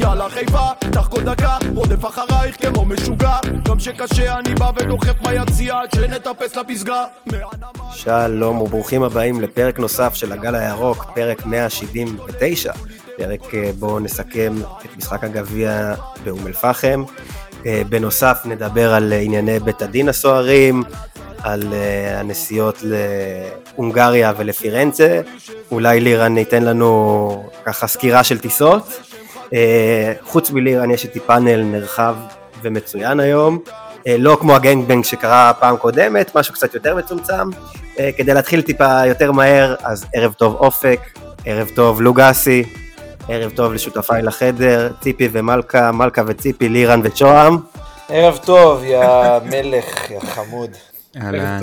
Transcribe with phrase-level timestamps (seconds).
[0.00, 3.36] יאללה חיפה, קח כל דקה, רודף אחרייך כמו משוגע
[3.68, 7.04] גם שקשה אני בא ודוחף ביציע עד שנטפס לפסגה
[7.92, 12.72] שלום וברוכים הבאים לפרק נוסף של הגל הירוק, פרק 179,
[13.16, 17.02] פרק אה, בו נסכם את משחק הגביע באום אל-פחם.
[17.66, 20.82] אה, בנוסף נדבר על ענייני בית הדין הסוערים,
[21.42, 21.62] על
[22.16, 25.20] הנסיעות להונגריה ולפירנצה.
[25.70, 29.09] אולי לירן ייתן לנו ככה סקירה של טיסות.
[29.50, 29.54] Uh,
[30.24, 32.14] חוץ מלירן יש איתי פאנל נרחב
[32.62, 33.58] ומצוין היום.
[33.66, 37.50] Uh, לא כמו הגנגבנג שקרה פעם קודמת, משהו קצת יותר מצומצם.
[37.96, 41.00] Uh, כדי להתחיל טיפה יותר מהר, אז ערב טוב אופק,
[41.44, 42.64] ערב טוב לוגסי,
[43.28, 47.56] ערב טוב לשותפיי לחדר, ציפי ומלכה, מלכה וציפי, לירן ושוהם.
[48.08, 49.06] ערב טוב, יא
[49.44, 50.70] מלך, יא חמוד.
[51.16, 51.60] אהלן.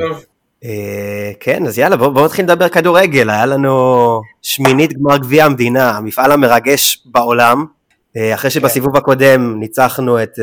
[0.63, 3.29] אה, כן, אז יאללה, בואו בוא נתחיל לדבר כדורגל.
[3.29, 7.65] היה לנו שמינית גמר גביע המדינה, המפעל המרגש בעולם.
[8.17, 8.97] אה, אחרי שבסיבוב כן.
[8.97, 10.39] הקודם ניצחנו את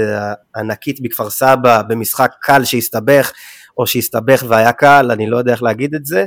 [0.57, 3.33] ענקית אה, בכפר סבא במשחק קל שהסתבך,
[3.79, 6.25] או שהסתבך והיה קל, אני לא יודע איך להגיד את זה.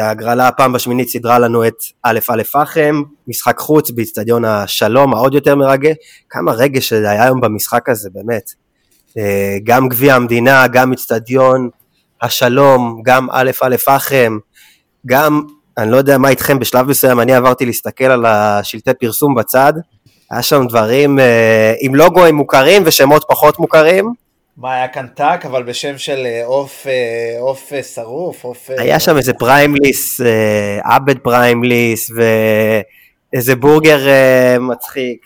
[0.00, 5.56] ההגרלה הפעם בשמינית סידרה לנו את א' א' פחם, משחק חוץ באיצטדיון השלום, העוד יותר
[5.56, 5.96] מרגש.
[6.30, 8.50] כמה רגש היה היום במשחק הזה, באמת.
[9.64, 11.70] גם גביע המדינה, גם איצטדיון,
[12.22, 14.38] השלום, גם אום אל פאחם,
[15.06, 15.42] גם,
[15.78, 19.72] אני לא יודע מה איתכם, בשלב מסוים אני עברתי להסתכל על השלטי פרסום בצד,
[20.30, 24.12] היה שם דברים אה, עם לוגוים מוכרים ושמות פחות מוכרים.
[24.56, 28.70] מה, היה כאן טאק, אבל בשם של אה, עוף, אה, עוף שרוף, עוף...
[28.78, 30.20] היה שם איזה פריימליס,
[30.84, 32.10] עבד פריימליס,
[33.32, 33.98] ואיזה בורגר
[34.60, 35.20] מצחיק.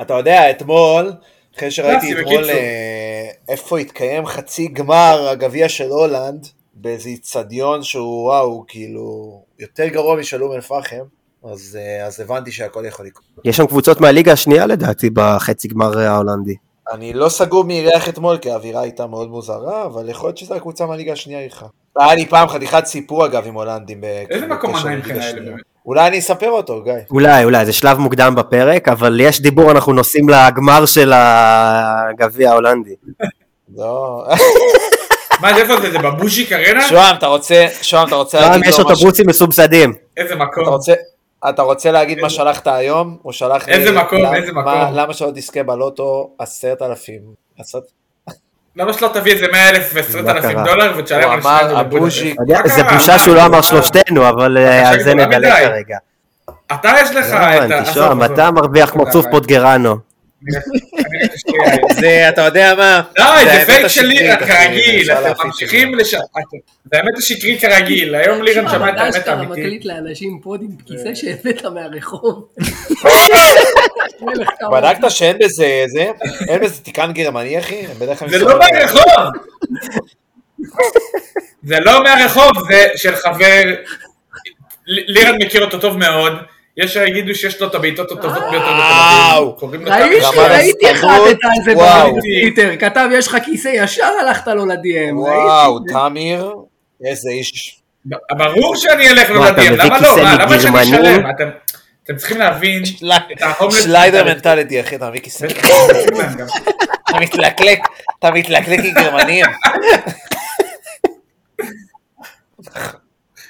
[0.00, 1.12] אתה יודע, אתמול,
[1.56, 8.64] אחרי שראיתי אתמול אה, איפה התקיים חצי גמר הגביע של הולנד, באיזה איצטדיון שהוא וואו,
[8.68, 11.04] כאילו, יותר גרוע משל אום אל-פחם,
[11.52, 13.24] אז, אה, אז הבנתי שהכל יכול לקרות.
[13.44, 16.54] יש שם קבוצות מהליגה השנייה לדעתי בחצי גמר ההולנדי.
[16.92, 20.54] אני לא סגור מי אירח אתמול, כי האווירה הייתה מאוד מוזרה, אבל יכול להיות שזו
[20.54, 21.64] הקבוצה מהליגה השנייה איתך.
[21.96, 24.04] היה לי פעם חתיכת סיפור אגב עם הולנדים.
[24.04, 25.60] איזה מקום עדיין כאלה באמת?
[25.86, 26.92] אולי אני אספר אותו, גיא.
[27.10, 32.94] אולי, אולי, זה שלב מוקדם בפרק, אבל יש דיבור, אנחנו נוסעים לגמר של הגביע ההולנדי.
[33.76, 34.24] לא.
[35.40, 35.90] מה, איפה זה?
[35.90, 36.88] זה בבוז'יק ארנה?
[36.88, 38.82] שוהם, אתה רוצה, שוהם, אתה רוצה להגיד לו משהו?
[38.82, 39.92] יש אוטובוסים מסובסדים.
[40.16, 40.64] איזה מקום.
[41.48, 43.18] אתה רוצה להגיד מה שלחת היום?
[43.22, 43.72] הוא שלח לי...
[43.72, 44.72] איזה מקום, איזה מקום.
[44.92, 47.20] למה שלא תזכה בלוטו עשרת אלפים?
[48.76, 52.34] למה שלא תביא איזה 100 אלף ו-10 אלפים דולר ותשלם על שנייה הבוז'י.
[52.64, 55.96] זה בושה שהוא לא אמר שלושתנו, אבל אה, על זה נדלג כרגע.
[56.72, 57.70] אתה יש לך לא את
[58.20, 58.26] ה...
[58.26, 60.13] אתה מרוויח כמו צוף פוטגרנו.
[62.00, 63.02] זה, אתה יודע מה?
[63.16, 66.14] די, זה פייק של לירה כרגיל, אתם ממשיכים לש...
[66.84, 69.50] זה האמת השקרי כרגיל, היום לירן שמע את האמת האמיתית.
[69.50, 72.48] מקליט לאנשים פודים בכיסא שהבאת מהרחוב.
[74.72, 76.10] בדקת שאין בזה, זה,
[76.48, 77.86] אין בזה תיקן גרמני אחי?
[78.28, 79.32] זה לא מהרחוב!
[81.62, 83.62] זה לא מהרחוב, זה של חבר,
[84.86, 86.32] לירן מכיר אותו טוב מאוד.
[86.76, 90.22] יש שיגידו שיש לו את הבעיטות הטובות ביותר בתל אביב.
[90.38, 95.18] ראיתי אחד את זה בטוויטר, כתב יש לך כיסא ישר הלכת לו לדי.אם.
[95.18, 96.52] וואו, תמיר,
[97.04, 97.80] איזה איש.
[98.30, 100.16] ברור שאני אלך לו לדי.אם, למה לא?
[100.22, 101.22] למה שאני אשלם?
[102.04, 102.82] אתם צריכים להבין
[103.70, 105.46] שליידר מנטליטי אחי, אתה מביא כיסא.
[107.10, 107.78] אתה מתלקלק,
[108.18, 109.44] אתה מתלקלק עם גרמנים.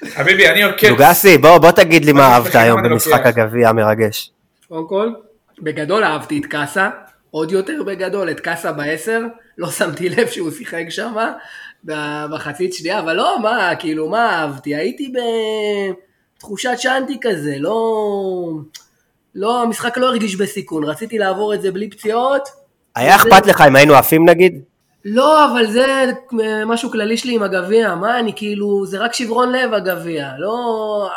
[0.09, 0.87] חביבי, אני עוקב.
[0.87, 4.31] לוגסי, בוא, בוא תגיד לי מה אהבת היום במשחק הגביע המרגש.
[4.67, 5.09] קודם כל,
[5.61, 6.89] בגדול אהבתי את קאסה,
[7.31, 9.21] עוד יותר בגדול את קאסה בעשר,
[9.57, 11.13] לא שמתי לב שהוא שיחק שם
[12.29, 14.75] בחצית שנייה, אבל לא, מה, כאילו, מה אהבתי?
[14.75, 15.13] הייתי
[16.37, 17.79] בתחושת שאנטי כזה, לא...
[19.35, 22.49] לא, המשחק לא הרגיש בסיכון, רציתי לעבור את זה בלי פציעות.
[22.95, 24.61] היה אכפת לך אם היינו עפים נגיד?
[25.05, 26.05] לא, אבל זה
[26.65, 31.09] משהו כללי שלי עם הגביע, מה אני כאילו, זה רק שברון לב הגביע, לא...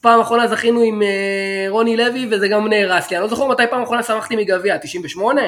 [0.00, 3.62] פעם אחרונה זכינו עם אה, רוני לוי וזה גם נהרס לי, אני לא זוכר מתי
[3.70, 5.42] פעם אחרונה שמחתי מגביע, 98?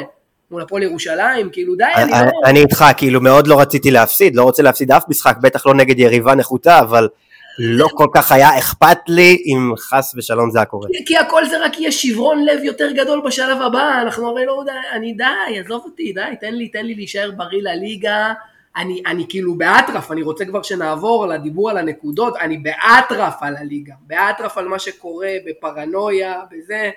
[0.50, 2.16] מול הפועל ירושלים, כאילו די, אני לא...
[2.44, 5.98] אני איתך, כאילו מאוד לא רציתי להפסיד, לא רוצה להפסיד אף משחק, בטח לא נגד
[5.98, 7.08] יריבה נחותה, אבל
[7.58, 10.88] לא כל כך היה אכפת לי אם חס ושלום זה היה קורה.
[11.06, 15.12] כי הכל זה רק יהיה שברון לב יותר גדול בשלב הבא, אנחנו הרי לא, אני
[15.12, 18.32] די, עזוב אותי, די, תן לי, תן לי להישאר בריא לליגה.
[18.76, 23.94] אני, אני כאילו באטרף, אני רוצה כבר שנעבור לדיבור על הנקודות, אני באטרף על הליגה,
[24.06, 26.90] באטרף על מה שקורה, בפרנויה, בזה.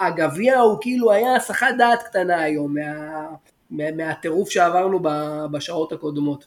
[0.00, 2.74] הגביע הוא כאילו היה הסחת דעת קטנה היום
[3.70, 5.00] מה, מהטירוף שעברנו
[5.50, 6.46] בשעות הקודמות.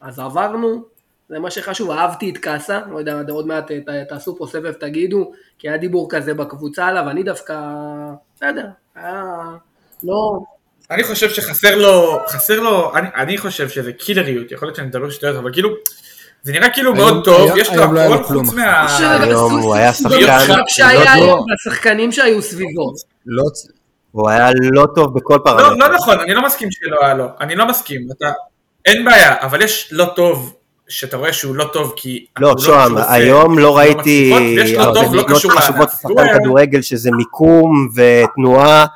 [0.00, 0.84] אז עברנו,
[1.28, 3.74] זה מה שחשוב, אהבתי את קאסה, לא יודע, עוד מעט ת,
[4.08, 7.60] תעשו פה סבב, תגידו, כי היה דיבור כזה בקבוצה עליו, אני דווקא,
[8.36, 9.22] בסדר, היה,
[10.04, 10.38] לא,
[10.90, 15.10] אני חושב שחסר לו, חסר לו, אני, אני חושב שזה קילריות, יכול להיות שאני מדבר
[15.10, 15.68] שטויות, אבל כאילו,
[16.42, 18.64] זה נראה כאילו היום- מאוד טוב, היום- יש לו לא הכל כלום, חוץ אחי.
[18.66, 19.22] מה...
[19.22, 22.92] היום הוא היה שחקן שהיה לא- היום, והשחקנים שהיו סביבו.
[23.26, 23.42] לא,
[24.12, 25.74] הוא היה לא טוב בכל לא, פרמטר.
[25.74, 28.32] לא נכון, אני לא מסכים שלא היה לו, אני לא מסכים, אתה,
[28.84, 30.56] אין בעיה, אבל יש לא טוב,
[30.88, 32.26] שאתה רואה שהוא לא טוב כי...
[32.38, 35.88] לא, הוא שוהם, עושה היום לא ראיתי ויש לו טוב, לא חשובות
[36.18, 38.86] היה- כדורגל שזה מיקום ותנועה,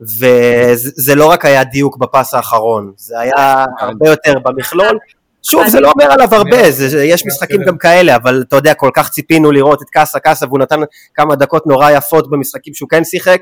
[0.00, 4.98] וזה זה לא רק היה דיוק בפס האחרון, זה היה הרבה יותר במכלול.
[5.42, 8.74] שוב, זה לא אומר עליו הרבה, זה- זה- יש משחקים גם כאלה, אבל אתה יודע,
[8.74, 10.80] כל כך ציפינו לראות את קאסה קאסה, והוא נתן
[11.14, 13.40] כמה דקות נורא יפות במשחקים שהוא כן שיחק,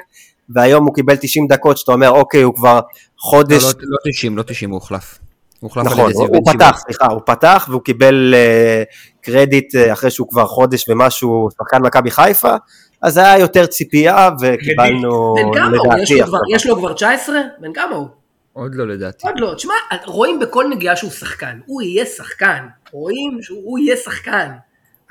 [0.48, 2.80] והיום הוא קיבל 90 דקות, שאתה אומר, אוקיי, הוא כבר לא,
[3.18, 5.18] חודש לא, לא 90, לא 90, הוא הוחלף.
[5.64, 6.52] נכון, הוא הוא.
[6.52, 8.82] פתח, סליחה, הוא פתח והוא קיבל אה,
[9.20, 12.54] קרדיט אה, אחרי שהוא כבר חודש ומשהו שחקן מכבי חיפה,
[13.02, 16.38] אז היה יותר ציפייה וקיבלנו לדעתי לו כבר- עכשיו.
[16.54, 17.36] יש לו כבר 19?
[17.60, 18.08] בן כמה הוא?
[18.52, 19.26] עוד לא לדעתי.
[19.26, 19.54] עוד לא.
[19.54, 19.74] תשמע,
[20.06, 21.58] רואים בכל נגיעה שהוא שחקן.
[21.66, 22.66] הוא יהיה שחקן.
[22.92, 24.48] רואים שהוא יהיה שחקן.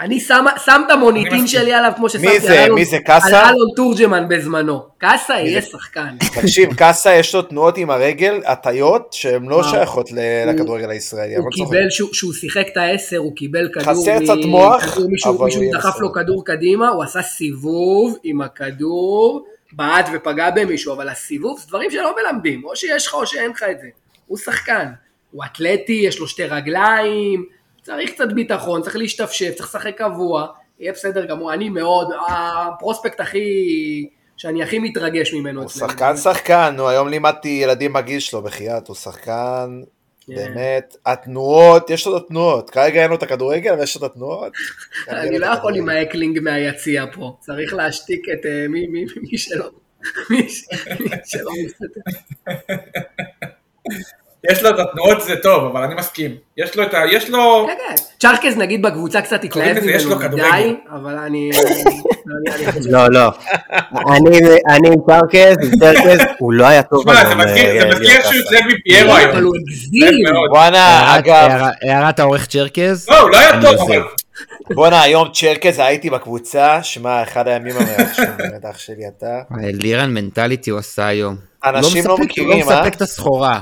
[0.02, 1.48] אני שם שם את המוניטין.
[1.48, 2.66] שלי עליו כמו ששמתי מי זה?
[2.76, 3.00] מי זה?
[3.00, 3.40] קאסה?
[3.40, 4.80] על אלון תורג'מן בזמנו.
[4.98, 6.16] קאסה יהיה שחקן.
[6.42, 9.64] תקשיב, קאסה יש לו תנועות עם הרגל, הטיות, שהן לא?
[9.64, 10.10] שייכות
[10.48, 11.36] לכדורגל הישראלי.
[11.36, 11.46] הוא.
[11.52, 15.64] קיבל, שהוא- שיחק את העשר, הוא קיבל כדור, חסר קצת מוח, מישהו, אבל מישהו הוא
[15.64, 16.00] יהיה דחף.
[16.00, 21.92] לו כדור קדימה, הוא עשה סיבוב עם הכדור, בעט ופגע במישהו, אבל הסיבוב זה דברים
[21.92, 23.88] שלא מלמדים, או שיש לך או שאין לך את זה.
[24.28, 24.86] הוא שחקן,
[25.32, 27.46] הוא אתלטי, יש לו שתי רגליים,
[27.82, 30.48] צריך קצת ביטחון, צריך להשתפשף, צריך לשחק קבוע,
[30.80, 33.46] יהיה בסדר גמור, אני מאוד, ה prospect הכי,
[34.38, 35.90] שאני הכי מתרגש ממנו הוא אצלנו.
[35.90, 39.82] שחקן שחקן, נו היום לימדתי ילדים בגיל שלו, בחייאת, הוא שחקן,
[40.28, 40.36] כן.
[40.36, 44.12] באמת, התנועות, יש לו את התנועות, כרגע אין לו את הכדורגל, אבל יש לו את
[44.12, 44.54] התנועות.
[45.10, 49.70] אני לא יכול עם heckling מהיציע פה, צריך להשתיק את אה, מי- מי מי שלא,
[50.30, 50.48] מי
[51.26, 52.12] שלא מסתכל.
[54.50, 56.32] יש לו את התנועות זה טוב, אבל אני מסכים.
[56.58, 56.98] יש לו את ה...
[57.12, 57.68] יש לו...
[57.68, 58.04] כן, כן.
[58.20, 60.76] צ'רקס נגיד בקבוצה קצת התלהב ממנו מדי, כדורגל.
[60.92, 61.52] אבל אני...
[62.90, 63.32] לא, לא.
[64.16, 64.38] אני
[64.70, 67.92] אני עם צ'רקז, עם צ'רקז, הוא לא היה טוב שמע, זה מזכיר- אה,
[68.22, 68.34] שהוא.
[68.34, 69.30] יוצא מפיירו היום.
[69.32, 70.26] אבל הוא הגזים.
[70.56, 73.10] הערת- אגב, הערת העורך צ'רקז.
[73.10, 73.92] לא, הוא לא היה טוב.
[73.92, 74.02] אבל...
[74.76, 79.40] בואנה, היום צ'רקז הייתי בקבוצה, שמע, אחד הימים המרגשים, באמת, אח שלי אתה.
[79.62, 81.36] לירן מנטליטי הוא עשה היום.
[81.66, 82.82] אנשים לא מכירים, הוא לא אה?
[82.82, 83.60] מספק את הסחורה.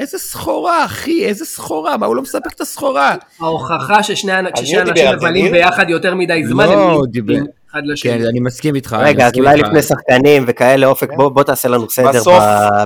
[0.00, 3.14] איזה סחורה, אחי, איזה סחורה, מה הוא לא מספק את הסחורה?
[3.40, 4.32] ההוכחה ששני?
[4.38, 4.78] אנשים
[5.16, 5.52] מבלים?
[5.52, 7.34] ביחד יותר מדי זמן, לא, הם הוא נהיים דיבר-
[7.70, 8.12] אחד לשני.
[8.12, 8.96] כן, אני מסכים איתך.
[9.00, 9.56] רגע, אז אולי.
[9.60, 12.22] לפני שחקנים וכאלה, אופק, בוא תעשה לנו סדר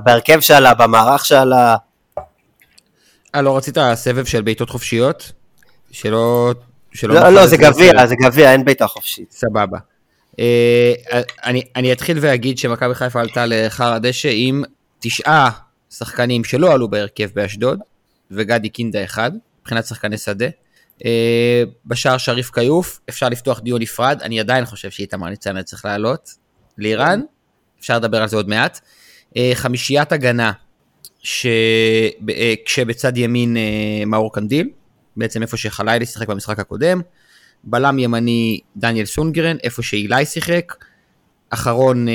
[0.05, 1.77] בהרכב שלה, במערך שלה.
[3.35, 5.33] אה, לא רצית סבב של בעיטות חופשיות?
[5.91, 6.53] שלא...
[7.03, 8.07] לא, לא, זה גביע.
[8.07, 9.33] זה גביע, אין בעיטה חופשית.
[9.33, 9.79] סבבה.
[10.41, 10.93] אה,
[11.45, 14.63] אני, אני אתחיל ואגיד שמכבי חיפה עלתה לחר הדשא עם
[15.01, 15.51] תשעה
[15.99, 17.79] שחקנים שלא עלו בהרכב באשדוד,
[18.31, 20.47] וגדי קינדה אחד, מבחינת שחקני שדה.
[21.05, 26.31] אה, בשער שריף כיוף, אפשר לפתוח דיון נפרד, אני עדיין חושב שאיתמר ניצן צריך לעלות
[26.79, 27.21] לאיראן,
[27.81, 28.81] אפשר לדבר על זה עוד מעט.
[29.37, 30.53] אה, חמישיית הגנה,
[31.23, 31.47] ש...
[32.31, 33.57] אה, כשבצד ימין
[34.07, 34.69] מאור קנדיל,
[35.17, 37.01] בעצם איפה שחלילי שיחק במשחק הקודם,
[37.65, 40.75] בלם ימני דניאל סונגרן, איפה שאילי שיחק,
[41.51, 42.07] אחרון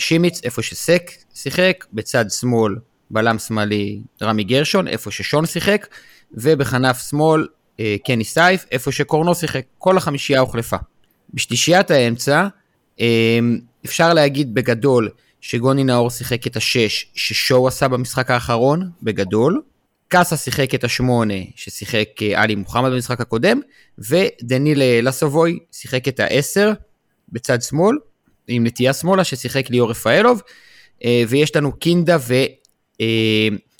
[0.00, 2.74] שימיץ, איפה שסק שיחק, בצד שמאל
[3.10, 5.86] בלם שמאלי רמי גרשון, איפה ששון שיחק,
[6.32, 7.46] ובכנף שמאל
[7.80, 10.76] אה, קני סייף, איפה שקורנו שיחק, כל החמישייה הוחלפה.
[11.34, 12.46] בשלישיית האמצע,
[13.00, 13.38] אה,
[13.84, 15.08] אפשר להגיד בגדול
[15.40, 19.62] שגוני נאור שיחק את השש ששואו עשה במשחק האחרון, בגדול.
[20.08, 23.60] קאסה שיחק את השמונה ששיחק אה, עלי מוחמד במשחק הקודם,
[23.98, 26.72] ודניל לסובוי שיחק את העשר
[27.28, 27.96] בצד שמאל,
[28.50, 30.42] עם נטייה שמאלה ששיחק ליאור רפאלוב,
[31.04, 32.16] אה, ויש לנו קינדה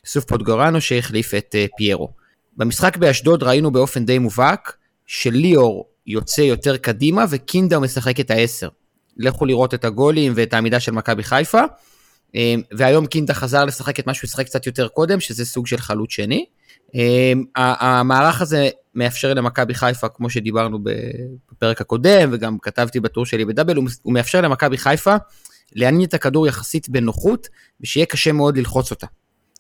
[0.05, 2.09] וסוף פוטגורנו שהחליף את אה, פיירו.
[2.57, 8.69] במשחק באשדוד ראינו באופן די מובהק שליאור יוצא יותר קדימה וקינדה משחק את העשר.
[9.17, 11.61] לכו לראות את הגולים ואת העמידה של מכבי חיפה.
[12.35, 15.77] אה, והיום קינדה חזר לשחק את מה שהוא שיחק קצת יותר קודם, שזה סוג של
[15.79, 16.45] חלוץ שני.
[16.97, 20.79] אה, המערך הזה מאפשר למכבי חיפה, כמו שדיברנו
[21.53, 25.17] בפרק הקודם, וגם כתבתי בטור שלי בדאבל, הוא מאפשר למכבי חיפה
[25.73, 27.49] להניע את הכדור יחסית בנוחות,
[27.81, 29.07] ושיהיה קשה מאוד ללחוץ אותה.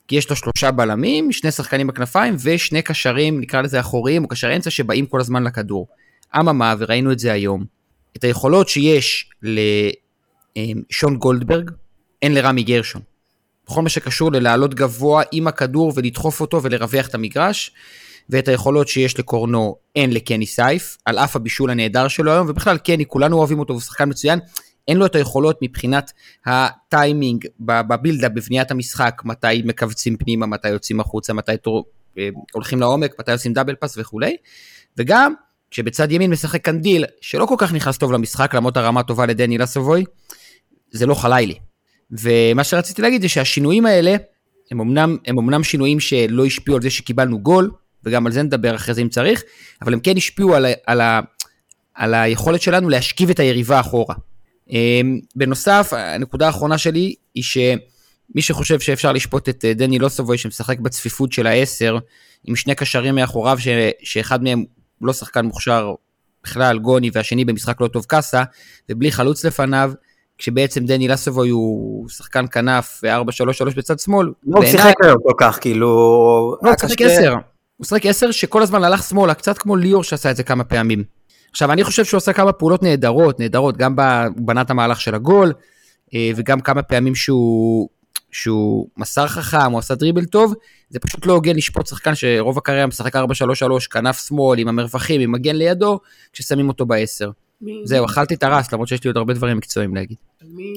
[0.09, 4.57] כי יש לו שלושה בלמים, שני שחקנים בכנפיים, ושני קשרים, נקרא לזה אחוריים, או קשרי
[4.57, 5.87] אמצע, שבאים כל הזמן לכדור.
[6.41, 7.65] אממה, וראינו את זה היום,
[8.17, 11.71] את היכולות שיש לשון גולדברג,
[12.23, 13.03] אין לרמי גרשון.
[13.71, 17.71] בכל מה שקשור ללעלות גבוה עם הכדור ולדחוף אותו ולרווח את המגרש.
[18.31, 23.07] ואת היכולות שיש לקורנו אין לקני סייף, על אף הבישול הנהדר שלו היום, ובכלל קני,
[23.07, 24.39] כולנו אוהבים אותו, הוא שחקן מצוין.
[24.89, 26.13] אין לו את היכולות מבחינת
[26.47, 31.85] הטיימינג ב build-up, בבניית המשחק, מתי מכווצים פנימה, מתי יוצאים החוצה, מתי תור,
[32.19, 34.37] אה, הולכים לעומק, מתי עושים double pass וכולי.
[34.97, 35.35] וגם,
[35.71, 40.05] כשבצד ימין משחק קנדיל, שלא כל כך נכנס טוב למשחק, למרות הרמה טובה לדני לסבוי,
[40.91, 41.70] זה לא חלילי.
[42.13, 44.17] ומה שרציתי להגיד זה שהשינויים האלה,
[44.71, 47.71] הם אמנם, הם אמנם שינויים שלא השפיעו על זה שקיבלנו גול,
[48.05, 49.43] וגם על זה נדבר אחרי זה אם צריך,
[49.83, 51.21] אבל הם כן השפיעו על, על, ה,
[51.95, 54.15] על היכולת שלנו להשכיב את היריבה אחורה.
[54.71, 60.79] אמ, בנוסף, הנקודה האחרונה שלי היא שמי שחושב שאפשר לשפוט את אה, דני לוסובוי שמשחק
[60.79, 61.99] בצפיפות של העשר,
[62.45, 63.69] עם שני קשרים מאחוריו, ש,
[64.03, 64.65] שאחד מהם
[65.03, 65.95] לא שחקן מוכשר
[66.45, 68.43] בכלל, גוני, והשני במשחק לא טוב קאסה,
[68.89, 69.93] ובלי חלוץ לפניו,
[70.41, 74.27] כשבעצם דני לסובוי הוא שחקן כנף ו-4-3-3 בצד שמאל.
[74.47, 75.87] לא הוא שיחק היום כל כך, כאילו...
[76.63, 77.35] לא, הוא שיחק 10.
[77.77, 81.05] הוא שיחק 10 שכל הזמן הלך שמאלה, קצת כמו ליאור שעשה את זה כמה פעמים.
[81.51, 85.53] עכשיו, אני חושב שהוא עושה כמה פעולות נהדרות, נהדרות, גם בבנת המהלך של הגול,
[86.15, 87.89] אה, וגם כמה פעמים שהוא,
[88.31, 90.55] שהוא מסר חכם, הוא עשה דריבל טוב,
[90.91, 93.21] זה פשוט לא הוגן לשפוט שחקן שרוב הקריירה משחק 4-3-3,
[93.91, 96.01] כנף שמאל, עם המרווחים, עם מגן לידו,
[96.33, 97.31] כששמים אותו בעשר.
[97.85, 100.17] זהו, אכלתי את הרס, למרות שיש לי עוד הרבה דברים מקצועיים להגיד.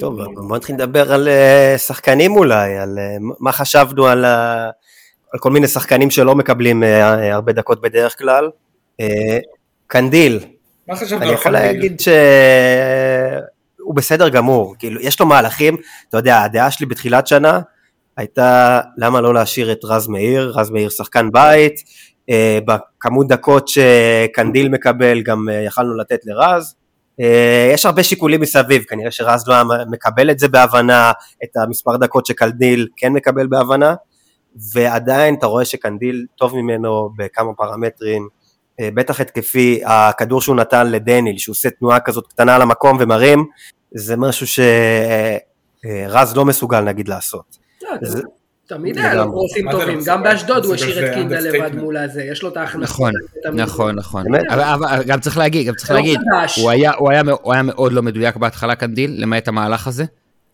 [0.00, 5.50] טוב, בוא נתחיל לדבר על אה, שחקנים אולי, על אה, מה חשבנו על, על כל
[5.50, 6.82] מיני שחקנים שלא מקבלים
[7.32, 8.50] הרבה דקות בדרך כלל.
[9.86, 10.40] קנדיל,
[10.88, 15.76] מה חשבת אני יכול להגיד שהוא בסדר גמור, כאילו, יש לו מהלכים,
[16.08, 17.60] אתה יודע, הדעה שלי בתחילת שנה
[18.16, 21.82] הייתה למה לא להשאיר את רז מאיר, רז מאיר שחקן בית, אה,
[22.66, 26.74] בכמות דקות שקנדיל מקבל גם אה, יכלנו לתת לרז,
[27.20, 29.56] אה, יש הרבה שיקולים מסביב, כנראה שרז לא
[29.90, 31.12] מקבל את זה בהבנה,
[31.44, 33.94] את המספר דקות שקנדיל כן מקבל בהבנה,
[34.74, 38.28] ועדיין אתה רואה שקנדיל טוב ממנו בכמה פרמטרים,
[38.80, 43.44] אה, בטח התקפי, הכדור שהוא נתן לדניל, שהוא עושה תנועה כזאת קטנה על המקום ומרים,
[43.94, 47.56] זה משהו שרז לא מסוגל נגיד לעשות.
[48.76, 52.42] תמיד היה לו קרוסים טובים, גם באשדוד הוא השאיר את קינדה לבד מול הזה, יש
[52.42, 52.90] לו את ההכנסות.
[52.90, 53.12] נכון,
[53.54, 54.24] נכון, נכון.
[54.48, 56.20] אבל גם צריך להגיד, גם צריך לא להגיד,
[56.96, 60.04] הוא היה מאוד לא מדויק בהתחלה קנדיל, למעט המהלך הזה.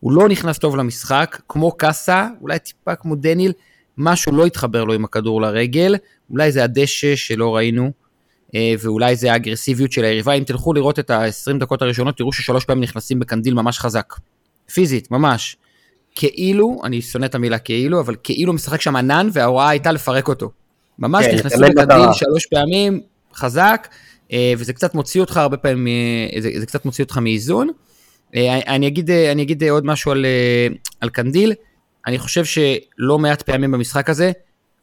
[0.01, 3.53] הוא לא נכנס טוב למשחק, כמו קאסה, אולי טיפה כמו דניל,
[3.99, 5.97] משהו לא התחבר לו עם הכדור לרגל,
[6.31, 7.91] אולי זה הדשא שלא ראינו,
[8.55, 10.33] אה, ואולי זה האגרסיביות של היריבה.
[10.33, 14.15] אם תלכו לראות את ה-20 דקות הראשונות, תראו ששלוש פעמים נכנסים בקנדיל ממש חזק.
[14.73, 15.57] פיזית, ממש.
[16.21, 20.51] כאילו, אני שונא את המילה כאילו, אבל כאילו משחק שם ענן, וההוראה הייתה לפרק אותו.
[20.99, 23.01] ממש כן, נכנסו בקנדיל שלוש פעמים,
[23.35, 23.89] חזק,
[24.33, 25.87] אה, וזה קצת מוציא אותך הרבה פעמים,
[26.35, 27.69] אה, זה, זה קצת מוציא אותך מאיזון.
[28.69, 30.27] אני אגיד, אני אגיד עוד משהו על,
[31.01, 31.53] על קנדיל,
[32.07, 34.33] אני חושב שלא מעט פעמים במשחק הזה,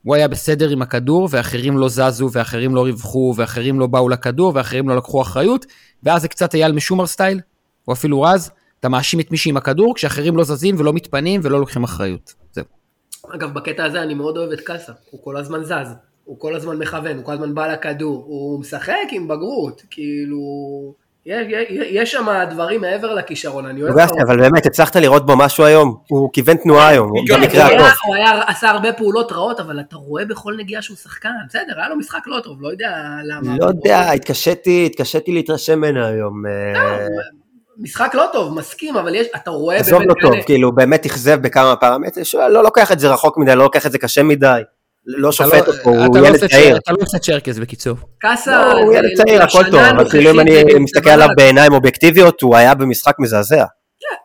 [0.04, 4.52] הוא היה בסדר עם הכדור, ואחרים לא זזו, ואחרים לא רווחו, ואחרים לא באו לכדור,
[4.56, 5.66] ואחרים לא לקחו אחריות,
[6.04, 7.40] ואז זה קצת אייל משומר סטייל,
[7.88, 11.60] או אפילו רז, אתה מאשים את מישהי עם הכדור, כשאחרים לא זזים ולא מתפנים ולא
[11.60, 12.34] לוקחים אחריות.
[12.52, 12.66] זהו.
[13.36, 15.94] אגב, בקטע הזה אני מאוד אוהב את קאסה, הוא כל הזמן זז,
[16.24, 20.38] הוא כל הזמן מכוון, הוא כל הזמן בא לכדור, הוא משחק עם בגרות, כאילו...
[21.70, 24.00] יש שם דברים מעבר לכישרון, אני אוהב...
[24.00, 24.24] אותו.
[24.28, 25.98] אבל באמת, הצלחת לראות בו משהו היום?
[26.08, 27.88] הוא כיוון תנועה היום, במקרה הטוב.
[28.06, 31.30] הוא היה עשה הרבה פעולות רעות, אבל אתה רואה בכל נגיעה שהוא שחקן.
[31.50, 32.90] בסדר, היה לו משחק לא טוב, לא יודע
[33.24, 33.58] למה.
[33.60, 36.44] לא יודע, התקשיתי, התקשיתי להתרשם ממנו היום.
[37.78, 37.84] אה.
[37.84, 39.76] משחק לא טוב, מסכים, אבל יש, אתה רואה...
[39.76, 43.64] עזוב לא טוב, כאילו, באמת אכזב בכמה פרמטרים, לא לוקח את זה רחוק מדי, לא
[43.64, 44.62] לוקח את זה קשה מדי.
[45.08, 46.78] לא שופט לא- אותו, הוא לא ילד צעיר.
[46.78, 47.98] אתה לא עושה צ'רקס בקיצור.
[48.20, 48.66] קאסה...
[48.66, 52.56] לא, הוא ילד צעיר, הכל טוב, אבל כאילו אם אני מסתכל עליו בעיניים אובייקטיביות, הוא
[52.56, 53.66] היה במשחק מזעזע.
[54.00, 54.16] כן,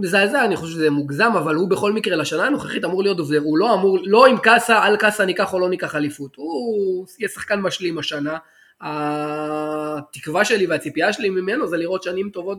[0.00, 3.58] מזעזע, אני חושב שזה מוגזם, אבל הוא בכל מקרה לשנה הנוכחית אמור להיות עובד, הוא
[3.58, 7.60] לא אמור, לא עם קאסה, על קאסה ניקח או לא ניקח אליפות, הוא יהיה שחקן
[7.60, 8.36] משלים השנה.
[8.82, 12.58] התקווה שלי והציפייה שלי ממנו זה לראות שנים טובות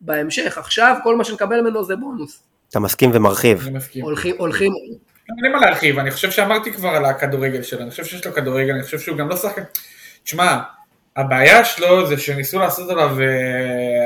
[0.00, 0.58] בהמשך.
[0.58, 2.42] עכשיו כל מה שנקבל ממנו זה בונוס.
[2.70, 3.68] אתה מסכים ומרחיב.
[4.02, 4.72] הולכים, הולכים,
[5.28, 8.32] אין לי מה להרחיב, אני חושב שאמרתי כבר על הכדורגל שלו, אני חושב שיש לו
[8.32, 9.62] כדורגל, אני חושב שהוא גם לא שחקן...
[10.24, 10.58] תשמע,
[11.16, 13.16] הבעיה שלו זה שניסו לעשות עליו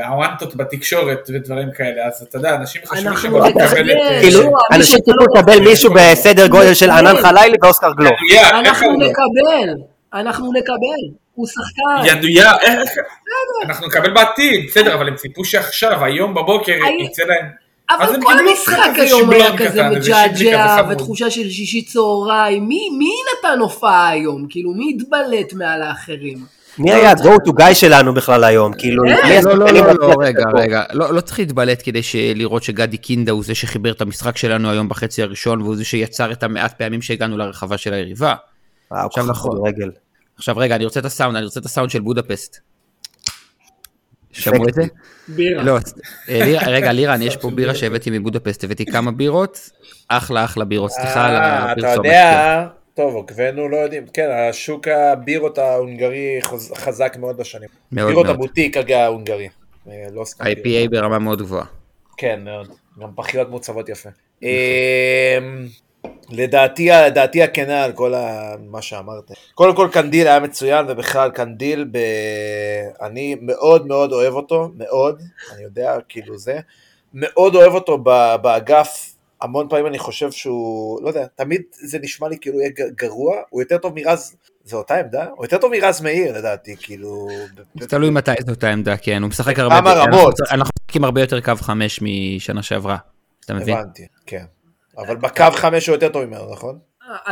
[0.08, 3.96] הוואנטות בתקשורת ודברים כאלה, אז אתה יודע, אנשים חושבים שהם לא מקבלת...
[4.20, 8.10] כאילו, אנשים ציפו לקבל מישהו בסדר גודל של ענן חלילי ואוסקר גלו.
[8.50, 9.74] אנחנו נקבל,
[10.14, 11.16] אנחנו נקבל.
[11.34, 12.16] הוא שחקן.
[12.16, 12.90] ידויה, איך?
[13.66, 17.46] אנחנו נקבל בעתיד, בסדר, אבל הם ציפו שעכשיו, היום בבוקר, יצא להם...
[17.90, 24.08] אבל כל המשחק היום היה כזה מג'עג'ע, ותחושה של שישי צהריים, מי, מי נתן הופעה
[24.08, 24.46] היום?
[24.48, 26.38] כאילו, מי התבלט מעל האחרים?
[26.78, 28.72] מי היה ה-go to guy שלנו בכלל היום?
[28.72, 32.00] כאילו, לא, לא, לא, לא, רגע, רגע, לא צריך להתבלט כדי
[32.34, 36.32] לראות שגדי קינדה הוא זה שחיבר את המשחק שלנו היום בחצי הראשון, והוא זה שיצר
[36.32, 38.34] את המעט פעמים שהגענו לרחבה של היריבה.
[38.90, 39.52] וואו, עכשיו ככה נכון.
[39.52, 39.90] כדורגל.
[40.42, 42.58] עכשיו רגע, אני רוצה את הסאונד, אני רוצה את הסאונד של בודפסט.
[44.32, 44.82] שמעו את זה?
[45.28, 45.62] בירה.
[45.62, 45.76] לא,
[46.28, 49.70] אה, לירן- רגע, לירן, יש פה בירה שהבאתי מבודפסט, הבאתי כמה בירות,
[50.08, 51.96] אחלה אחלה בירות, סליחה על אה, אתה הפרסומת.
[52.06, 56.38] יודע, טוב, עוקבינו לא יודעים, כן, השוק הבירות ההונגרי
[56.74, 57.68] חזק מאוד בשנים.
[57.92, 58.36] מאוד בירות מאוד.
[58.36, 59.48] הבוטיק הגה ההונגרי.
[59.88, 60.44] אה, לא סתם.
[60.44, 61.64] IPA ברמה מאוד גבוהה.
[62.16, 62.68] כן, מאוד.
[63.00, 64.08] גם פחיות מעוצבות יפה.
[66.32, 68.54] לדעתי, לדעתי הכנה על כל ה...
[68.70, 69.30] מה שאמרת.
[69.54, 71.98] קודם כל קנדיל היה מצוין, ובכלל קנדיל, ב...
[73.00, 75.22] אני מאוד מאוד אוהב אותו, מאוד,
[75.54, 76.58] אני יודע, כאילו זה.
[77.14, 77.98] מאוד אוהב אותו
[78.42, 83.36] באגף, המון פעמים אני חושב שהוא, לא יודע, תמיד זה נשמע לי כאילו יהיה גרוע,
[83.50, 85.26] הוא יותר טוב מרז, זה אותה עמדה?
[85.36, 87.28] הוא יותר טוב מרז מאיר לדעתי, כאילו...
[87.74, 90.34] ב- תלוי מתי זאת העמדה, כן, הוא משחק הרבה, אנחנו- רמות.
[90.50, 92.96] אנחנו משחקים הרבה יותר קו חמש משנה שעברה,
[93.44, 93.76] אתה מבין?
[93.76, 94.44] הבנתי, כן.
[94.98, 96.78] אבל בקו חמש הוא יותר טוב ממנו, נכון?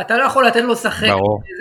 [0.01, 1.07] אתה לא יכול לתת לו לשחק.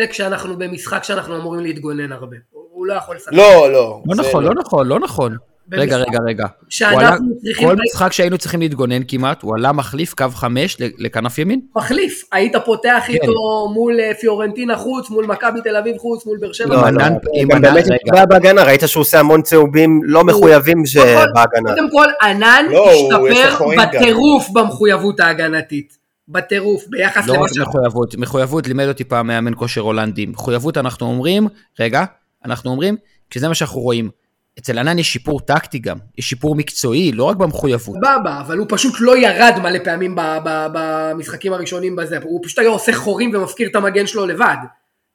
[0.01, 2.37] זה כשאנחנו במשחק שאנחנו אמורים להתגונן הרבה.
[2.51, 3.33] הוא לא יכול לשחק.
[3.33, 4.03] לא, לא.
[4.07, 5.37] לא נכון, לא נכון, לא נכון.
[5.73, 6.47] רגע, רגע, רגע.
[6.69, 11.61] שאנחנו צריכים- כל משחק שהיינו צריכים להתגונן כמעט, הוא עלה מחליף קו חמש לכנף ימין?
[11.77, 13.13] מחליף, היית פותח כן.
[13.13, 16.69] איתו מול אה, פיורנטינה חוץ, מול מכבי תל אביב חוץ, מול באר שבע.
[16.75, 16.87] לא.
[16.87, 17.85] ענן- עם גם באמת.
[17.95, 21.27] התקבע בהגנה, ראית שהוא עושה המון צהובים לא מחויבים ש- נכון.
[21.35, 21.71] בהגנה.
[21.75, 23.67] קודם כל, ענן לא, השתפר.
[23.83, 26.01] בטירוף במחויבות ההגנתית.
[26.29, 27.59] בטירוף, ביחס לא למה רק ש...
[27.59, 30.27] מחויבות, מחויבות לימד אותי פעם מאמן כושר הולנדי.
[30.27, 31.49] מחויבות אנחנו אומרים,
[31.81, 32.05] רגע,
[32.45, 32.97] אנחנו אומרים,
[33.31, 34.11] כשזה מה שאנחנו רואים.
[34.59, 37.97] אצל ענן יש שיפור טקטי גם, יש שיפור מקצועי, לא רק במחויבות.
[37.97, 42.93] סבבה, אבל הוא פשוט לא ירד מלא פעמים במשחקים הראשונים בזה, הוא פשוט היה עושה
[42.93, 44.57] חורים ומפקיר את המגן שלו לבד.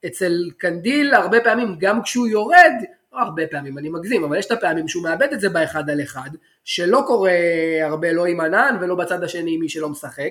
[0.05, 2.73] אצל קנדיל הרבה פעמים, גם כשהוא יורד,
[3.13, 6.01] לא הרבה פעמים, אני מגזים, אבל יש את הפעמים שהוא מאבד את זה באחד על
[6.01, 6.29] אחד,
[6.63, 7.31] שלא קורה
[7.83, 10.29] הרבה לא עם ענן ולא בצד השני עם מי שלא משחק.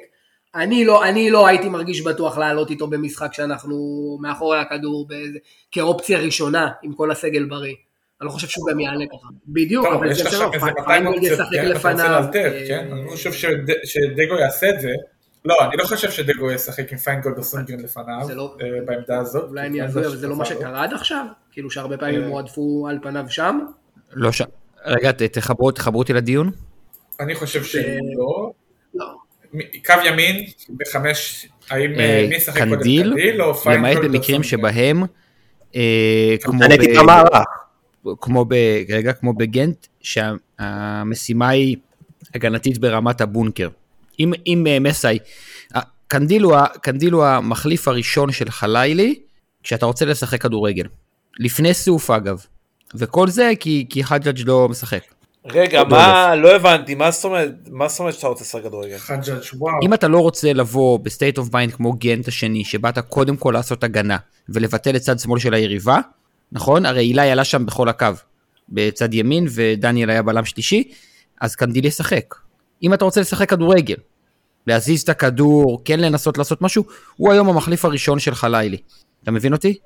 [0.55, 3.77] אני לא, אני לא הייתי מרגיש בטוח לעלות איתו במשחק שאנחנו
[4.21, 5.39] מאחורי הכדור באיזה,
[5.73, 7.75] כאופציה ראשונה עם כל הסגל בריא.
[8.25, 9.29] אני לא חושב שהוא גם יעלה ככה.
[9.47, 11.69] בדיוק, אבל זה שלו, שם 200 פיינגולד ישחק כן?
[11.69, 12.25] לפניו.
[12.35, 12.89] אה, כן?
[12.93, 14.91] אני לא חושב שד- שדגו יעשה את זה.
[15.45, 19.49] לא, אני לא חושב שדגו ישחק עם פיינגולד או סונגרן לפניו, לא- אה, בעמדה הזאת.
[19.49, 20.45] אולי אני אעזור, אבל זה לא מה.
[20.45, 21.25] שקרה עד עכשיו?
[21.53, 22.27] כאילו שהרבה פעמים אה.
[22.29, 23.59] הועדפו על פניו שם?
[24.13, 24.43] לא ש...
[24.85, 26.51] רגע, תחברו, אותי לדיון.
[27.21, 28.51] אני חושב שלא.
[28.95, 29.07] לא.
[29.87, 30.45] קו ימין
[30.77, 31.91] בחמש, האם
[32.29, 33.15] מי ישחק קודם קנדיל,
[33.67, 34.43] למעט במקרים?
[34.43, 35.03] שבהם,
[36.43, 37.47] כמו משנה ב- טיפה מערך.
[38.21, 38.55] כמו ב...
[38.89, 41.77] רגע, כמו בגנט, שהמשימה היא
[42.35, 43.69] הגנתית ברמת הבונקר.
[44.21, 45.19] אם, אם אה, מסאי,
[45.77, 49.15] אה, קנדיל הוא, ה- קנדיל הוא המחליף הראשון של חלילי,
[49.63, 50.87] כשאתה רוצה לשחק כדורגל.
[51.41, 52.45] לפני סוף אגב.
[52.95, 55.03] וכל זה כי, כי חג'אג' לא משחק.
[55.47, 58.99] רגע, מה, לא הבנתי, מה זאת אומרת, מה זאת אומרת שאתה רוצה לשחק כדורגל?
[58.99, 59.77] חג'אג' וואו.
[59.83, 63.51] אם אתה לא רוצה לבוא ב state of mind כמו גנט השני, שבאת קודם כל
[63.55, 64.17] לעשות הגנה
[64.49, 65.99] ולבטל את צד שמאל של היריבה,
[66.55, 66.87] נכון?
[66.87, 68.07] הרי אילי עלה שם בכל הקו,
[68.69, 70.93] בצד ימין ודניאל היה בלם שלישי,
[71.41, 72.35] אז קנדיל ישחק.
[72.83, 73.97] אם אתה רוצה לשחק כדורגל,
[74.67, 76.85] להזיז את הכדור, כן לנסות לעשות משהו,
[77.17, 78.77] הוא היום המחליף הראשון של חלילי.
[79.23, 79.79] אתה מבין אותי?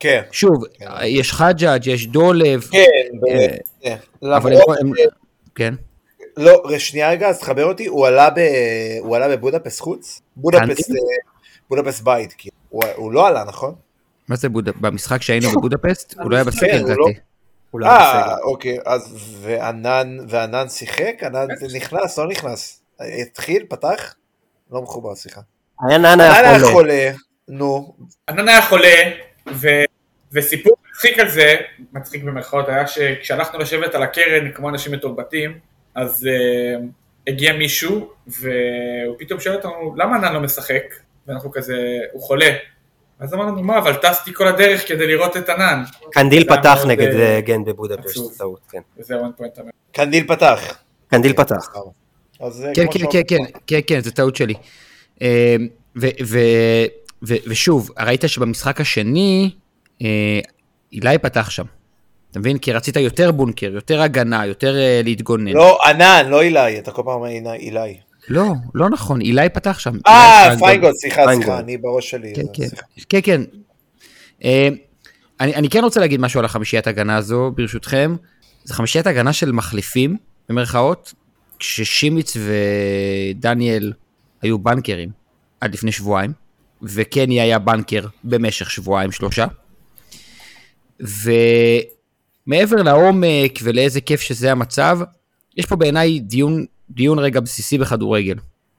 [0.00, 0.86] כן, שוב, כן.
[1.04, 3.96] יש חג'אג', יש דולב, כן, אה, ב- כן.
[4.36, 4.92] אבל הם- הם-
[5.54, 5.74] כן.
[6.36, 10.22] לא, שנייה רגע, אז תחבר אותי, הוא עלה ב- הוא עלה בבודפסט חוץ?
[10.36, 11.02] בודפסט, קנדיל?
[11.78, 12.56] אה, בית, כאילו.
[12.68, 13.74] הוא- הוא לא עלה, נכון?
[14.32, 14.68] מה זה בוד...
[14.80, 16.14] במשחק שהיינו בבודפסט?
[16.18, 17.20] הוא לא היה בסגל כן, הוא לא- לדעתי.
[17.74, 17.88] בסדר.
[17.88, 21.14] אה, אוקיי, אז וענן, וענן שיחק?
[21.22, 22.82] ענן נכנס, לא נכנס?
[23.00, 24.14] התחיל, פתח?
[24.70, 25.40] לא מחובר, סליחה.
[25.90, 26.58] ענן היה.
[26.72, 27.10] חולה,
[27.48, 27.94] נו,
[28.28, 28.94] ענן היה חולה,
[29.52, 29.68] ו...
[30.32, 31.56] וסיפור מצחיק על זה,
[31.92, 35.58] מצחיק במרכאות, היה שכשהלכנו לשבת על הקרן כמו אנשים מתורבתים,
[35.94, 36.82] אז uh,
[37.26, 40.82] הגיע מישהו, והוא פתאום שואל אותנו, למה ענן לא משחק?
[41.26, 41.76] ואנחנו כזה,
[42.12, 42.50] הוא חולה.
[43.22, 45.82] אז אמרנו, מה, אבל טסתי כל הדרך כדי לראות את ענן.
[46.10, 48.20] קנדיל זה פתח מאוד, נגד אה, אה, גנט בבודפשט.
[48.38, 48.80] טעות, כן.
[49.92, 50.58] קנדיל פתח.
[51.08, 51.74] קנדיל פתח.
[52.42, 54.54] אה, כן, כן, כן, כן, כן, כן, זו טעות שלי.
[55.22, 55.56] אה,
[55.96, 56.86] ו- ו-
[57.22, 59.50] ו- ושוב, ראית שבמשחק השני,
[60.02, 60.40] אה,
[60.92, 61.64] אילי פתח שם.
[62.30, 62.58] אתה מבין?
[62.58, 65.52] כי רצית יותר בונקר, יותר הגנה, יותר אה, להתגונן.
[65.52, 67.96] לא, ענן, לא אילי, אתה כל פעם אומר אילי.
[68.28, 69.92] לא, לא נכון, אילי פתח שם.
[70.06, 71.22] אה, פיינגולד, סליחה.
[71.34, 72.32] סליחה, אני בראש שלי.
[72.36, 72.66] כן, זה- כן.
[73.08, 73.42] כן, כן.
[74.44, 74.68] אה,
[75.40, 78.16] אני, אני כן רוצה להגיד משהו על החמישיית הגנה הזו, ברשותכם.
[78.64, 80.16] זו חמישיית הגנה של מחליפים,
[80.48, 81.14] במרכאות,
[81.58, 82.36] כששימיץ
[83.36, 83.92] ודניאל
[84.42, 85.08] היו בנקרים
[85.60, 86.32] עד לפני שבועיים,
[86.82, 89.46] וקני היה בנקר במשך שבועיים שלושה.
[92.46, 94.98] ומעבר לעומק ולאיזה כיף שזה המצב,
[95.56, 98.36] יש פה בעיניי דיון, דיון רגע בסיסי בכדורגל.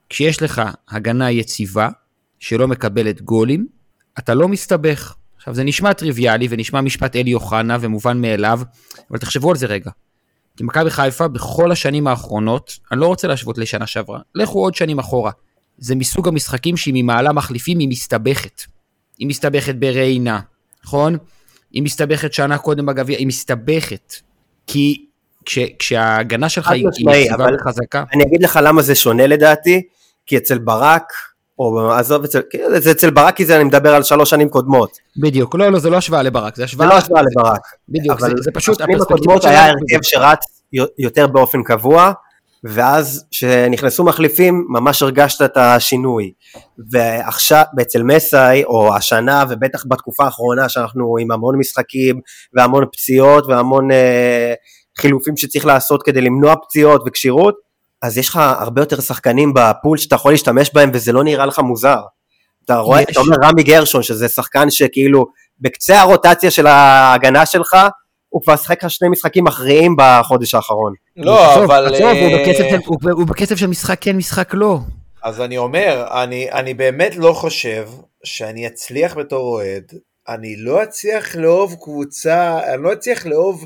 [0.09, 1.89] כשיש לך הגנה יציבה,
[2.39, 3.67] שלא מקבלת גולים,
[4.19, 5.15] אתה לא מסתבך.
[5.37, 8.59] עכשיו זה נשמע טריוויאלי ונשמע משפט אלי אוחנה ומובן מאליו,
[9.11, 9.91] אבל תחשבו על זה רגע.
[10.57, 14.99] כי מכבי חיפה בכל השנים האחרונות, אני לא רוצה להשוות לשנה שעברה, לכו עוד שנים
[14.99, 15.31] אחורה.
[15.77, 18.61] זה מסוג המשחקים שהיא ממעלה מחליפים היא מסתבכת.
[19.17, 20.39] היא מסתבכת בריינה,
[20.83, 21.17] נכון?
[21.71, 24.13] היא מסתבכת שנה קודם בגביע, היא מסתבכת.
[24.67, 25.05] כי
[25.45, 26.87] כש, כשההגנה שלך היא
[27.33, 29.81] אבל- וחזקה, אני אגיד לך למה זה שונה לדעתי,
[30.25, 31.13] כי אצל ברק,
[31.59, 34.97] או עזוב, אצל, כאילו, זה אצל ברק כי זה אני מדבר על שלוש שנים קודמות,
[35.17, 38.27] בדיוק, לא, לא, זה לא השוואה לברק, זה זה השוואה, לא השוואה לברק, בדיוק, זה,
[38.27, 40.03] אבל זה פשוט, בשנים הפרספקטיבה הקודמות היה הרכב.
[40.03, 40.39] שרץ
[40.99, 42.11] יותר באופן קבוע,
[42.63, 46.31] ואז כשנכנסו מחליפים ממש הרגשת את השינוי.
[46.91, 52.19] ועכשיו, אצל מסאי, או השנה, ובטח בתקופה האחרונה שאנחנו עם המון משחקים,
[52.53, 54.53] והמון פציעות, והמון אה,
[54.99, 57.55] חילופים שצריך לעשות כדי למנוע פציעות וכשירות,
[58.01, 61.59] אז יש לך הרבה יותר שחקנים בפול שאתה יכול להשתמש בהם וזה לא נראה לך
[61.59, 61.99] מוזר.
[62.65, 63.07] אתה רואה, יש.
[63.11, 65.25] אתה אומר רמי גרשון, שזה שחקן שכאילו
[65.59, 67.77] בקצה הרוטציה של ההגנה שלך,
[68.29, 70.93] הוא כבר שיחק לך שני משחקים מכריעים בחודש האחרון.
[71.17, 71.85] לא, עזוב, אבל...
[71.95, 74.77] עזוב, הוא אה, בקצב של- הוא- הוא בקצב של משחק כן, משחק לא.
[75.23, 77.87] אז אני אומר, אני, אני באמת לא חושב
[78.23, 79.83] שאני אצליח בתור אוהד,
[80.29, 83.65] אני לא אצליח לאהוב קבוצה, אני לא אצליח לאהוב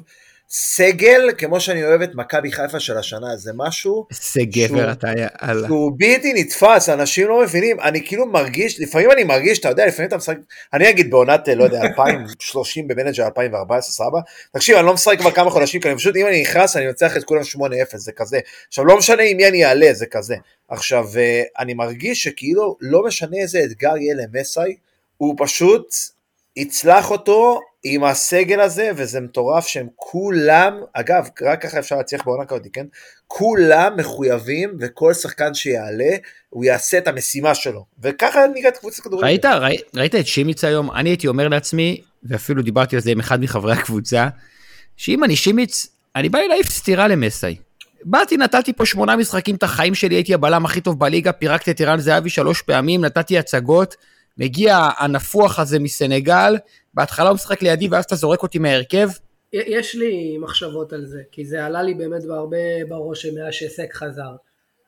[0.50, 5.68] סגל כמו שאני אוהב את מכבי חיפה של השנה, זה משהו איזה גבר אתה, יאללה.
[5.68, 10.08] שהוא בלתי נתפס, אנשים לא מבינים, אני כאילו מרגיש, לפעמים אני מרגיש, אתה יודע, לפעמים
[10.08, 10.38] אתה משחק,
[10.74, 14.20] אני אגיד בעונת, לא יודע, 2030 במנג'ר 2014, סבבה?
[14.54, 17.18] תקשיב, אני לא משחק כבר כמה חודשים, כי אני פשוט, אם אני נכנס, אני מנצח
[17.18, 18.40] את כולם 8-0, זה כזה.
[18.68, 20.36] עכשיו, לא משנה עם מי אני אעלה, זה כזה.
[20.70, 24.76] עכשיו, אה, אני מרגיש שכאילו, לא משנה איזה אתגר יהיה למסאי,
[25.18, 25.88] הוא פשוט
[26.56, 27.62] יצלח אותו
[27.94, 32.86] עם הסגל הזה, וזה מטורף שהם כולם, אגב, רק ככה אפשר להצליח בעונה כזאת, כן?
[33.28, 36.16] כולם מחויבים, וכל שחקן שיעלה,
[36.50, 37.86] הוא יעשה את המשימה שלו.
[38.04, 39.26] וככה נראית קבוצת כדורגל.
[39.28, 40.92] ראית, ראי- ראית את שימיץ היום?
[40.92, 44.28] אני הייתי אומר לעצמי, ואפילו דיברתי על זה עם אחד מחברי הקבוצה,
[44.98, 47.56] שאם אני שימיץ, אני בא להעיף סטירה למסאי.
[48.04, 51.82] באתי, נתתי פה שמונה משחקים את החיים שלי, הייתי הבלם הכי טוב בליגה, פירקתי את
[51.82, 53.96] ערן זהבי שלוש פעמים, נתתי הצגות,
[54.38, 56.58] מגיע הנפוח הזה מסנגל,
[56.94, 59.10] בהתחלה הוא משחק לידי ואז אתה זורק אותי מההרכב,
[59.54, 62.58] יש לי מחשבות על זה, כי זה עלה לי באמת בהרבה
[62.90, 64.36] בראש מאז שסק חזר.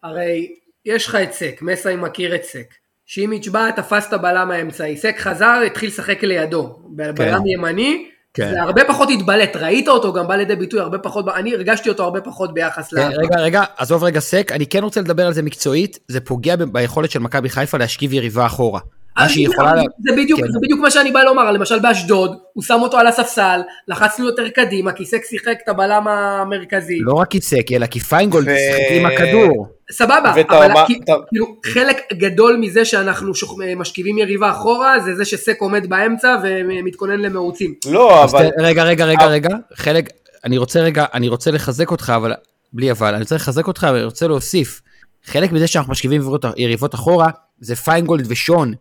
[0.04, 2.74] הרי יש לך את סק, מסאי מכיר את סק.
[3.06, 6.80] שימיץ' בא, תפס את הבלם האמצעי, סק חזר, התחיל לשחק לידו.
[6.90, 8.52] בלם ימני, כן.
[8.52, 12.04] זה הרבה פחות התבלט, ראית אותו גם בא לידי ביטוי הרבה פחות, אני הרגשתי אותו
[12.04, 12.98] הרבה פחות ביחס ל...
[12.98, 16.56] כן, רגע, רגע, עזוב רגע סק, אני כן רוצה לדבר על זה מקצועית, זה פוגע
[16.56, 18.80] ב- ביכולת של מכבי חיפה להשכיב יריבה אחורה.
[19.18, 19.76] מה שהיא יכולה...
[19.76, 20.52] לה- זה בדיוק, כן.
[20.52, 24.50] זה בדיוק מה שאני בא לומר, למשל באשדוד, הוא שם אותו על הספסל, לחצנו יותר
[24.50, 27.00] קדימה, כי סק שיחק את הבלם המרכזי.
[27.02, 29.68] לא רק כי סק, אלא כי פיינגולד ו- שיחק עם הכדור.
[29.92, 35.26] סבבה, ואתה אבל אתה- כאילו חלק גדול מזה שאנחנו שוכ- משכיבים יריבה אחורה, זה זה
[35.26, 37.74] שסק עומד באמצע ומתכונן למרוצים.
[37.86, 38.50] לא, אבל...
[38.50, 40.10] ת- רגע, רגע, רגע, רגע, חלק,
[40.46, 42.34] אני רוצה רגע, אני רוצה לחזק אותך, אבל,
[42.74, 44.82] בלי אבל, אני רוצה לחזק אותך, ואני רוצה להוסיף.
[45.26, 46.22] חלק מזה שאנחנו משכיבים
[46.58, 48.74] יריבות אחורה, זה פיינגולד ושון,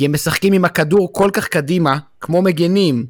[0.00, 3.06] כי הם משחקים עם הכדור כל כך קדימה, כמו מגנים,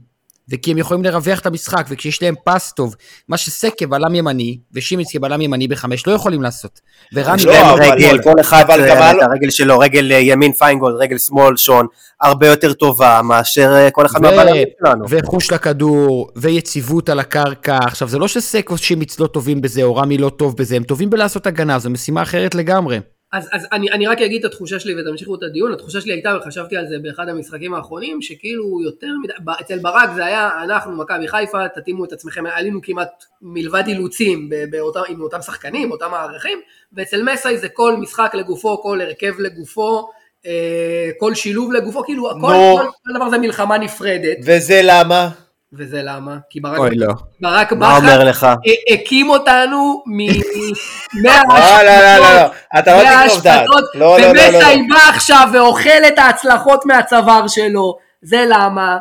[0.51, 2.95] וכי הם יכולים לרווח את המשחק, וכשיש להם פס טוב,
[3.29, 6.81] מה שסק כבלם ימני, ושימיץ כבלם ימני בחמש, לא יכולים לעשות.
[7.15, 10.97] ורמי לא, אבל- רגל, כל אחד אבל אה, את הרגל שלו, רגל אה, ימין פיינגולד,
[10.97, 11.87] רגל שמאל שון,
[12.21, 15.05] הרבה יותר טובה מאשר אה, כל אחד ו- מהבלמים שלנו.
[15.09, 17.79] וחוש לכדור, ויציבות על הקרקע.
[17.83, 20.83] עכשיו, זה לא שסק או שימיץ לא טובים בזה, או רמי לא טוב בזה, הם
[20.83, 22.99] טובים בלעשות הגנה, זו משימה אחרת לגמרי.
[23.33, 26.37] אז, אז אני, אני רק אגיד את התחושה שלי ותמשיכו את הדיון, התחושה שלי הייתה,
[26.41, 31.29] וחשבתי על זה באחד המשחקים האחרונים, שכאילו יותר מדי, אצל ברק זה היה, אנחנו מכבי
[31.29, 36.59] חיפה, תתאימו את עצמכם, עלינו כמעט מלבד אילוצים ב- באותם, עם אותם שחקנים, אותם מערכים,
[36.93, 40.09] ואצל מסאי זה כל משחק לגופו, כל הרכב לגופו,
[40.47, 42.77] אה, כל שילוב לגופו, כאילו הכל, נו.
[42.77, 45.29] כל, כל דבר זה מלחמה נפרדת, וזה למה?
[45.73, 46.39] וזה למה?
[46.51, 47.13] כי ברק, אוי, לא.
[47.41, 48.47] ברק מה אומר בכר לך?
[48.93, 50.19] הקים אותנו מ...
[51.25, 53.65] לא, לא, לא, לא, לא, אתה לא תגנוב דעת.
[53.69, 54.97] לא, לא, לא, לא, ומסאי לא.
[54.97, 58.99] בא עכשיו ואוכל את ההצלחות מהצוואר שלו, זה למה.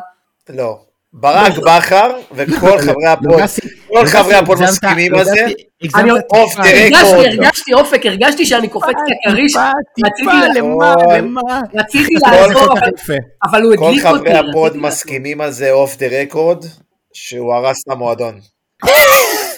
[0.48, 0.78] לא.
[1.12, 5.46] ברק בכר וכל חברי לוגסי- כל חברי הגזמת- מסכימים על זה.
[6.32, 6.56] אוף.
[6.56, 8.86] דה הרגשתי, אופק, הרגשתי שאני קופץ
[9.26, 9.68] ככריש, טיפה,
[10.06, 11.40] רציתי טיפה, לה- למה, כל- למה?
[11.74, 12.62] רציתי כל לעזור,
[13.44, 14.18] אבל- הוא כל הדליק אותי.
[14.18, 14.80] חברי ה pod רציתי לעזור.
[14.88, 16.64] מסכימים על זה off the record,
[17.12, 18.40] שהוא הרס את המועדון.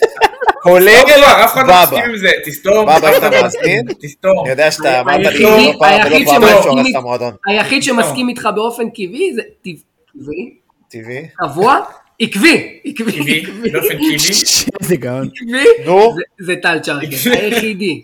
[0.62, 1.74] כולל לא, לא, אף אחד לא.
[1.82, 2.86] מסכים עם זה, תסתום.
[2.86, 3.46] בבא, אתה מאזין?
[3.46, 4.40] מסכים, תסתום.
[4.40, 7.34] אני יודע שאתה אמרת לי לא פעם ולא היחיד פעמיים שמסכים הרס לי- את המועדון.
[7.46, 10.54] היחיד שמסכים איתך באופן טבעי זה טבעי,
[10.90, 11.26] טבעי.
[11.38, 11.78] קבוע,
[12.20, 14.16] עקבי, עקבי, עקבי, באופן קיבי.
[14.80, 15.26] איזה גאון.
[15.36, 16.14] עקבי, נו.
[16.40, 18.02] זה- טל צ'רקר, היחידי.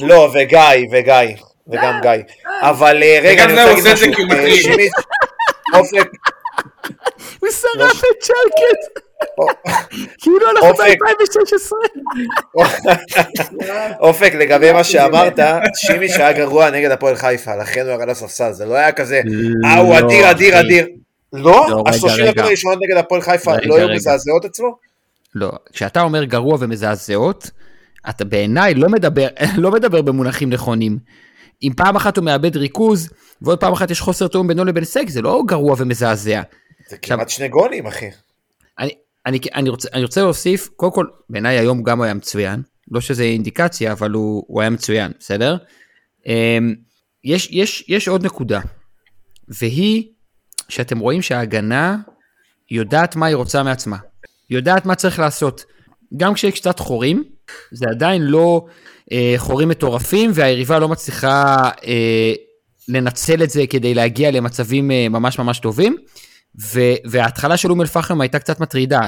[0.00, 0.58] לא, וגיא,
[0.92, 1.14] וגיא,
[1.68, 2.10] וגם גיא.
[2.60, 4.72] אבל אה, רגע, אני רוצה להגיד משהו.
[4.72, 4.80] הוא
[5.74, 6.10] אה, אופק,
[7.50, 9.07] שרף את צ'לקט.
[10.22, 10.96] כאילו אנחנו אופק.
[11.00, 11.72] ב-2016.
[14.00, 15.38] אופק, לגבי מה שאמרת,
[15.74, 19.20] שימי שהיה גרוע נגד הפועל חיפה, לכן הוא ירד לספסל, זה לא היה כזה,
[19.64, 20.60] אה, הוא לא, אדיר, אדיר.
[20.60, 20.86] אדיר.
[21.32, 21.84] לא, לא?
[21.86, 22.26] השלושים.
[22.26, 23.88] דקות הראשונות נגד הפועל חיפה לא היו.
[23.88, 24.76] מזעזעות אצלו?
[25.34, 27.50] לא, כשאתה אומר גרוע ומזעזעות,
[28.08, 29.28] אתה בעיניי לא מדבר,
[29.62, 30.98] לא מדבר במונחים נכונים.
[31.62, 33.08] אם פעם אחת הוא מאבד ריכוז,
[33.42, 36.42] ועוד פעם אחת יש חוסר תיאום בינו לבין סק, זה לא גרוע ומזעזע.
[36.88, 38.10] זה כמעט שני גולים, אחי.
[39.28, 43.00] אני, אני, רוצה, אני רוצה להוסיף, קודם כל, בעיניי היום גם הוא היה מצוין, לא
[43.00, 45.56] שזה אינדיקציה, אבל הוא, הוא היה מצוין, בסדר?
[46.26, 46.74] אמ,
[47.24, 48.60] יש, יש, יש עוד נקודה,
[49.48, 50.04] והיא
[50.68, 51.96] שאתם רואים שההגנה
[52.70, 53.96] יודעת מה היא רוצה מעצמה,
[54.50, 55.64] יודעת מה צריך לעשות.
[56.16, 57.24] גם כשיש קצת חורים,
[57.72, 58.66] זה עדיין לא
[59.12, 62.32] אה, חורים מטורפים, והיריבה לא מצליחה אה,
[62.88, 65.96] לנצל את זה כדי להגיע למצבים אה, ממש ממש טובים.
[67.04, 69.00] וההתחלה של אום אל-פחם הייתה קצת מטרידה.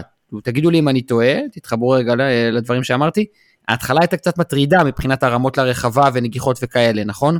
[0.42, 2.14] תגידו לי אם אני טועה, תתחברו רגע
[2.52, 3.26] לדברים שאמרתי.
[3.68, 7.38] ההתחלה הייתה קצת מטרידה מבחינת הרמות לרחבה ונגיחות וכאלה, נכון?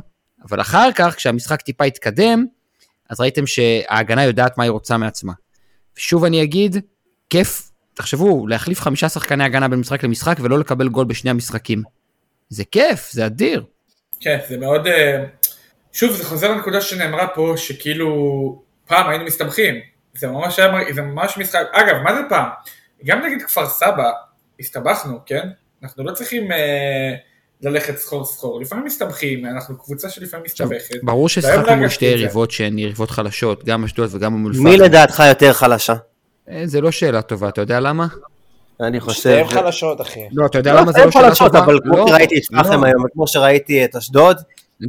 [0.49, 2.45] אבל אחר כך, כשהמשחק טיפה התקדם,
[3.09, 5.33] אז ראיתם שההגנה יודעת מה היא רוצה מעצמה.
[5.95, 6.77] שוב אני אגיד,
[7.29, 11.83] כיף, תחשבו, להחליף חמישה שחקני הגנה בין משחק למשחק ולא לקבל גול בשני המשחקים.
[12.49, 13.63] זה כיף, זה אדיר.
[14.19, 14.87] כן, זה מאוד...
[14.87, 15.23] אה,
[15.93, 19.75] שוב, זה חוזר לנקודה שנאמרה פה, שכאילו פעם היינו מסתבכים.
[20.17, 22.49] זה ממש היה, מר- זה ממש משחק, אגב, מה זה פעם?
[23.05, 24.11] גם נגיד כפר סבא,
[24.59, 25.49] הסתבכנו, כן?
[25.83, 27.13] אנחנו לא צריכים אה,
[27.61, 30.95] ללכת סחור סחור, לפעמים מסתבכים, אנחנו קבוצה שלפעמים מסתבכת.
[31.03, 31.27] ברור
[31.67, 32.05] לא מול שתי.
[32.05, 34.77] יריבות שהן יריבות חלשות, גם אשדוד וגם אום מי.
[34.77, 35.93] לדעתך יותר חלשה?
[36.49, 38.07] אה, זה לא שאלה טובה, אתה יודע למה?
[38.81, 39.19] אני חושב...
[39.19, 40.19] שתיהן חלשות, אחי.
[40.31, 41.59] לא, אתה יודע לא, למה זה לא הן שאלה חלשות, טובה?
[41.65, 42.63] אבל כמו לא, שראיתי את לא.
[42.63, 44.37] פחם היום, וכמו שראיתי את אשדוד,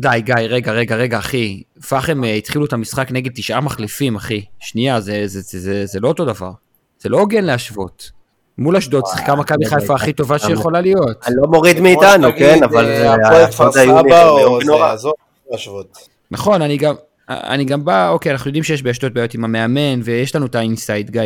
[0.01, 1.63] די, גיא, רגע, רגע, רגע, אחי.
[1.89, 4.45] פחם אה, התחילו את המשחק נגד תשעה מחליפים, אחי.
[4.61, 6.51] שנייה, זה, זה, זה, זה, זה לא אותו דבר.
[6.99, 8.11] זה לא הוגן להשוות.
[8.59, 11.27] מול אשדוד שיחקה מכבי חיפה הכי טובה שיכולה להיות.
[11.27, 14.61] אני לא מוריד מאיתנו, כן, אבל אה, זה- הפועל כפר סבא או.
[14.65, 15.13] זה, עזוב,
[15.51, 15.99] להשוות.
[16.31, 16.95] נכון, אני גם,
[17.29, 21.11] אני גם בא, אוקיי, אנחנו יודעים שיש באשדוד בעיות עם המאמן, ויש לנו את האינסייד,
[21.11, 21.23] גיא.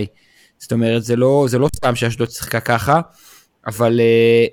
[0.58, 3.00] זאת אומרת, זה לא, זה לא סתם שאשדוד שיחקה ככה,
[3.66, 4.46] אבל אה,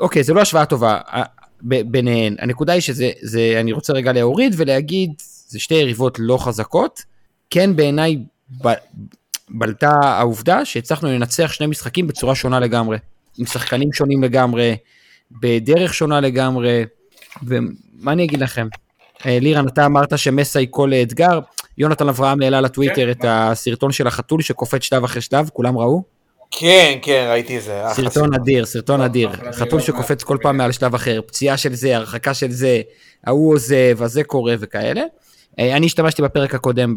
[0.00, 1.22] אוקיי, זה לא השוואה טובה אה,
[1.62, 2.36] ב, ביניהן.
[2.38, 5.10] הנקודה היא שזה, זה, אני רוצה רגע להוריד ולהגיד,
[5.48, 7.04] זה שתי יריבות לא חזקות.
[7.50, 8.18] כן, בעיניי
[8.64, 8.68] ב,
[9.50, 12.98] בלטה העובדה שהצלחנו לנצח שני משחקים בצורה שונה לגמרי.
[13.38, 14.76] עם שחקנים שונים לגמרי,
[15.30, 16.84] בדרך שונה לגמרי,
[17.42, 18.68] ומה אני אגיד לכם?
[19.26, 21.40] אה, לירן, אתה אמרת שמסה היא כל אתגר.
[21.78, 23.10] יונתן אברהם העלה לטוויטר כן.
[23.10, 26.02] את הסרטון של החתול שקופץ שלב אחרי שלב, כולם ראו?
[26.50, 27.90] כן, כן, ראיתי את זה.
[27.92, 28.34] אחלה סרטון.
[28.34, 29.30] אדיר, סרטון אדיר.
[29.52, 32.80] חתול שקופץ כל פעם מעל שלב אחר, פציעה של זה, הרחקה של זה,
[33.26, 35.02] ההוא עוזב, הזה קורה וכאלה.
[35.58, 36.94] אה, אני השתמשתי בפרק הקודם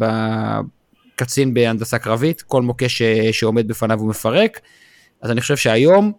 [1.16, 4.60] בקצין בהנדסה קרבית, כל מוקש ש- שעומד בפניו הוא מפרק.
[5.22, 6.12] אז אני חושב שהיום,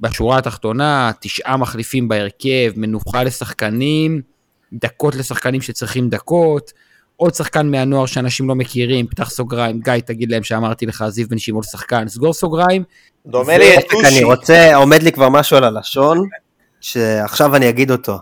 [0.00, 4.22] בשורה התחתונה, תשעה מחליפים בהרכב, מנוחה לשחקנים,
[4.72, 6.72] דקות לשחקנים שצריכים דקות,
[7.22, 11.38] עוד שחקן מהנוער שאנשים לא מכירים, פתח סוגריים, גיא, תגיד להם שאמרתי לך, זיו בן
[11.38, 12.84] שמעון שחקן, סגור סוגריים,
[13.26, 14.24] דומה לי את אופק, אני טושי.
[14.24, 16.28] רוצה, עומד לי כבר משהו על הלשון,
[16.80, 18.16] שעכשיו אני אגיד אותו.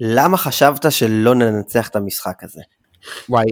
[0.00, 2.60] למה חשבת שלא ננצח את המשחק הזה?
[3.28, 3.46] וואי,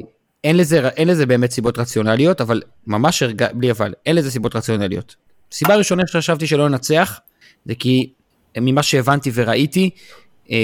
[0.45, 4.57] אין לזה, אין לזה באמת סיבות רציונליות, אבל ממש הרגע, בלי אבל, אין לזה סיבות
[4.57, 5.17] רציונליות.
[5.53, 7.21] סיבה ראשונה שחשבתי שלא ננצח,
[7.65, 8.13] זה כי
[8.57, 9.91] ממה שהבנתי וראיתי,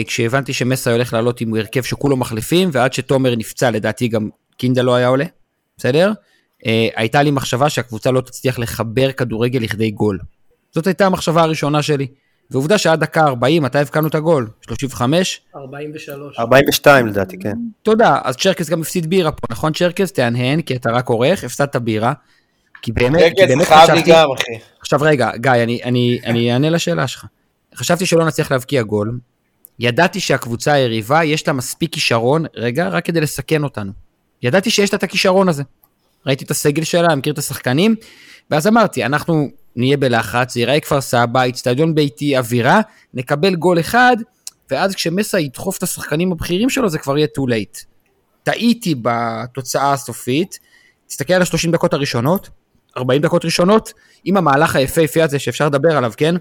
[0.06, 4.94] כשהבנתי שמסה הולך לעלות עם הרכב שכולו מחליפים, ועד שתומר נפצע, לדעתי גם קינדה לא
[4.94, 5.24] היה עולה,
[5.76, 6.12] בסדר?
[6.66, 10.18] אה, הייתה לי מחשבה שהקבוצה לא תצליח לחבר כדורגל לכדי גול.
[10.72, 12.06] זאת הייתה המחשבה הראשונה שלי.
[12.50, 14.48] ועובדה שעד דקה 40, מתי הבקענו את הגול?
[14.66, 15.40] 35?
[15.56, 16.38] 43.
[16.38, 17.54] 42 לדעתי, כן.
[17.82, 20.12] תודה, אז צ'רקס גם הפסיד בירה פה, נכון צ'רקס?
[20.12, 22.12] תהנהן, כי אתה רק עורך, הפסדת בירה.
[22.82, 24.10] כי באמת, כי באמת חייב לי חשבתי...
[24.10, 24.64] גם, אחי.
[24.80, 27.26] עכשיו רגע, גיא, אני, אני, אני אענה לשאלה שלך.
[27.74, 29.18] חשבתי שלא נצליח להבקיע גול.
[29.78, 33.92] ידעתי שהקבוצה היריבה, יש לה מספיק כישרון, רגע, רק כדי לסכן אותנו.
[34.42, 35.62] ידעתי שיש לה את הכישרון הזה.
[36.26, 37.94] ראיתי את הסגל שלה, מכיר את השחקנים,
[38.50, 42.80] ואז אמרתי, אנחנו נהיה בלחץ, זה ייראה כפר סבא, אצטדיון ביתי, אווירה,
[43.14, 44.16] נקבל גול אחד,
[44.70, 47.84] ואז כשמסה ידחוף את השחקנים הבכירים שלו, זה כבר יהיה too late.
[48.42, 50.58] טעיתי בתוצאה הסופית,
[51.06, 52.48] תסתכל על ה-30 דקות הראשונות,
[52.96, 53.92] 40 דקות ראשונות,
[54.24, 56.34] עם המהלך היפהפה הזה שאפשר לדבר עליו, כן?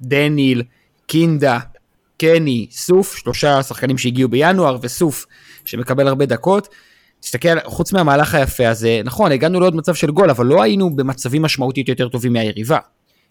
[0.00, 0.62] דניל,
[1.06, 1.58] קינדה,
[2.18, 5.26] קני, סוף, שלושה שחקנים שהגיעו בינואר, וסוף
[5.64, 6.68] שמקבל הרבה דקות.
[7.20, 11.42] תסתכל, חוץ מהמהלך היפה הזה, נכון, הגענו לעוד מצב של גול, אבל לא היינו במצבים
[11.42, 12.78] משמעותית יותר טובים מהיריבה.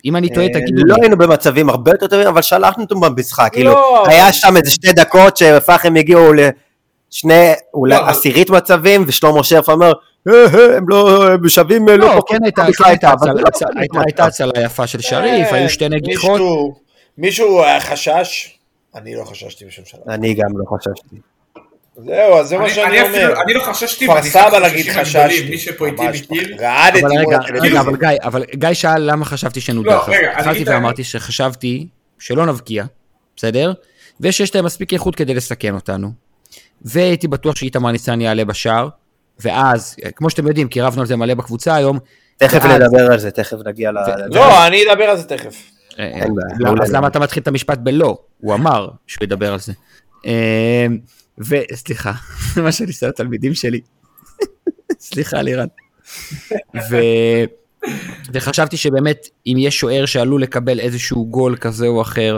[0.06, 0.96] אם אני טועה, תגידו לא.
[1.02, 3.50] היינו במצבים הרבה יותר טובים, אבל שלחנו אותם במשחק.
[3.54, 9.44] כאילו, לא, היה שם איזה שתי דקות שפחם הגיעו לשני, אולי לא, עשירית מצבים, ושלמה
[9.44, 9.92] שרף אומר,
[10.28, 13.40] "אה, אה, הם לא הם שווים אה, לא, לא כן הייתה כן הייתה מחיפה", אבל
[14.20, 16.42] הצלה- יפה של שריף, אה, היו שתי נגיחות.
[17.18, 18.53] מישהו- אה, חשש?
[18.96, 20.00] אני לא חששתי בשום שלב.
[20.10, 21.16] אני גם לא חששתי.
[21.98, 23.42] זהו, אז זה מה אני- שאני אני אומר.
[23.42, 25.50] אני לא חששתי, כפר סבא הגדולים, חששתי.
[25.50, 26.56] מי שפה איתי מכיר.
[26.60, 27.02] רעדתי
[27.62, 29.90] רגע, אבל גיא, אבל גיא שאל למה חשבתי שנודח.
[29.90, 30.64] לא, אז רגע, אני התחלתי.
[30.70, 31.88] ואמרתי שחשבתי
[32.20, 32.84] שלא נבקיע,
[33.36, 33.74] בסדר?
[34.22, 36.12] ושיש להם מספיק איכות כדי לסכן אותנו.
[36.82, 38.88] והייתי בטוח שאיתמר ניצן יעלה בשער,
[39.40, 42.00] ואז, כמו שאתם יודעים, כי רבנו על זה מלא בקבוצה היום,
[42.38, 43.96] תכף נדבר על זה, תכף נגיע ל...
[44.36, 45.56] לא, אני אדבר על זה תכף.
[46.00, 46.26] אה,
[46.60, 46.84] מעולה.
[46.84, 48.18] אז למה אתה מתחיל את המשפט בלא?
[48.38, 49.74] הוא אמר שהוא ידבר על זה.
[50.26, 50.86] אה,
[51.38, 52.12] וסליחה,
[52.64, 53.82] מה שאני עושה לתלמידים שלי.
[55.00, 55.68] סליחה לירן.
[56.76, 56.98] ו...
[58.34, 62.38] וחשבתי שבאמת אם יש שוער שעלול לקבל איזשהו גול כזה או אחר,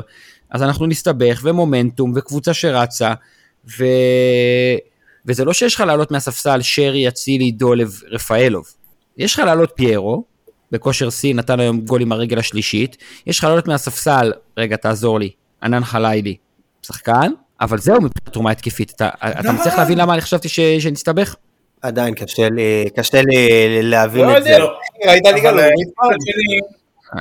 [0.49, 3.13] אז אנחנו נסתבך ומומנטום וקבוצה שרצה,
[3.77, 3.85] ו...
[5.25, 8.65] וזה לא שיש לך לעלות מהספסל שרי, אצילי, דולב, רפאלוב.
[9.17, 10.23] יש לך לעלות פיירו,
[10.71, 12.97] בכושר שיא, נתן היום גול עם הרגל השלישית.
[13.27, 15.29] יש לך לעלות מהספסל, רגע, תעזור לי,
[15.63, 16.35] ענן חלילי,
[16.81, 18.91] שחקן, אבל זהו מבחינת תרומה התקפית.
[18.95, 21.35] אתה, אתה מצליח להבין למה אני חשבתי ש, שנסתבך?
[21.81, 23.47] עדיין קשה לי, קשה לי
[23.81, 24.49] להבין לא את זה.
[24.49, 24.65] יודע,
[25.07, 25.87] ראית ליגה אבל, לאומית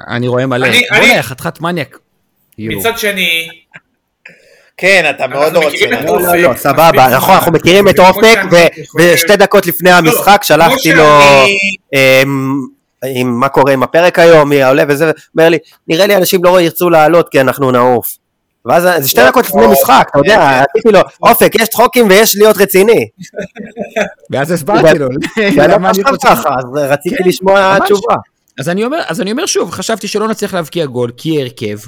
[0.08, 0.66] אני רואה מלא.
[0.66, 1.98] אני- בוא'נה, אני- חתיכת מניאק.
[2.58, 3.48] מצד שני,
[4.76, 5.86] כן, אתה מאוד לא רוצה.
[6.04, 7.34] לא, לא, לא, סבבה, נכון.
[7.34, 8.38] אנחנו מכירים את אופק,
[8.98, 11.04] ושתי דקות לפני המשחק שלחתי לו,
[11.94, 12.60] אמ,
[13.14, 16.60] עם מה קורה עם הפרק היום, מי עולה וזה, אומר לי, נראה לי אנשים לא
[16.60, 18.16] ירצו לעלות כי אנחנו נעוף.
[18.64, 20.64] ואז זה שתי לא, דקות לפני לא, משחק, אתה יודע, כן.
[20.70, 23.08] עשיתי לו, אופק, יש צחוקים ויש להיות רציני.
[24.30, 25.08] ואז הסברתי לו.
[25.68, 27.78] למה אני חושב ככה, אז רציתי כן, לשמוע.
[27.84, 28.14] תשובה.
[28.58, 31.78] אז אני אומר, אז אני אומר שוב, חשבתי שלא נצליח להבקיע גול כי הרכב,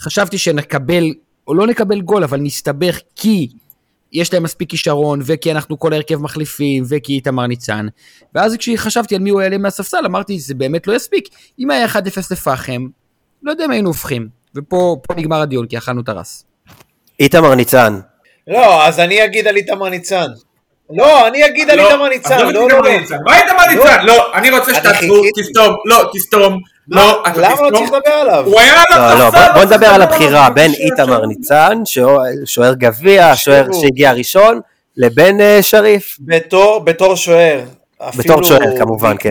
[0.00, 1.04] חשבתי שנקבל,
[1.48, 3.48] או לא נקבל גול, אבל נסתבך כי
[4.12, 7.86] יש להם מספיק כישרון, וכי אנחנו כל ההרכב מחליפים, וכי איתמר ניצן.
[8.34, 11.28] ואז כשחשבתי על מי הוא יעלה מהספסל, אמרתי, זה באמת לא יספיק.
[11.58, 11.96] אם היה 1-0
[12.30, 12.86] לפחם,
[13.42, 14.28] לא יודע אם היינו הופכים.
[14.54, 16.44] ופה פה נגמר הדיון, כי אכלנו את הרס.
[17.20, 18.00] איתמר ניצן,
[18.46, 20.26] לא, אז אני אגיד על איתמר ניצן.
[20.90, 22.90] לא, אני אגיד על לא, איתמר ניצן, לא, לא, לא.
[23.26, 24.04] מה איתמר ניצן?
[24.06, 25.22] לא, אני רוצה שתעצרו.
[25.40, 26.58] תסתום, לא, תסתום.
[26.88, 27.78] לא, אתה למה לא.
[27.78, 28.44] צריך לדבר עליו?
[28.46, 31.26] הוא היה על לא, לא, הספסל, בוא- לא נדבר על הבחירה בין איתמר.
[31.26, 31.78] ניצן,
[32.44, 33.66] שוער- גביע, שוער.
[33.80, 34.60] שהגיע ראשון,
[34.96, 36.16] לבין אה, שריף.
[36.20, 37.60] בתור, שוער.
[38.18, 39.30] בתור שוער, כמובן, כן.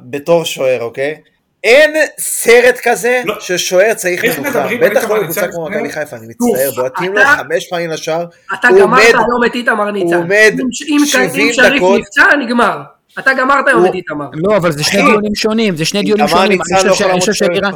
[0.00, 1.14] בתור שוער, אוקיי?
[1.64, 3.34] אין סרט כזה לא.
[3.40, 4.66] ששוער צריך מנוחה.
[4.80, 5.48] בטח לא בקבוצה?
[5.48, 8.24] כמו מכבי חיפה, אני מצטער, בועטים לו חמש פעמים לשער.
[8.54, 10.14] אתה הוא גמרת עומד- היום את איתמר ניצן.
[10.14, 12.00] הוא עומד אם- אם- 70 אם שריף דקות.
[12.00, 12.78] נפצע, נגמר.
[13.18, 14.26] אתה גמרת היום את איתמר.
[14.34, 16.58] לא, אבל זה שני דיונים שונים, זה שני דיונים שונים.
[16.76, 17.72] אני לא חושב לעמוד שאלירן...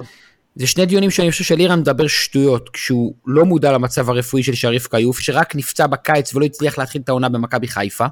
[0.56, 4.88] זה שני דיונים שאני חושב שאלירן מדבר שטויות, כשהוא לא מודע למצב הרפואי של שריף
[4.88, 8.06] כיוף, שרק נפצע בקיץ ולא הצליח להתחיל את העונה במכבי חיפה.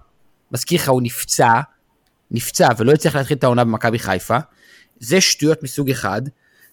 [0.53, 1.49] מזכיר לך, הוא נפצע,
[2.31, 4.37] נפצע ולא הצליח להתחיל את העונה במכבי חיפה.
[5.01, 6.23] זה שטויות מסוג אחד,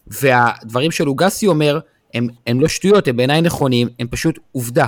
[0.07, 1.79] והדברים של לוגסי אומר,
[2.13, 4.85] הם, הם לא שטויות, הם בעיניי נכונים, הם פשוט עובדה.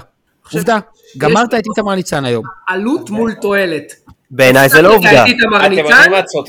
[0.54, 0.78] עובדה,
[1.18, 2.46] גמרת את איתמר ניצן היום.
[2.68, 3.94] עלות מול תועלת.
[4.32, 5.26] בעיניי זה לא עובדה.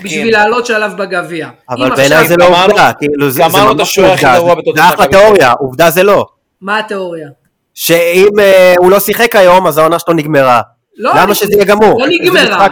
[0.04, 1.48] בשביל לעלות שלב בגביע.
[1.70, 4.74] אבל בעיניי זה לא עובדה, כאילו זה זה גמרנו את ממש השוער הכי עובדה, גרוע
[4.76, 6.26] זה- אחלה תיאוריה, עובדה זה לא.
[6.60, 7.28] מה התיאוריה?
[7.74, 10.60] שאם אה, הוא לא שיחק היום, אז העונה שלו נגמרה.
[11.02, 12.00] לא, למה שזה יהיה גמור?
[12.00, 12.66] לא נגמרה.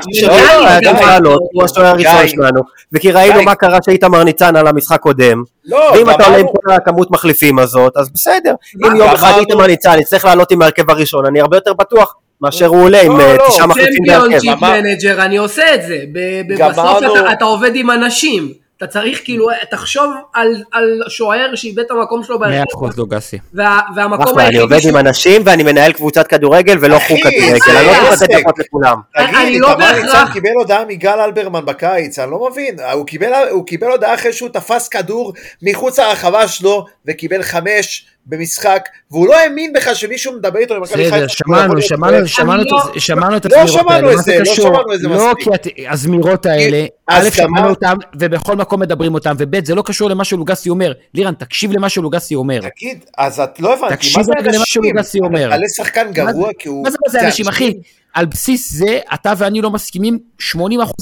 [2.29, 2.61] שלנו,
[2.93, 3.43] וכי ראינו.
[3.43, 6.47] מה קרה שאיתמר ניצן על המשחק קודם, לא, ואם אתה עולה עם.
[6.47, 8.55] כל הכמות מחליפים הזאת, אז בסדר.
[8.87, 9.33] אם מה, יום אחד.
[9.39, 13.19] איתמר ניצן יצטרך לעלות עם ההרכב הראשון, אני הרבה יותר בטוח מאשר הוא עולה עם
[13.19, 14.39] לא, אה, לא, תשעה מחליפים צ'מפיון בהרכב.
[14.39, 15.99] צ'יפ אמר- מנג'ר, אני עושה את זה.
[16.13, 16.99] ב- ב- בסוף
[17.33, 18.53] אתה עובד עם אנשים.
[18.79, 22.65] אתה צריך כאילו, תחשוב על- על שוער שאיבד את המקום שלו מאה בהרכב.
[22.75, 23.39] אחוז לוגסי.
[23.55, 27.87] וה- והמקום אחלה, אני עובד עם אנשים ואני מנהל קבוצת כדורגל ולא חוג כדורגל, אני
[27.87, 28.29] לא יכול לתת.
[28.41, 28.97] דקות לכולם.
[29.17, 32.77] אני תגיד, לא בהכרח- ניצן קיבל הודעה מגל אלברמן בקיץ, אני לא מבין.
[32.93, 38.81] הוא קיבל, הוא קיבל הודעה אחרי שהוא תפס כדור מחוץ לרחבה שלו וקיבל חמש במשחק,
[39.11, 41.17] והוא לא האמין בכלל שמישהו מדבר איתו במכבי חיפה.
[41.17, 42.27] בסדר, שמענו, שמענו.
[42.29, 44.45] שמענו את לא- הז- שמענו את לא הזמירות שמענו האלה, את זה, לא?
[44.55, 45.45] שמענו את זה לא מספיק.
[45.45, 50.11] כי את- הזמירות האלה, א', שמענו אותם, ובכל מקום מדברים אותם, וב', זה לא קשור
[50.11, 50.93] למה שלוגסי אומר.
[51.15, 52.61] לירן, תקשיב למה שלוגסי אומר.
[52.61, 54.83] תגיד, אז את לא הבנתי, תקשיב מה זה רגע למה אנשים?
[54.83, 55.51] שלוגסי אומר.
[55.51, 56.85] תעלה שחקן גרוע כי הוא...
[56.85, 57.73] מה זה מה זה אנשים, אחי?
[58.19, 60.19] על בסיס זה, אתה ואני לא מסכימים
[60.53, 60.55] 80%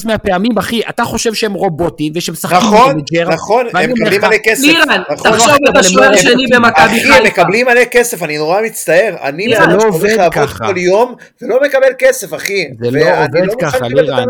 [0.04, 4.62] מהפעמים, אחי, אתה חושב שהם רובוטים, ושמשחקים נכון, במג'ר, נכון, הם מקבלים מלא כסף.
[4.64, 5.32] לירן, נכון.
[5.32, 7.24] תחשוב את השוער לא- השני במכבי אחי, הם חיפה.
[7.26, 9.16] מקבלים מלא כסף, אני נורא מצטער.
[9.22, 10.66] אני זה בן אדם לא שהולך עובד לעבוד ככה.
[10.66, 12.64] כל יום ולא מקבל כסף, אחי.
[12.80, 14.24] זה לא עובד מוכן ככה, לירן.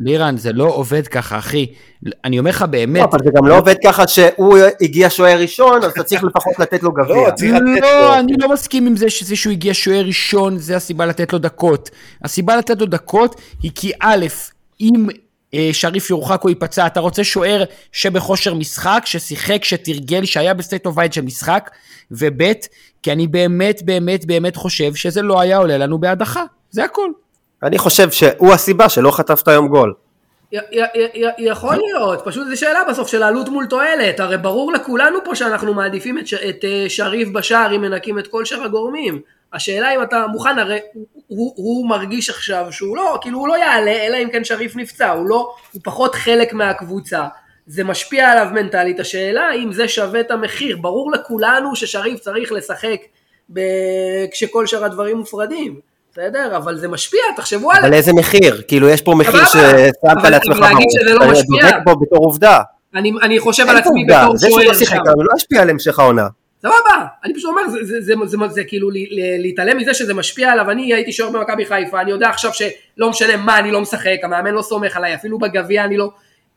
[0.00, 1.66] לירן, זה לא עובד ככה, אחי.
[2.24, 5.84] אני אומר לך באמת, לא, אבל זה גם לא עובד ככה שהוא הגיע שוער ראשון,
[5.84, 7.16] אז אתה צריך לפחות לתת לו גביע.
[7.16, 7.80] לא, צריך לתת לו.
[7.80, 11.38] לא, אני לא מסכים עם זה שזה שהוא הגיע שוער ראשון, זה הסיבה לתת לו
[11.38, 11.90] דקות.
[12.24, 14.26] הסיבה לתת לו דקות היא כי א',
[14.80, 15.06] אם
[15.54, 20.96] אה, שריף יורחק או ייפצע, אתה רוצה שוער שבכושר משחק, ששיחק, שתרגל, שהיה ב-state of
[20.98, 21.70] mind של משחק,
[22.10, 22.42] וב'
[23.02, 27.10] כי אני באמת באמת באמת חושב שזה לא היה עולה לנו בהדחה, זה הכל.
[27.64, 29.94] אני חושב שהוא הסיבה שלא חטפת היום גול.
[30.52, 30.80] י- י-
[31.14, 35.34] י- יכול להיות, פשוט זו שאלה בסוף של עלות מול תועלת, הרי ברור לכולנו פה
[35.34, 39.20] שאנחנו מעדיפים את, ש- את אה, שריף בשער אם מנקים את כל שאר הגורמים.
[39.52, 43.58] השאלה אם אתה מוכן, הרי הוא, הוא, הוא מרגיש עכשיו שהוא לא, כאילו הוא לא
[43.58, 47.24] יעלה, אלא אם כן שריף נפצע, הוא לא, הוא פחות חלק מהקבוצה.
[47.66, 53.00] זה משפיע עליו מנטלית, השאלה אם זה שווה את המחיר, ברור לכולנו ששריף צריך לשחק
[53.52, 53.60] ב...
[54.32, 55.80] כשכל שאר הדברים מופרדים,
[56.14, 56.56] בסדר?
[56.56, 57.78] אבל זה משפיע, תחשבו על...
[57.80, 58.62] אבל איזה מחיר?
[58.68, 61.70] כאילו יש פה מחיר ששמת אבל לעצמך להגיד שזה לא משפיע?
[61.70, 62.60] דבק בו בתור עובדה.
[62.94, 65.02] אני, אני חושב על עצמי בתור זה שהוא שוער לא שיחק שם.
[65.06, 66.26] היום לא ישפיע על המשך העונה.
[66.62, 68.90] סבבה, אני פשוט אומר, זה, זה, זה, זה, זה, זה כאילו
[69.38, 73.36] להתעלם מזה שזה משפיע עליו, אני הייתי שוער במכבי חיפה, אני יודע עכשיו שלא משנה
[73.36, 76.10] מה אני לא משחק, המאמן לא סומך עליי, אפילו בגביע אני לא...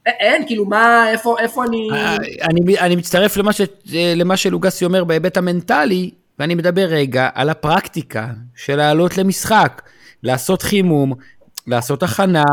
[0.08, 1.90] א- אין, כאילו מה, איפה, איפה אני...
[1.94, 3.62] אה, אני, אני מצטרף למה, ש,
[4.16, 9.82] למה שלוגסי אומר בהיבט המנטלי, ואני מדבר רגע על הפרקטיקה של לעלות למשחק,
[10.24, 11.14] לעשות חימום,
[11.68, 12.44] לעשות הכנה,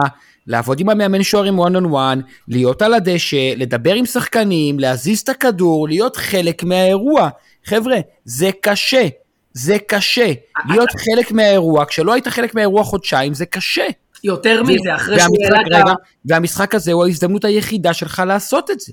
[0.47, 5.29] לעבוד עם המאמן שוערים one on one, להיות על הדשא, לדבר עם שחקנים, להזיז את
[5.29, 7.29] הכדור, להיות חלק מהאירוע.
[7.65, 9.09] חבר'ה, זה קשה,
[9.53, 10.33] זה קשה.
[10.69, 13.87] להיות חלק מהאירוע, כשלא היית חלק מהאירוע חודשיים, זה קשה.
[14.25, 15.93] יותר מזה, אחרי שהוא העלה את ה...
[16.25, 18.93] והמשחק הזה הוא ההזדמנות היחידה שלך לעשות את זה.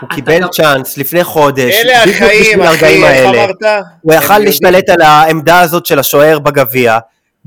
[0.00, 3.44] הוא קיבל גם- צ'אנס לפני חודש, אלה בדיוק החיים, בשביל אחי, איך האלה.
[3.44, 3.82] אמרת?
[4.02, 4.38] הוא יכל.
[4.38, 6.98] להשתלט על העמדה הזאת של השוער בגביע,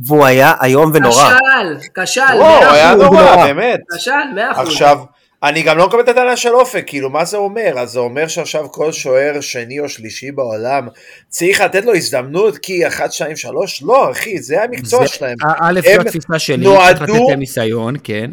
[0.06, 1.14] והוא היה איום ונורא.
[1.14, 3.02] כשל, כשל, לא, הוא מאה היה אחוז.
[3.04, 3.46] נורא, נורא.
[3.46, 3.80] באמת.
[3.98, 4.68] כשל, מאה אחוז.
[4.68, 4.98] עכשיו,
[5.44, 7.74] אני גם לא מקבל את הטענה של אופק, כאילו, מה זה אומר?
[7.80, 10.88] אז זה אומר שעכשיו כל שוער שני או שלישי בעולם
[11.30, 13.84] צריך לתת לו הזדמנות כי 1, 2, 3?
[13.84, 15.36] לא, אחי, זה המקצוע זה- שלהם.
[15.60, 18.32] א', זו התפיסה שלי, נועדו- צריך לתת להם ניסיון, כן.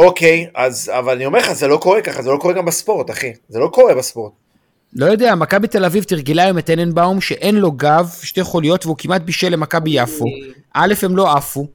[0.00, 3.10] אוקיי, אז, אבל אני אומר לך, זה לא קורה ככה, זה לא קורה גם בספורט,
[3.10, 3.32] אחי.
[3.48, 4.32] זה לא קורה בספורט.
[4.96, 8.96] לא יודע, מכבי תל אביב תרגלה היום את טננבאום שאין לו גב, שתי חוליות, והוא
[8.98, 10.24] כמעט בישל למכבי יפו.
[10.74, 11.66] א', הם לא עפו,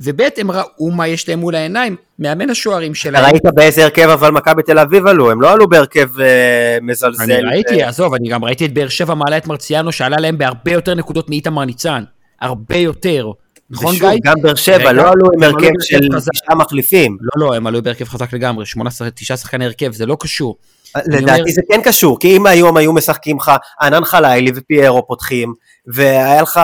[0.00, 1.96] וב', הם ראו מה יש להם מול העיניים.
[2.18, 3.24] מאמן השוערים שלהם.
[3.24, 7.32] ראית באיזה הרכב אבל מכבי תל אביב עלו, הם לא עלו בהרכב אה, מזלזל.
[7.32, 10.72] אני ראיתי, עזוב, אני גם ראיתי את באר שבע מעלה את מרציאנו, שעלה להם בהרבה
[10.72, 12.04] יותר נקודות מאיתמר ניצן.
[12.40, 13.30] הרבה יותר.
[13.70, 14.08] נכון, גיא?
[14.24, 15.98] גם באר שבע לא עלו עם הרכב של.
[16.32, 17.16] תשעה מחליפים.
[17.20, 20.56] לא, לא, הם עלו בהרכב חזק לגמרי, 18, 9 שחקני הרכב, זה לא קשור.
[20.96, 23.52] אני לדעתי זה כן קשור, כי אם היום היו משחקים לך
[23.82, 25.54] ענן חלילי ופיירו פותחים,
[25.86, 26.60] והיה לך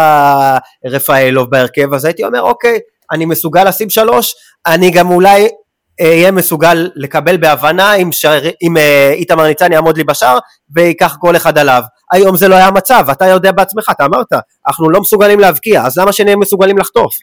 [0.85, 2.79] רפאלוב בהרכב, אז הייתי אומר, אוקיי,
[3.13, 4.35] אני מסוגל לשים שלוש,
[4.67, 5.49] אני גם אולי
[6.01, 8.41] אהיה מסוגל לקבל בהבנה אם, שר...
[8.63, 10.39] אם אה, איתמר ניצן יעמוד לי בשער
[10.75, 11.83] וייקח גול אחד עליו.
[12.13, 14.33] היום זה לא היה המצב, אתה יודע בעצמך, אתה אמרת,
[14.67, 17.15] אנחנו לא מסוגלים להבקיע, אז למה שנהיה מסוגלים לחטוף?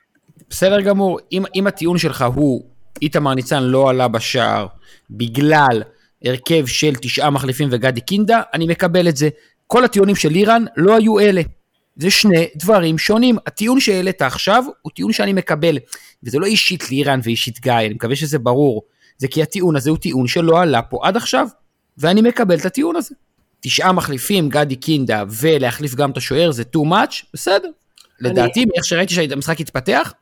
[0.49, 2.63] בסדר גמור, אם, אם הטיעון שלך הוא
[3.01, 4.67] איתמר ניצן לא עלה בשער
[5.09, 5.84] בגלל
[6.26, 9.30] הרכב של תשעה מחליפים וגדי קינדה, אני מקבל את זה.
[9.67, 11.41] כל הטיעונים של אירן לא היו אלה.
[11.95, 13.38] זה שני דברים שונים.
[13.47, 15.78] הטיעון שהעלית עכשיו הוא טיעון שאני מקבל,
[16.24, 18.84] וזה לא אישית לאירן ואישית גיא, אני מקווה שזה ברור.
[19.17, 21.47] זה כי הטיעון הזה הוא טיעון שלא עלה פה עד עכשיו,
[21.97, 23.15] ואני מקבל את הטיעון הזה.
[23.59, 27.69] תשעה מחליפים, גדי קינדה, ולהחליף גם את השוער זה too much, בסדר.
[28.19, 30.13] לדעתי, מאיך שראיתי שהמשחק התפתח,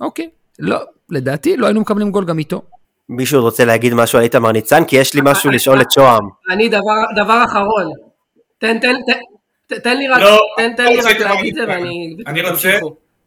[0.00, 0.28] אוקיי.
[0.58, 0.78] לא,
[1.10, 2.62] לדעתי לא היינו מקבלים גול גם איתו.
[3.08, 4.84] מישהו רוצה להגיד משהו על איתמר ניצן?
[4.84, 6.24] כי יש לי משהו לשאול את שוהם.
[6.50, 6.80] אני דבר,
[7.24, 7.92] דבר אחרון,
[8.58, 9.12] תן, תן, תן,
[9.76, 11.82] ת- תן לי רק, לא, תן, תן לא לי רוצה רק להגיד את זה איתך.
[11.84, 12.16] ואני...
[12.26, 12.78] אני רוצה-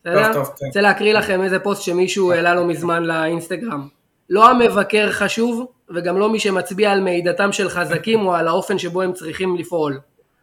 [0.05, 0.33] בסדר?
[0.33, 0.65] טוב, תן.
[0.65, 3.87] רוצה להקריא לכם איזה פוסט שמישהו העלה לא מזמן לאינסטגרם.
[4.29, 9.01] לא המבקר חשוב, וגם לא מי שמצביע על מעידתם של חזקים או על האופן שבו
[9.01, 9.99] הם צריכים לפעול.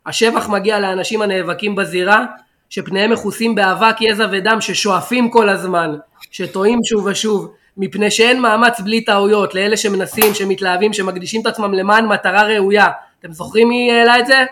[0.07, 2.25] השבח מגיע לאנשים הנאבקים בזירה,
[2.71, 5.97] שפניהם מכוסים באבק, יזע ודם, ששואפים כל הזמן,
[6.31, 12.07] שטועים שוב ושוב, מפני שאין מאמץ בלי טעויות, לאלה שמנסים, שמתלהבים, שמקדישים את עצמם למען
[12.07, 12.87] מטרה ראויה.
[13.21, 14.45] אתם זוכרים מי העלה את זה?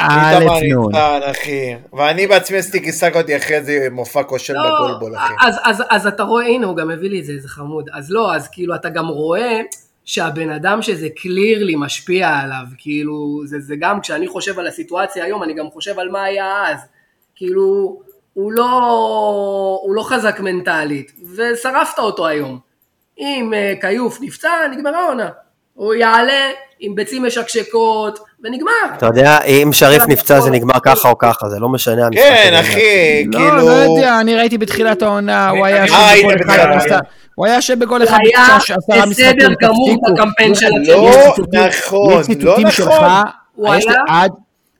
[0.00, 0.86] איתמר נון.
[0.86, 1.74] ניצן, אחי.
[1.92, 5.32] ואני בעצמי עשיתי כיסק אותי אחרי איזה מופע כושל בגולבול, אחי.
[5.40, 7.90] אז, אז, אז אתה רואה, הנה הוא גם הביא לי את זה, איזה חמוד.
[7.92, 9.60] אז לא, אז כאילו אתה גם רואה
[10.04, 15.42] שהבן אדם שזה קלירלי משפיע עליו, כאילו, זה, זה גם כשאני חושב על הסיטואציה היום,
[15.42, 16.78] אני גם חושב על מה היה אז.
[17.34, 18.00] כאילו,
[18.32, 18.70] הוא לא,
[19.82, 22.58] הוא לא חזק מנטלית, ושרפת אותו היום.
[23.18, 25.28] אם uh, כיוף נפצע, נגמרה העונה.
[25.74, 26.48] הוא יעלה
[26.80, 28.70] עם ביצים משקשקות, ונגמר.
[28.96, 32.08] אתה יודע, אם שריף נפצע זה נגמר ככה או ככה, זה לא משנה.
[32.12, 32.56] כן.
[32.60, 33.56] אחי, לא, כאילו...
[33.56, 35.94] לא יודע, אני ראיתי בתחילת העונה, הוא היה שם
[36.24, 36.98] בכל אחד.
[37.34, 39.96] הוא היה שם בכל אחד היה עשרה משחקים, בסדר גמור.
[40.12, 42.70] בקמפיין של לא נכון, יש לא ציטוטים נכון.
[42.70, 42.90] שלך,
[43.54, 44.24] הוא יש לי- היה-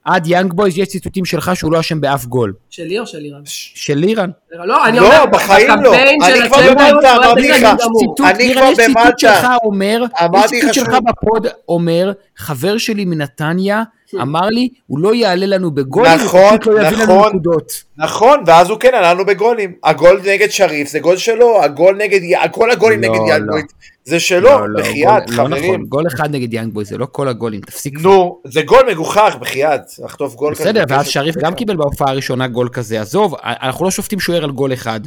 [0.05, 2.53] עד- יאנג בויז יש ציטוטים שלך שהוא לא אשם באף גול.
[2.69, 3.41] שלי או של אירן?
[3.45, 4.29] של לירן.
[4.51, 5.75] לא, אני לא, אומר, בחיים לא.
[5.75, 7.67] בקמפיין אני של כבר במלטה, לא אמרתי לך.
[7.99, 9.17] ציטוט, אני כבר לי ציטוט במלטה.
[9.17, 10.03] שלך אומר,
[10.35, 13.83] יש ציטוט לך שלך בפוד אומר, חבר שלי מנתניה
[14.21, 17.29] אמר לי, הוא לא יעלה לנו בגולים, הוא נכון, פשוט לא יביא לנו נכון.
[17.29, 17.71] נקודות.
[17.97, 19.73] נכון, ואז הוא כן עלה לנו בגולים.
[19.83, 22.19] הגול נגד שריף זה גול שלו, הגול נגד,
[22.51, 23.35] כל הגולים לא, נגד לא.
[23.35, 23.65] ינגויט
[24.05, 25.85] זה שלו, לא, לא, בחייאת, לא נכון, חברים.
[25.85, 27.97] גול אחד נגד יאנג בוי, זה לא כל הגולים, תפסיק.
[27.97, 28.09] כבר.
[28.09, 30.63] נו, זה גול מגוחך, בחייאת, לחטוף גול כזה.
[30.63, 31.07] בסדר, ואז.
[31.07, 34.99] שריף גם קיבל בהופעה הראשונה גול כזה, עזוב, אנחנו לא שופטים שוער על גול אחד.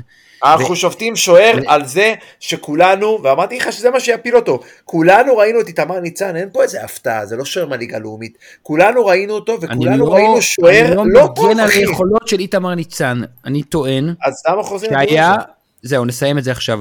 [0.45, 5.69] אנחנו שופטים שוער על זה שכולנו, ואמרתי לך שזה מה שיפיל אותו, כולנו ראינו את
[5.69, 9.75] איתמר ניצן, אין פה איזה הפתעה, זה לא שוער מהליגה הלאומית, כולנו ראינו אותו אני
[9.75, 11.69] וכולנו לא- ראינו שוער אני לא לא טוב, מגן על.
[11.71, 15.43] היכולות של איתמר ניצן, אני טוען אז למה חוזרים לדיון שהיה, הזה?
[15.83, 16.81] זהו, נסיים את זה עכשיו.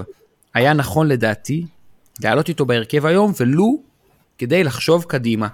[0.54, 1.66] היה נכון לדעתי
[2.24, 3.78] להעלות איתו בהרכב היום, ולו
[4.38, 5.48] כדי לחשוב קדימה.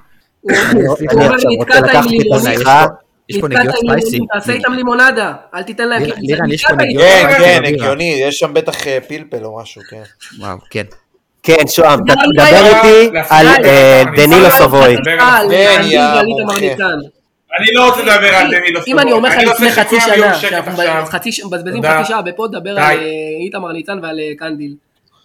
[0.49, 2.47] אני עכשיו רוצה לקחת את.
[2.47, 2.85] השיחה.
[3.29, 4.19] יש פה נגיעות ספייסי.
[4.33, 6.03] תעשה איתם לימונדה, אל תיתן להם.
[6.17, 6.81] לירן, יש פה איתם.
[6.83, 7.03] נגיעות.
[7.05, 7.75] כן, לא, כן, לא, לא.
[7.75, 10.01] הגיוני, יש שם בטח אה, פלפל או משהו, כן.
[10.39, 10.83] וואו, כן.
[11.43, 14.95] כן, שוהם, לא, לא, דבר לא, איתי לא, על לא, אה, לא, דנילו לא, סבוי.
[14.95, 15.81] לא, כן,
[17.59, 20.71] אני לא רוצה לדבר על דני לא אם אני אומר לך לפני חצי שנה, שאנחנו
[20.71, 21.05] עכשיו.
[21.09, 21.83] חצי ש- מבזבזים.
[21.83, 22.69] חצי שעה בפוד, דבר.
[22.69, 23.03] על אה,
[23.45, 24.75] איתמר ניצן ועל קנדיל.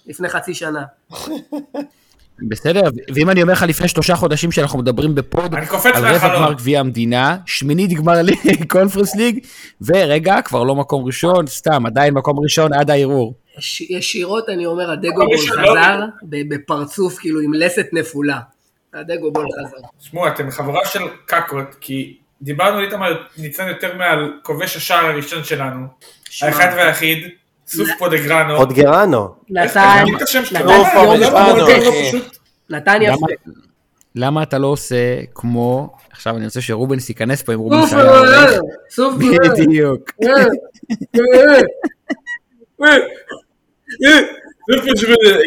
[0.06, 0.82] לפני חצי שנה.
[2.48, 2.80] בסדר,
[3.14, 6.36] ואם אני אומר לך לפני שלושה חודשים שאנחנו מדברים בפוד אני קופץ על רבע.
[6.38, 8.36] גמר גביע המדינה, שמינית גמר ליג,
[8.72, 9.38] קונפרנס ליג,
[9.80, 13.34] ורגע, כבר לא מקום ראשון, סתם, עדיין מקום ראשון עד הערעור.
[13.58, 18.38] יש- ישירות אני אומר, הדגול יש- לא- חזר ב- בפרצוף, כאילו עם לסת נפולה.
[18.94, 19.76] הדגו בול חזר.
[20.00, 25.44] תשמעו, אתם חבורה של קקות, כי דיברנו על איתמר ניצן יותר מעל כובש השער הראשון
[25.44, 25.86] שלנו.
[26.42, 27.18] האחד והיחיד,
[27.66, 28.56] סוף פודגרנו.
[28.58, 29.34] פודגרנו.
[29.50, 30.04] נתן
[34.14, 34.96] למה- אתה לא עושה
[35.34, 38.50] כמו, עכשיו אני רוצה שרובנס ייכנס פה עם רובנס סוף, היה הולך.
[38.98, 39.04] אה,
[39.44, 40.10] אה, בדיוק.
[40.22, 40.44] אה.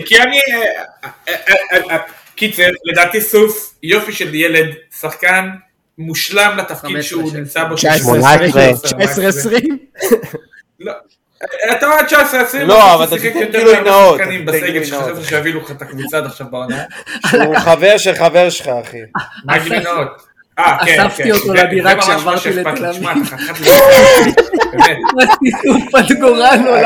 [0.05, 0.39] כי אני...
[2.35, 4.67] קיצר, לדעתי סוף יופי של ילד,
[4.99, 5.49] שחקן
[5.97, 7.39] מושלם לתפקיד 15, שהוא 16.
[7.39, 7.75] נמצא בו.
[7.75, 8.71] 19-20, 18.
[9.59, 9.67] 19-20.
[10.79, 10.93] לא.
[11.71, 15.25] אתה אומר 19 20 לא, אבל אתה תיתן גילוי נאות, שחקנים בסגל גילוי שחשבת נאות.
[15.25, 16.83] שיובילו לך את הקבוצה עד עכשיו בעונה.
[17.31, 18.97] הוא חבר של חבר שלך, אחי.
[19.45, 20.29] מה גילוי נאות?
[20.59, 21.31] אה, כן, אספתי כן.
[21.31, 22.49] אותו לדירה כשעברתי.
[22.49, 23.09] לתל אביב.
[25.65, 25.95] סוף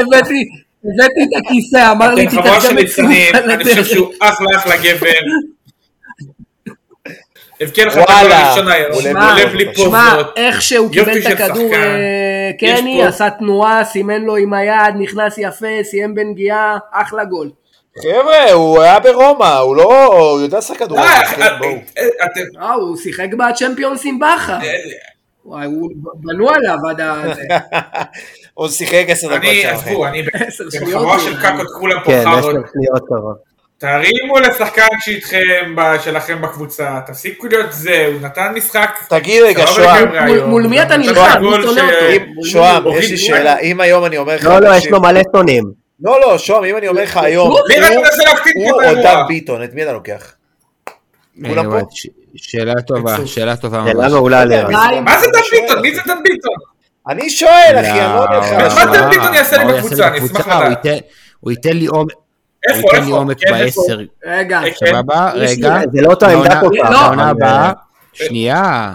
[0.00, 0.44] הבאתי
[0.84, 3.04] הבאתי את הכיסא, אמר לי אתם חבורה של תתרגם את סוף
[3.34, 3.88] על אני חושב הדרך.
[3.88, 5.08] שהוא אחלה אחלה גבר.
[7.60, 10.32] הבקיע לך את הגול הראשון היום, הוא לב שמע, עולה בלי שמע, פוזות.
[10.36, 11.74] איך שהוא קיבל את הכדור.
[11.74, 17.50] אה, קני, פה- עשה תנועה, סימן לו עם היד, נכנס יפה, סיים בנגיעה, אחלה גול.
[18.02, 20.04] חבר'ה, הוא היה ברומא, הוא לא...
[20.06, 21.70] הוא יודע לשחק כדורגל, אה, אה, בואו.
[22.60, 24.56] אה, הוא שיחק בצ'מפיונס עם בכר.
[25.44, 27.42] וואי, הוא בנו עליו עד הזה.
[28.54, 29.66] הוא שיחק עשר דקות אני.
[29.66, 30.22] עזבו, אני...
[30.46, 30.88] עשר שניות.
[30.92, 33.47] חבורה של קקות כולם פה כן, חארות.
[33.78, 38.90] תרימו לשחקן שאיתכם, שלכם בקבוצה, תפסיקו להיות זה, הוא נתן משחק.
[39.08, 40.08] תגיד רגע, סבבה שוהם,
[40.48, 41.42] מול- מי אתה הוא נלחם?
[41.42, 42.44] מי שונא אותו?
[42.44, 43.26] שוהם, אוקיי, יש לי אוקיי.
[43.26, 44.44] שאלה, אם היום אני אומר לך...
[44.44, 45.64] לא, לא, יש לו מלא שונאים.
[46.02, 48.72] לא, לא, שוהם, אם אני אומר לך היום, הוא- לי רק הוא- מנסה להקטין הוא
[48.82, 49.02] פה את או.
[49.02, 50.32] דן ביטון, את מי אתה לוקח?
[51.46, 51.80] כולם אה,
[52.36, 53.16] שאלה טובה.
[53.26, 54.12] שאלה טובה שאלה ממש.
[54.12, 54.66] מעולה לירן.
[54.90, 55.00] די.
[55.00, 55.82] מה זה דן ביטון?
[55.82, 55.94] מי.
[55.94, 56.54] זה דן ביטון?
[57.08, 58.52] אני שואל, אחי, אני לא אומר לך.
[58.52, 58.92] מה שוהם.
[58.92, 60.08] דן ביטון יעשה לי מה הוא בקבוצה?
[60.08, 60.46] אני אשמח?
[60.46, 60.86] הוא לדעת.
[61.40, 62.12] הוא ייתן לי עומק,
[62.70, 63.16] הוא איפה, ייתן לי איפה?
[63.18, 63.80] עומק כן, איפה?
[63.88, 64.00] בעשר.
[64.26, 64.86] רגע, כן.
[64.86, 65.32] סבבה?
[65.34, 65.78] לי- רגע.
[65.92, 66.90] זה לא אותו עמדה כל כך.
[66.90, 66.96] לא.
[67.00, 67.72] לעונה אבל, הבאה, אה,
[68.12, 68.94] שנייה.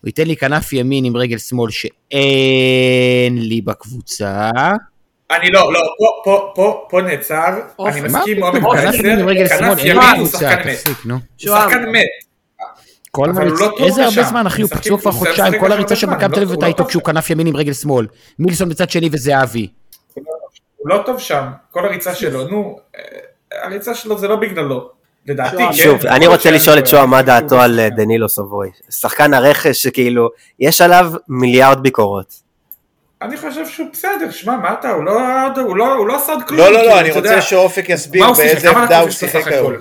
[0.00, 4.50] הוא ייתן לי כנף ימין עם רגל שמאל שאין לי בקבוצה.
[5.30, 8.76] אני לא, לא, פה, פה, פה, פה נעצר, אני מסכים עומק פתאום?
[8.76, 10.76] כנף ימין עם בעשר, רגל שמאל, כנף אין לי ימין הוא שחקן מת.
[10.76, 11.14] תפסיק, נו.
[11.14, 11.20] הוא.
[11.38, 12.02] שחקן מת.
[13.10, 14.22] כל הריצה, לא איזה הרבה.
[14.22, 16.84] זמן אחי, הוא פצוע כבר חודשיים, כל הריצה של מכבי תל אביב הייתה לא איתו.
[16.84, 18.06] כשהוא כנף ימין עם רגל שמאל.
[18.38, 19.68] מילסון בצד שני וזהבי.
[20.78, 23.02] הוא לא טוב שם, כל הריצה שלו, נו, אה,
[23.62, 24.90] הריצה שלו זה לא בגללו,
[25.26, 25.72] לדעתי, שוהם.
[25.72, 25.72] כן.
[25.72, 27.40] שוב, אני רוצה לשאול את שוהם מה טועה.
[27.40, 28.70] דעתו על אה, דנילו סבוי.
[28.90, 30.28] שחקן הרכש שכאילו,
[30.60, 32.48] יש עליו מיליארד ביקורות.
[33.22, 35.12] אני חושב שהוא בסדר, שמע, מה אתה, הוא לא,
[35.56, 36.60] הוא לא, הוא לא עשה עוד כלום.
[36.60, 37.42] לא, לא, לא, אני רוצה.
[37.42, 38.32] שאופק יסביר מה?
[38.32, 39.72] באיזה עמדה הוא שיחק היום.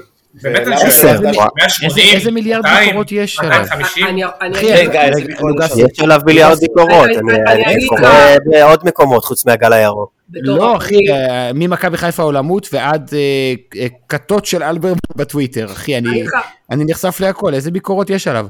[0.44, 1.20] באמת אני שואל, עשר.
[1.22, 3.52] 180, איזה- מיליארד 200, ביקורות יש עליו?
[3.62, 5.02] 250, אני- אני- אחי, רגע,
[5.78, 8.10] יש עליו מיליארד ביקורות, אני- אני אני- אני אני- קורא
[8.46, 10.12] בעוד מקומות חוץ מהגל הירוק.
[10.34, 13.20] לא אחי, אה, ממכבי חיפה עולמות ועד אה,
[13.82, 16.10] אה, כתות של אלבר בטוויטר, אחי, אני...
[16.10, 16.32] אני ח-
[16.72, 18.48] אני נחשף להכל, איזה ביקורות יש עליו?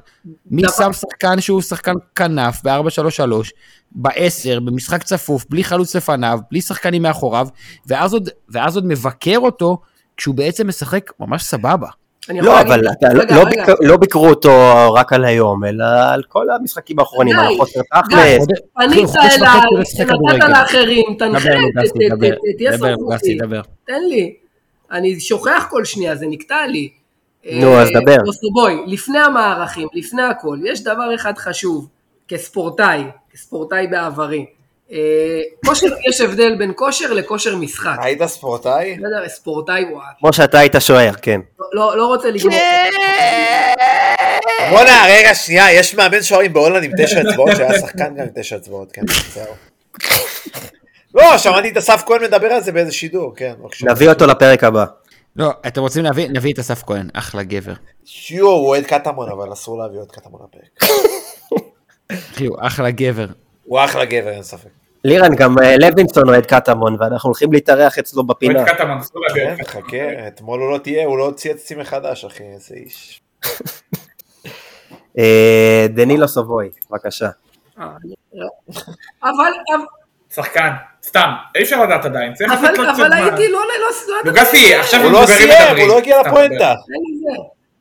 [0.52, 3.52] מי שם שחקן שהוא שחקן כנף ב-4-3-3,
[3.92, 7.48] ב-10, במשחק צפוף, בלי חלוץ לפניו, בלי שחקנים מאחוריו,
[7.88, 9.78] ואז עוד מבקר אותו
[10.18, 11.88] כשהוא בעצם משחק ממש סבבה.
[12.30, 12.82] לא, אבל
[13.14, 13.44] לא- לא
[13.82, 14.52] לא ביקרו אותו
[14.94, 17.86] רק על היום, אלא על כל המשחקים האחרונים, על חוסר די.
[18.10, 18.46] תכלס.
[18.74, 19.62] פנית אליי,
[20.10, 20.50] לא נתת.
[20.50, 21.50] לאחרים, תנחה,
[22.58, 23.38] תהיה סמכותי.
[23.88, 24.34] תן לי.
[24.92, 26.90] אני שוכח כל שנייה, זה נקטע לי.
[27.52, 28.16] נו, אה, אז דבר.
[28.54, 31.88] בואי, לפני המערכים, לפני הכל, יש דבר אחד חשוב,
[32.28, 33.04] כספורטאי,
[33.34, 34.46] כספורטאי בעברי.
[34.92, 37.96] אה, כושר, יש הבדל בין כושר לכושר משחק.
[38.02, 38.98] היית ספורטאי?
[39.00, 41.42] לא יודע, ספורטאי, וואו, כמו שאתה היית שוער, כן.
[41.74, 42.60] לא, לא רוצה לגמור.
[44.70, 48.56] בואנה, רגע, שנייה, יש מאמן שוערים בהולנד עם תשע אצבעות, שהיה שחקן גם עם תשע
[48.56, 49.02] אצבעות, כן,
[49.34, 49.54] זהו.
[51.16, 53.54] לא, שמעתי את אסף כהן מדבר על זה באיזה שידור, כן.
[53.62, 53.86] בבקשה.
[53.86, 54.86] נביא אותו לפרק הבא.
[55.36, 56.28] לא, אתם רוצים להביא?
[56.30, 57.74] נביא את אסף כהן, אחלה גבר.
[58.06, 60.90] שיו, הוא אוהד קטמון, אבל אסור להביא עוד קטמון לפרק.
[62.34, 63.28] אחי, הוא אחלה גבר.
[63.64, 64.77] הוא אחלה גבר, אין ספק.
[65.08, 68.60] לירן, גם אה, לוינסון אוהד קטמון, ואנחנו הולכים להתארח אצלו בפינה.
[68.60, 69.64] אוהד קטמן, אסור להביא כן.
[69.64, 73.22] חכה, אתמול הוא לא תהיה, הוא לא הוציא את עצמי מחדש, אחי, איזה איש.
[75.18, 77.30] אה, דנילו סובוי, בבקשה.
[79.24, 79.52] אבל,
[80.36, 80.70] שחקן,
[81.04, 83.14] סתם, אי אפשר לדעת עדיין, צריך אבל, לתת לו קצת אבל זמן.
[83.14, 85.78] הייתי לא, לא, לא, לא, לוגסי, עכשיו הוא לא סיים.
[85.78, 86.74] הוא לא הגיע לפואנטה.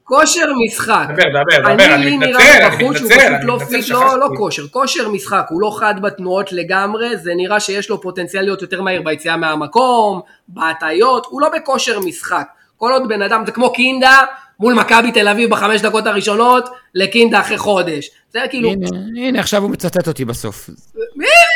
[0.08, 1.04] כושר משחק.
[1.08, 1.22] דבר,
[1.62, 4.18] דבר, דבר, אני מתנצל, נראה אני בחוץ שהוא מתנצל, פשוט אני לא מתנצל, פיט, לא.
[4.20, 8.62] לא כושר, כושר משחק, הוא לא חד בתנועות לגמרי, זה נראה שיש לו פוטנציאל להיות
[8.62, 12.46] יותר מהיר ביציאה מהמקום, בהטיות, הוא לא בכושר משחק.
[12.76, 14.18] כל עוד בן אדם, זה כמו קינדה
[14.60, 18.10] מול מכבי תל אביב בחמש דקות הראשונות, לקינדה אחרי חודש.
[18.32, 18.86] זה כאילו, הנה,
[19.16, 20.70] הנה, עכשיו הוא מצטט אותי בסוף.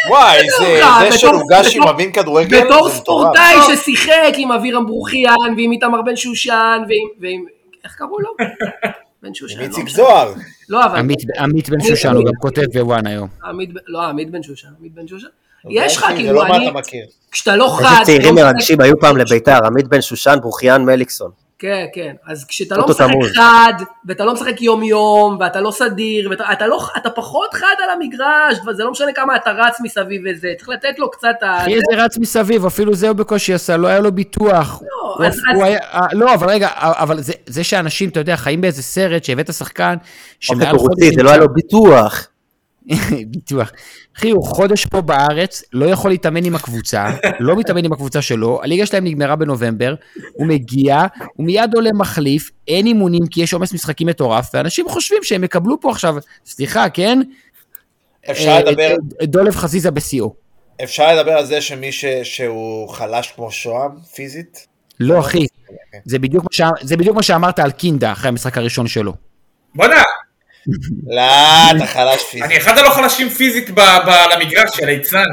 [0.09, 2.89] וואי, זה בתור- שלוגשי בתור- מבין כדורגל, בתור.
[2.91, 6.79] ספורטאי ששיחק עם אבירם ברוכיאן ועם איתמר בן שושן
[7.21, 7.45] ועם,
[7.85, 8.31] איך קראו לו?
[9.23, 9.59] בן שושן.
[9.59, 9.97] לא איציק משנה.
[9.97, 10.35] זוהר.
[10.69, 10.99] לא, אבל...
[10.99, 13.29] עמית עמית בן שושן, הוא גם כותב בוואן היום.
[13.45, 15.29] עמית, לא, עמית בן שושן, עמית בן שושן.
[15.71, 16.71] יש לך כאילו, לא מה אני.
[17.31, 21.31] כשאתה לא חד, איזה צעירים לא מרגשים היו פעם לביתר, עמית בן שושן, ברוכיאן מליקסון.
[21.61, 23.07] כן, כן, אז כשאתה לא משחק.
[23.37, 23.73] חד,
[24.05, 27.91] ואתה לא משחק יום יום, ואתה לא סדיר, ואתה אתה לא, אתה פחות חד על
[27.91, 31.29] המגרש, וזה לא משנה כמה אתה רץ מסביב וזה, צריך לתת לו קצת.
[31.43, 34.83] אחי איזה רץ מסביב, אפילו זה הוא בקושי עשה, לא היה לו ביטוח.
[34.83, 38.21] לא, הוא אז- הוא אז- היה- אה, לא, אבל רגע, אבל זה- זה שאנשים, אתה
[38.21, 39.95] יודע, חיים באיזה סרט שהבאת שחקן,
[40.41, 40.83] שמעל חודש...
[41.03, 42.27] רוסי, זה לא היה לו ביטוח.
[43.33, 43.73] ביטוח.
[44.17, 47.07] אחי, הוא חודש פה בארץ, לא יכול להתאמן עם הקבוצה,
[47.41, 49.95] לא מתאמן עם הקבוצה שלו, הליגה שלהם נגמרה בנובמבר,
[50.33, 51.03] הוא מגיע,
[51.35, 55.81] הוא מיד עולה מחליף, אין אימונים כי יש עומס משחקים מטורף, ואנשים חושבים שהם יקבלו
[55.81, 56.15] פה עכשיו,
[56.47, 57.21] סליחה, כן?
[58.31, 60.35] אפשר אה, לדבר- את- את דולב חזיזה בשיאו.
[60.83, 64.67] אפשר לדבר על זה שמי ש- שהוא חלש כמו שוהם, פיזית?
[65.01, 65.47] לא, אחי,
[66.05, 69.13] זה בדיוק מה שה- זה בדיוק מה שאמרת על קינדה אחרי המשחק הראשון שלו.
[69.75, 70.03] בוא'נה,
[71.17, 71.23] לא,
[71.77, 72.43] אתה חלש פיזית.
[72.43, 75.25] אני אחד הלא חלשים פיזית ב- ב- למגרש של ליצן.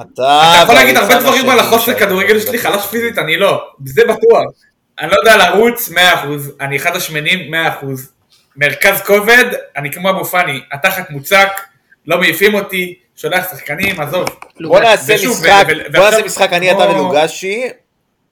[0.00, 4.02] אתה אתה יכול להגיד הרבה דברים על החוסר כדורגל שלי, חלש פיזית אני לא, זה
[4.04, 4.44] בטוח.
[5.00, 5.96] אני לא יודע לרוץ 100%,
[6.60, 7.86] אני אחד השמנים 100%.
[8.56, 9.44] מרכז כובד,
[9.76, 11.48] אני כמו אבו פאני, התחת מוצק,
[12.06, 14.24] לא מעיפים אותי, שולח שחקנים, עזוב.
[14.60, 17.68] בוא נעשה משחק, בוא נעשה משחק אני אתה ולוגשי,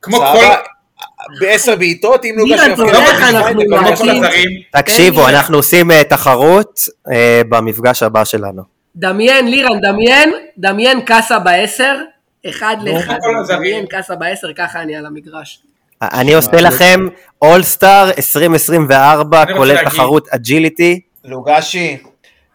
[0.02, 0.44] כמו כל...
[1.40, 2.54] בעשר בעיטות, אם נקים-
[4.24, 6.80] הזרים, תקשיבו, אנחנו עושים אה, תחרות
[7.12, 8.62] אה, במפגש הבא שלנו.
[8.96, 11.96] דמיין, לירן, דמיין, דמיין קאסה בעשר,
[12.48, 13.58] אחד לאחד, כל הזרים.
[13.58, 15.62] דמיין קאסה בעשר, ככה אני על המגרש.
[16.02, 17.00] אני עושה לכם
[17.42, 21.96] אולסטאר 2024, אני רוצה כולל תחרות אג'יליטי, לוגשי,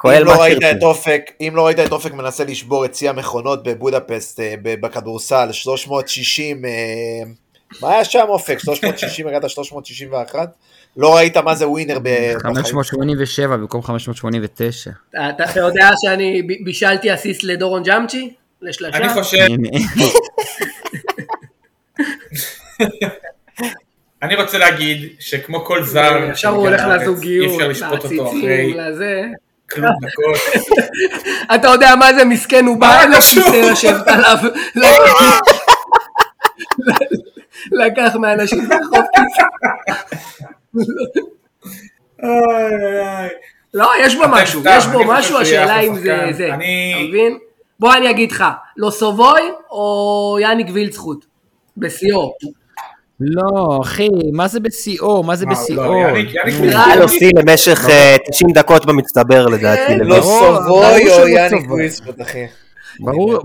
[0.05, 0.77] אם לא ראית שתרצו.
[0.77, 5.49] את אופק, אם לא ראית את אופק מנסה לשבור את שיא המכונות בבודפסט אה, בכדורסל,
[5.51, 6.71] 360, אה,
[7.81, 8.59] מה היה שם אופק?
[8.59, 10.49] 360, הגעת 361?
[10.97, 12.39] לא ראית מה זה ווינר ב- בחיים?
[12.39, 14.91] 587 במקום 589.
[15.15, 18.33] אתה יודע שאני בישלתי אסיסט לדורון ג'אמצ'י?
[18.61, 18.97] לשלושה?
[18.97, 19.37] אני חושב.
[24.23, 29.23] אני רוצה להגיד שכמו כל זר, עכשיו הוא הולך לזוגיות, לעציצים, לזה.
[29.71, 30.63] כלום דקות.
[31.55, 33.17] אתה יודע מה זה מסכן, הוא בא אין לו?
[33.21, 34.37] כיסא לשבת עליו.
[37.71, 39.43] לקח מאנשים ברחוב כיסא.
[43.73, 46.17] לא, יש בו משהו, יש בו משהו, השאלה אם זה.
[46.31, 46.47] זה.
[46.47, 46.57] אתה
[47.07, 47.37] מבין?
[47.79, 48.43] בוא אני אגיד לך,
[48.77, 49.41] לא סובוי
[49.71, 51.25] או יאניק וילצחוט?
[51.77, 52.31] בשיאו.
[53.19, 55.23] לא, אחי, מה זה בשיאו?
[55.23, 55.83] מה זה בשיאו?
[55.83, 55.83] לא.
[55.83, 56.07] הוא-
[56.69, 59.81] היה לו שיא למשך אה, 90 דקות במצטבר לדעתי.
[59.87, 60.19] כן, לא לבד.
[60.19, 61.69] ברור, סובוי ברור או יאניק.
[61.71, 62.45] ווילספוט, אחי.
[62.99, 63.39] ברור,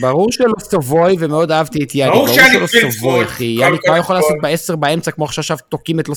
[0.00, 3.56] ברור שלא סובוי ומאוד אהבתי את יאניק, ברור שלא וילצחוט, סובוי, אחי.
[3.80, 6.14] כל- מה יכול לעשות בעשר באמצע כמו עכשיו תוקעים את לא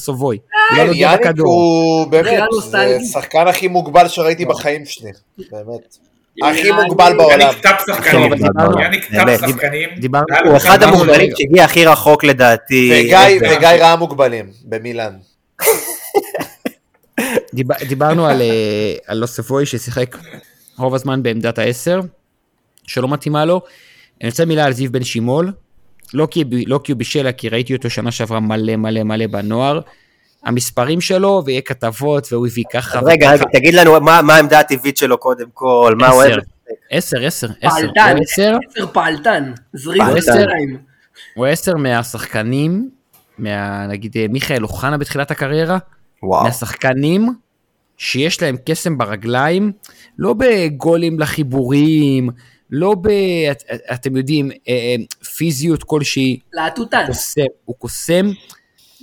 [0.77, 1.47] לא נוגע יאניק בכדור.
[1.53, 2.97] הוא באמת, בחירה זה.
[3.01, 5.11] השחקן הכי מוגבל שראיתי בחיים שלי,
[5.51, 5.97] באמת.
[6.43, 7.39] הכי מוגבל בעולם.
[7.39, 11.31] יאניק טאפ שחקנים, יאניק באמת, טאפ הוא אחד המוגבלים.
[11.37, 12.91] שהגיע הכי רחוק לדעתי.
[12.93, 13.55] וגיא ever.
[13.57, 15.13] וגיא ראה מוגבלים במילאן.
[17.53, 18.47] דיבר, דיברנו על, אה,
[19.07, 20.17] על לוספוי ששיחק
[20.77, 21.99] רוב הזמן בעמדת העשר,
[22.87, 23.61] שלא מתאימה לו.
[24.21, 25.51] אני רוצה מילה על זיו בן שימול,
[26.13, 29.79] לא כי, לא כי הוא בישל, כי ראיתי אותו שנה שעברה מלא מלא מלא בנוער.
[30.45, 32.99] המספרים שלו, ויהיה כתבות, והוא הביא ככה.
[32.99, 36.39] רגע, רגע, תגיד לנו מה מה העמדה הטבעית שלו קודם כל, מה הוא אוהב.
[36.91, 37.69] עשר, עשר, עשר.
[37.69, 39.53] פעלתן, עשר, עשר פעלתן.
[41.35, 42.89] הוא עשר מהשחקנים,
[43.37, 45.77] מה, נגיד אה, מיכאל אוחנה בתחילת הקריירה,
[46.23, 46.43] וואו.
[46.43, 47.33] מהשחקנים
[47.97, 49.71] שיש להם קסם ברגליים,
[50.19, 52.29] לא בגולים לחיבורים,
[52.75, 53.07] לא ב...
[53.51, 54.95] את, את, אתם יודעים, אה, אה,
[55.35, 57.05] פיזיות כלשהי, להטוטן.
[57.65, 58.25] הוא קוסם,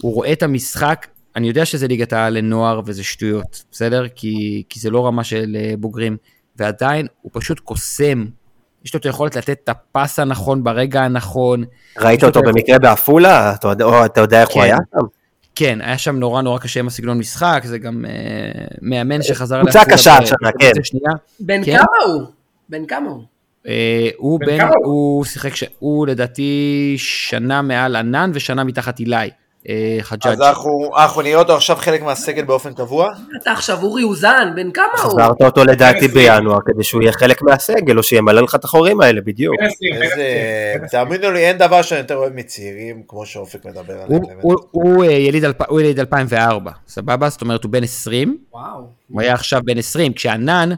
[0.02, 1.06] הוא רואה את המשחק,
[1.36, 4.08] אני יודע שזה ליגת העל לנוער וזה שטויות, בסדר?
[4.08, 6.16] כי, כי זה לא רמה של אה, בוגרים,
[6.56, 8.26] ועדיין הוא פשוט קוסם.
[8.84, 11.64] יש לו את היכולת לתת את הפס הנכון ברגע הנכון.
[11.98, 13.54] ראית אותו במקרה בעפולה?
[13.54, 13.72] אתה
[14.04, 14.62] אתה יודע איך הוא כן.
[14.62, 15.06] היה שם?
[15.54, 18.10] כן, היה שם נורא נורא קשה עם הסגנון משחק, זה גם אה,
[18.82, 20.72] מאמן שחזר קבוצה לעפולה קשה השנה, כן.
[21.40, 21.76] בן כן.
[21.76, 22.22] כמה הוא?
[22.68, 23.29] בן כמה הוא?
[23.68, 25.24] אה, הוא בן הוא?
[25.24, 29.16] שיחק, הוא לדעתי שנה מעל ענן ושנה מתחת אילי,
[29.68, 30.32] אה, חג'אג'.
[30.32, 30.40] אז
[30.96, 33.08] אנחנו נראה אותו עכשיו חלק מהסגל באופן קבוע?
[33.42, 35.10] אתה עכשיו אורי אוזן, בן כמה הוא?
[35.10, 36.08] חזרת אותו לדעתי.
[36.08, 39.56] בינואר, כדי שהוא יהיה חלק מהסגל, או שימלא לך את החורים האלה, בדיוק.
[39.60, 40.14] בן איזה...
[40.14, 40.88] עשרים.
[40.88, 44.22] תאמינו לי, אין דבר שאני יותר אוהב מצעירים, כמו שאופק מדבר עליהם.
[44.70, 47.28] הוא, אה, יליד, אלפ- הוא יליד 2004, סבבה?
[47.28, 48.80] זאת אומרת הוא בן 20, וואו.
[49.10, 50.70] הוא היה עכשיו בן 20, כשענן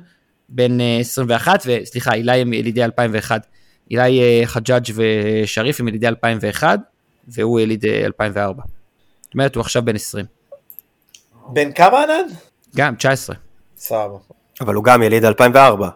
[0.54, 3.46] בן אה, 21, וסליחה, אילי הם ילידי 2001.
[3.90, 6.78] אילי אה, חג'אג' ושריף הם ילידי 2001,
[7.28, 8.62] והוא יליד אה, 2004.
[9.22, 10.24] זאת אומרת, הוא עכשיו בן 20.
[11.52, 12.24] בן כמה ענן?
[12.76, 13.36] גם, 19.
[13.76, 14.16] סבבה.
[14.60, 15.88] אבל הוא גם יליד 2004.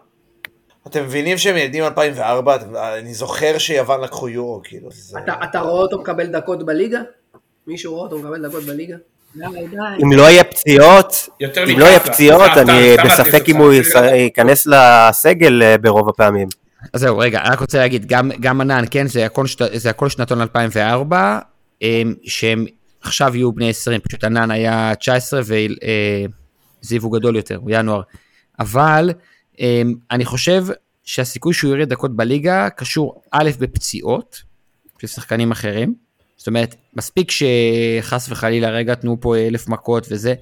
[0.87, 2.55] אתם מבינים שהם ילדים 2004?
[2.55, 4.89] אתם- אני זוכר שיוון לקחו יורו, כאילו.
[4.91, 6.99] זה- אתה אתה רואה אותו מקבל דקות בליגה?
[7.67, 8.95] מישהו רואה אותו מקבל דקות בליגה?
[10.03, 11.99] אם לא יהיה פציעות, אם לא יהיה.
[11.99, 13.57] פציעות, אני בספק אם.
[13.57, 13.73] הוא
[14.13, 16.47] ייכנס לסגל אה, ברוב הפעמים.
[16.93, 19.89] אז זהו, רגע, אני רק רוצה להגיד, גם, גם ענן, כן, זה הכל, שת, זה
[19.89, 21.39] הכל שנתון 2004,
[21.81, 22.65] הם, שהם
[23.01, 28.01] עכשיו יהיו בני 20, פשוט ענן היה 19 וזיו הוא גדול יותר, הוא ינואר.
[28.59, 29.13] אבל
[29.59, 30.65] הם, אני חושב
[31.03, 34.41] שהסיכוי שהוא ירד דקות בליגה קשור א' בפציעות
[35.01, 36.06] של שחקנים אחרים,
[36.37, 40.33] זאת אומרת, מספיק שחס וחלילה רגע תנו פה אלף מכות וזה,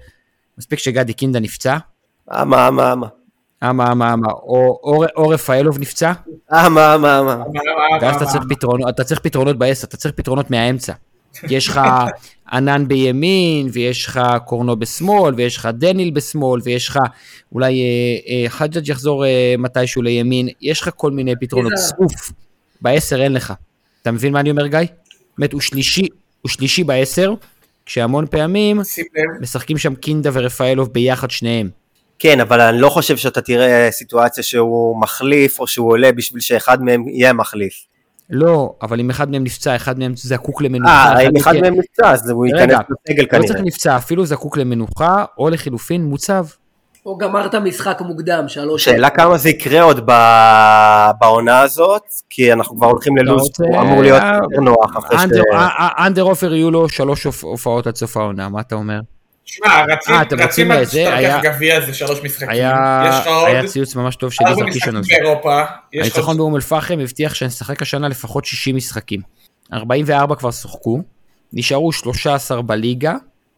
[0.57, 1.77] מספיק שגדי קינדה נפצע,
[2.31, 3.07] אמה, אמה, אמה.
[3.63, 6.11] אמה אמה אמה, או רפאלוב נפצע,
[6.51, 7.35] אמה, אמה, אמה.
[7.35, 7.43] מה, מה,
[8.01, 8.31] ואז מה, אתה מה?
[8.31, 10.93] צריך פתרונות, אתה צריך פתרונות בעשר, אתה צריך פתרונות מהאמצע.
[11.43, 11.81] יש לך
[12.51, 16.99] ענן בימין, ויש לך קורנו בשמאל, ויש לך דניל בשמאל, ויש לך
[17.51, 21.73] אולי אה, אה, חג'אג' יחזור אה, מתישהו לימין, יש לך כל מיני פתרונות.
[21.73, 22.31] צפוף,
[22.81, 23.53] בעשר אין לך.
[24.01, 24.79] אתה מבין מה אני אומר, גיא?
[25.37, 26.07] באמת, הוא שלישי,
[26.41, 27.33] הוא שלישי בעשר,
[27.85, 28.81] כשהמון פעמים
[29.41, 31.69] משחקים שם קינדה ורפאלוב ביחד שניהם.
[32.19, 36.81] כן, אבל אני לא חושב שאתה תראה סיטואציה שהוא מחליף, או שהוא עולה בשביל שאחד
[36.83, 37.73] מהם יהיה מחליף.
[38.29, 40.91] לא, אבל אם אחד מהם נפצע, אחד מהם זקוק למנוחה.
[41.15, 42.61] אה, אם אחד מכם- מהם נפצע, אז הוא ייכנס
[43.07, 43.61] לסגל לא צריך כנראה.
[43.61, 46.45] נפצע, אפילו זקוק למנוחה, או לחילופין מוצב.
[47.05, 48.83] או גמרת משחק מוקדם, שלוש...
[48.85, 54.01] שאלה כמה זה יקרה עוד ב- בעונה הזאת, כי אנחנו כבר הולכים ללו"ז, הוא אמור
[54.01, 55.21] להיות אה, יותר נוח אחרי ש...
[55.21, 58.75] אנדר- אה, אה, אנדר עופר יהיו לו שלוש הופ- הופעות עד סוף העונה, מה אתה
[58.75, 58.99] אומר?
[59.45, 59.67] שמע,
[60.31, 62.49] רצים, היה- לוקח גביע זה שלוש משחקים.
[62.49, 65.09] היה יש לך עוד היה ציוץ ממש טוב של יזהר קישון משחקים על זה.
[65.21, 65.61] באירופה.
[65.93, 69.21] יש לך הניצחון באום אל-פחם הבטיח שנשחק השנה לפחות 60 משחקים.
[69.73, 70.99] 44 כבר שיחקו,
[71.53, 73.13] נשארו 13 בליגה,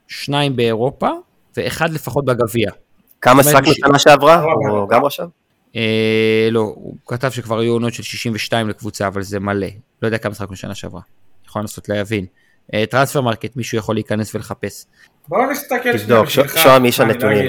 [0.07, 1.09] שניים באירופה,
[1.57, 2.71] ואחד לפחות בגביע.
[3.27, 4.45] כמה שחקנו שנה שעברה?
[4.45, 5.27] לא, או גם עכשיו?
[5.75, 9.67] אה, לא, הוא כתב שכבר היו עונות של 62 לקבוצה, אבל זה מלא.
[10.01, 11.01] לא יודע כמה שחקנו שנה שעברה.
[11.47, 12.25] יכול לנסות להבין.
[12.73, 14.85] אה, טרנספר מרקט, מישהו יכול להיכנס ולחפש.
[15.27, 16.57] בוא נסתכל שנייה תבדוק, בשבילך.
[16.57, 17.45] שוהם איש הנתונים.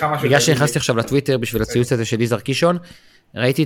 [0.00, 0.16] לא.
[0.22, 0.78] בגלל שנכנסתי.
[0.78, 2.78] עכשיו לטוויטר בשביל הציוץ הזה של יזהר קישון,
[3.34, 3.64] ראיתי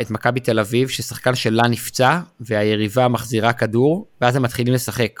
[0.00, 5.20] את, מכבי תל אביב, ששחקן שלה נפצע, והיריבה מחזירה כדור, ואז הם מתחילים לשחק.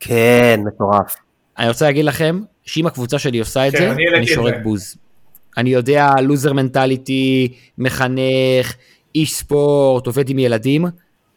[0.00, 1.16] כן, מטורף.
[1.58, 4.54] אני רוצה להגיד לכם, שאם הקבוצה שלי עושה את כן, זה, אני שורק.
[4.62, 4.96] בוז.
[5.56, 8.74] אני יודע, לוזר מנטליטי, מחנך,
[9.14, 10.84] איש ספורט, עובד עם ילדים,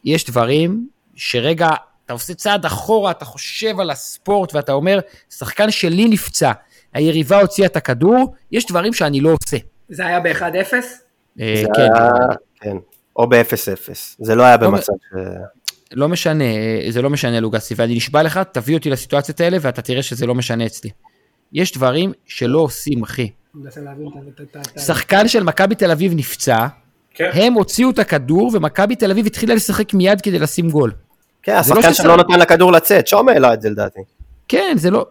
[0.04, 1.68] יש דברים שרגע,
[2.04, 4.98] אתה עושה צעד אחורה, אתה חושב על הספורט ואתה אומר,
[5.30, 6.52] שחקן שלי נפצע,
[6.94, 9.56] היריבה הוציאה את הכדור, יש דברים שאני לא עושה.
[9.88, 10.42] זה היה ב-1-0?
[11.40, 12.10] אה, כן, היה-
[12.60, 12.76] כן.
[13.16, 13.90] או ב-0-0.
[14.18, 15.14] זה לא היה במצב ש...
[15.92, 19.82] לא משנה, אה, זה לא משנה לוגסי, ואני נשבע לך, תביא אותי לסיטואציות האלה ואתה
[19.82, 20.90] תראה שזה לא משנה אצלי.
[21.52, 23.30] יש דברים שלא עושים, אחי.
[23.56, 24.08] מנסה להבין
[24.42, 26.66] את ה- שחקן של מכבי תל אביב נפצע,
[27.14, 27.30] כן.
[27.32, 30.92] הם הוציאו את הכדור ומכבי תל אביב התחילה לשחק מיד כדי לשים גול.
[31.42, 34.00] כן, לא השחקן שלא נתן לכדור לצאת, שום העלה את זה לדעתי.
[34.48, 35.06] כן, זה לא...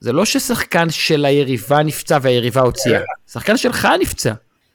[0.00, 3.00] זה לא ששחקן של היריבה נפצע והיריבה הוציאה,
[3.32, 4.32] שחקן שלך נפצע.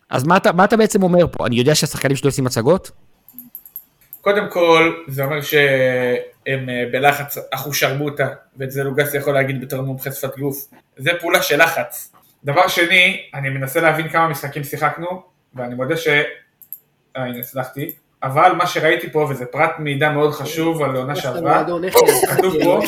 [0.10, 1.48] אז מה אתה, מה אתה בעצם אומר פה?
[1.48, 2.92] אני יודע שהשחקנים שלי עושים הצגות?
[4.22, 10.12] קודם כל, זה אומר שהם אה, בלחץ אחושרמוטה, ואת זה לוגסי יכול להגיד בתור מומחה
[10.12, 10.66] שפת גוף.
[10.98, 12.12] זה פעולה של לחץ.
[12.44, 15.22] דבר שני, אני מנסה להבין כמה משחקים שיחקנו,
[15.56, 16.08] ואני מודה ש...
[16.08, 16.24] אה,
[17.16, 17.92] הנה, הצלחתי.
[18.24, 21.64] אבל מה שראיתי פה, וזה פרט מידע מאוד חשוב על העונה שעברה,
[22.28, 22.82] כתוב פה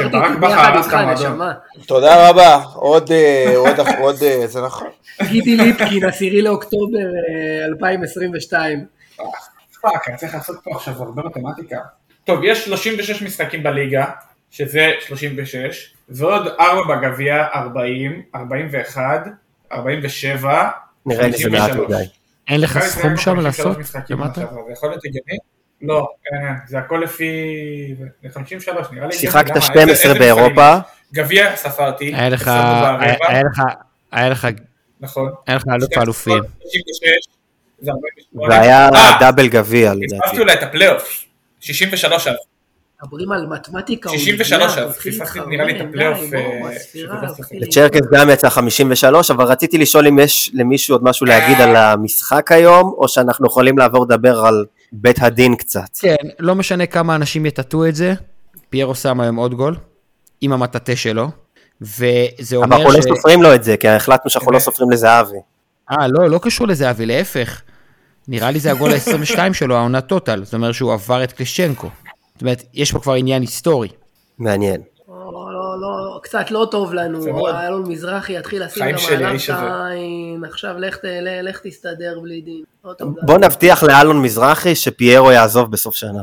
[0.00, 0.26] שברק
[0.76, 1.40] איתך, את המועדון.
[1.86, 4.88] תודה רבה, עוד, אה, עוד, עוד, אה, זה נכון.
[5.22, 8.86] גידי ליפקין, עשירי לאוקטובר אה, 2022.
[9.82, 11.78] פאק, אני צריך לעשות פה עכשיו הרבה מתמטיקה.
[12.24, 14.04] טוב, יש 36 משחקים בליגה,
[14.52, 19.26] שזה 36, ועוד 4 בגביע, 40, 41,
[19.72, 20.68] 47,
[21.06, 21.90] נראה לי זה מעט 53.
[21.90, 22.04] מדי.
[22.48, 23.44] אין לך סכום שם 53
[23.76, 24.40] לעשות למטה?
[24.40, 25.36] זה יכול להיות הגיוני?
[25.82, 27.30] לא, אין, אין, זה הכל לפי...
[28.22, 29.12] זה 53, נראה לי...
[29.12, 29.60] שיחקת למה?
[29.60, 30.76] 12 איזה- איזה באירופה?
[31.14, 33.62] גביע ספרתי, היה לך, היה היה לך,
[34.12, 34.48] היה לך,
[35.00, 35.32] נכון.
[35.46, 36.42] היה לך אלוף האלופים.
[36.60, 37.08] 66,
[37.80, 38.48] זה 48.
[38.54, 40.18] והיה אה, דאבל גביע לדעתי.
[40.22, 41.24] פספסתי אולי את הפלייאוף,
[41.60, 42.34] 63 אז.
[43.02, 44.10] מדברים על מתמטיקה.
[44.10, 48.50] 63 ומדינה, אז, מתחיל פספסתי להתחרמן, נראה לי את הפלייאוף, אה, מתחיל לצ'רקס גם יצא
[48.50, 51.64] 53, אבל רציתי לשאול אם יש למישהו עוד משהו להגיד אה.
[51.64, 55.96] על המשחק היום, או שאנחנו יכולים לעבור לדבר על בית הדין קצת.
[56.00, 58.14] כן, לא משנה כמה אנשים יטאטאו את זה,
[58.70, 59.76] פיירו שם היום עוד גול,
[60.40, 61.28] עם המטאטה שלו,
[61.80, 62.96] וזה אבל אומר אנחנו ש...
[62.96, 64.58] לא סופרים לו את זה, כי החלטנו שאנחנו לא.
[64.58, 65.38] סופרים לזהבי.
[65.90, 67.62] אה, לא, לא קשור לזהבי, להפך.
[68.28, 71.88] נראה לי זה הגול ה-22 שלו, העונה טוטל, זאת אומרת שהוא עבר את קלישצ'נקו.
[72.42, 73.88] זאת אומרת, יש פה כבר עניין היסטורי.
[74.38, 74.80] מעניין.
[75.08, 77.46] לא, לא, לא, קצת לא טוב לנו.
[77.48, 79.48] אלון מזרחי יתחיל לשים את.
[79.48, 80.96] העין, עכשיו לך
[81.42, 82.64] לך תסתדר בלי דין.
[82.84, 82.92] לא.
[83.00, 86.22] בוא נבטיח לאלון מזרחי שפיירו יעזוב בסוף שנה.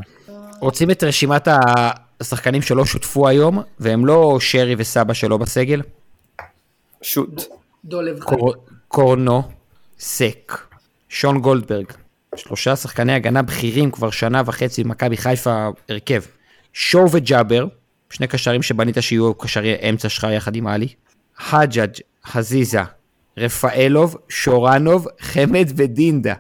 [0.60, 1.48] רוצים את רשימת
[2.22, 5.82] השחקנים שלא שותפו היום, והם לא שרי וסבא שלו בסגל?
[7.02, 7.44] שוט.
[7.86, 8.54] דולב קור...
[8.88, 9.44] קורנו,
[10.00, 10.58] סק,
[11.10, 11.86] שון גולדברג,
[12.36, 16.22] שלושה שחקני הגנה בכירים כבר שנה וחצי במכבי חיפה הרכב.
[16.74, 17.66] שואו וג'אבר,
[18.10, 20.88] שני קשרים שבנית שיהיו קשרי אמצע שלך יחד עם עלי.
[21.38, 21.94] חג'אג',
[22.26, 22.82] חזיזה,
[23.38, 26.34] רפאלוב, שורנוב, חמד ודינדה.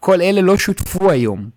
[0.00, 1.50] כל אלה לא שותפו היום.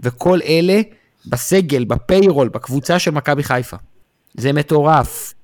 [0.00, 0.80] וכל אלה
[1.26, 3.76] בסגל, בפיירול, בקבוצה של מכבי חיפה.
[4.34, 5.34] זה מטורף.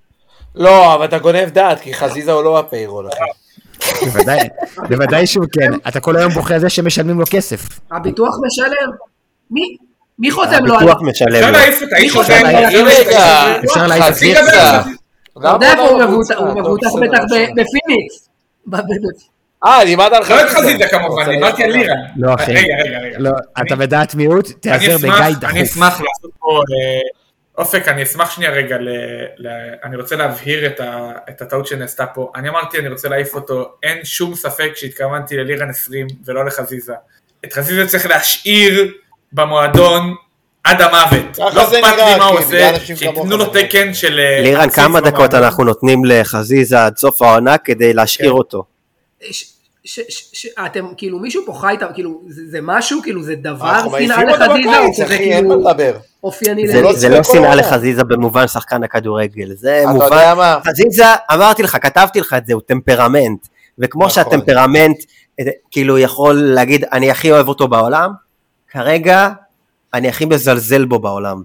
[0.54, 3.47] לא, אבל אתה גונב דעת, כי חזיזה הוא לא הפיירול, אחי.
[4.04, 4.38] בוודאי,
[4.88, 5.72] בוודאי שהוא כן.
[5.88, 7.68] אתה כל היום בוכה על זה שמשלמים לו כסף.
[7.92, 8.90] הביטוח משלם?
[9.50, 9.76] מי?
[10.18, 10.82] מי חותם לו על...
[10.82, 11.52] הביטוח משלם אפשר לו.
[11.52, 12.82] להעיף את האיש מי הזה, חותם על אפשר?
[12.84, 13.20] להעיף את האיש
[13.50, 13.64] הזה.
[13.64, 14.40] אפשר להעיף את חזיזה
[15.40, 16.34] אתה יודע איפה הוא מבוטח?
[16.40, 17.18] לא מבוטח בטח
[17.52, 18.28] בפיניקס.
[19.66, 21.94] אה, דיברת על לא את חזיזה כמובן, דיברתי על לירה.
[22.16, 22.52] לא, אחי.
[22.52, 23.16] רגע, רגע, רגע.
[23.18, 25.56] לא, אני- אתה בדעת מיעוט, אני תיעזר בגיא אני דחוף.
[25.56, 27.00] אשמח לעשות פה, אה,
[27.58, 28.88] אופק, אני אשמח שנייה רגע, ל,
[29.36, 29.48] ל,
[29.84, 32.32] אני רוצה להבהיר את, ה, את הטעות שנעשתה פה.
[32.36, 36.92] אני אמרתי, אני רוצה להעיף אותו, אין שום ספק שהתכוונתי ללירן 20 ולא לחזיזה.
[37.44, 38.92] את חזיזה צריך להשאיר
[39.32, 40.14] במועדון
[40.64, 41.38] עד המוות.
[41.38, 43.44] לא אכפת לי מה הוא כי עושה, שייתנו לו.
[43.44, 44.18] תקן של...
[44.18, 45.34] אה, לירן, כמה דקות.
[45.34, 48.36] אנחנו נותנים לחזיזה עד סוף העונה כדי להשאיר כן.
[48.36, 48.64] אותו?
[49.84, 53.22] ש- ש- ש- ש- אתם, כאילו, מישהו פה חי איתם, כאילו, זה זה משהו, כאילו,
[53.22, 55.58] זה דבר, שנאה לחזיזה, או שזה כאילו.
[56.22, 56.82] אופייני זה לזה?
[56.82, 57.54] לא זה לא שנאה.
[57.54, 60.34] לחזיזה במובן שחקן הכדורגל, זה מובן?
[60.66, 61.04] חזיזה,
[61.34, 63.46] אמרתי לך, כתבתי לך את זה, הוא טמפרמנט,
[63.78, 64.14] וכמו נכון.
[64.14, 64.96] שהטמפרמנט,
[65.40, 68.10] אה, כאילו יכול להגיד, אני הכי אוהב אותו בעולם,
[68.70, 69.28] כרגע,
[69.94, 71.42] אני הכי מזלזל בו בעולם.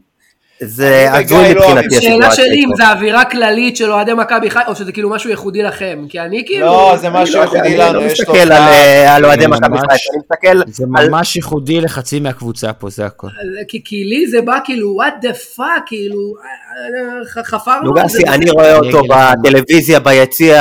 [0.66, 2.02] זה אני הזוי לא מבחינתי אוהבים.
[2.02, 2.70] שאלה הסיטואציה שלי אם.
[2.76, 6.44] זה אווירה כללית של אוהדי מכבי חיפה, או שזה כאילו משהו ייחודי לכם, כי אני
[6.46, 6.66] כאילו...
[6.66, 8.52] לא, זה אני משהו לא ייחודי אני לנו, לא יש לו מסתכל על.
[8.52, 13.06] אה, על אוהדי זה מכבי חיפה, אני מסתכל זה ממש ייחודי לחצי מהקבוצה פה, זה
[13.06, 13.28] הכל.
[13.68, 18.18] כי, כי לי זה בא כאילו, what the fuck, כאילו, אה, אה, חפרנו על זה.
[18.18, 19.02] לוגסי, אני רואה אני אותו.
[19.10, 20.56] בטלוויזיה ביציע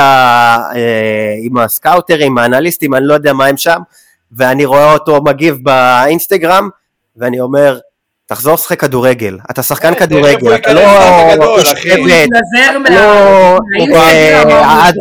[0.75, 3.79] אה, עם הסקאוטרים, האנליסטים, אני לא יודע מה הם שם,
[4.31, 6.69] ואני רואה אותו מגיב באינסטגרם,
[7.17, 7.79] ואני אומר,
[8.25, 10.81] תחזור לשחק כדורגל, אתה שחקן אה, כדורגל, אתה לא.
[11.39, 11.57] לא
[13.95, 14.95] אה, עד.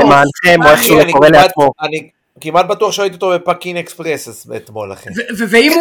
[0.00, 1.70] למענכם, או איך אחי, שהוא קורא כמעט- לעצמו.
[1.82, 2.08] אני
[2.40, 5.08] כמעט בטוח שראיתי אותו בפאקינג אקספרס אתמול, אחי.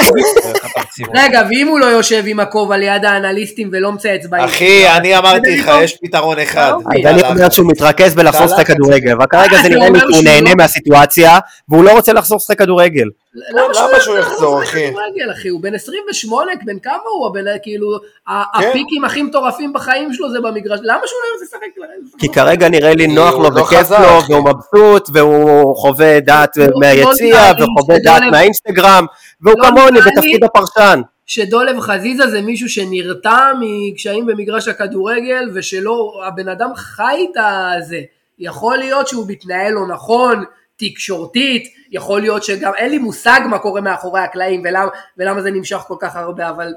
[0.10, 1.08] הוא...
[1.16, 4.56] רגע, ואם הוא לא יושב עם הכובע ליד האנליסטים ולא מצייץ באינסטגרם?
[4.56, 5.84] אחי, אני אמרתי לך, בדיוק.
[5.84, 6.72] יש פתרון אחד.
[6.74, 7.08] אוקיי.
[7.10, 8.68] אז אני אומר שהוא מתרכז בלחזור לשחק.
[8.68, 11.40] כדורגל, וכרגע זה זה נראה לי שהוא נהנה לא- מהסיטואציה,
[11.70, 13.08] והוא לא רוצה לחזור לשחק כדורגל.
[13.36, 14.94] למה שהוא יחזור, אחי?
[15.32, 15.48] אחי?
[15.48, 17.28] הוא בן 28, בן כמה הוא?
[17.28, 18.34] הבן, כאילו, כן.
[18.70, 20.80] הפיקים הכי מטורפים בחיים שלו זה במגרש.
[20.84, 22.20] למה שהוא לא רוצה לשחק?
[22.20, 23.90] כי כרגע נראה לי נוח לו לא וכיף.
[23.92, 23.98] לו,
[24.30, 29.06] והוא מבסוט, והוא חווה דעת לא- מהיציע, לא לי וחווה דעת מהאינסטגרם,
[29.42, 31.02] והוא כמוני בתפקיד הפרשן.
[31.26, 37.38] שדולב חזיזה זה מישהו שנרתע מקשיים במגרש הכדורגל ושלא, הבן אדם חי את
[37.78, 38.00] הזה.
[38.40, 40.44] יכול להיות שהוא מתנהל לא נכון,
[40.78, 41.64] תקשורתית,
[41.94, 45.96] יכול להיות שגם, אין לי מושג מה קורה מאחורי הקלעים ולמה, ולמה זה נמשך כל
[46.00, 46.74] כך הרבה, אבל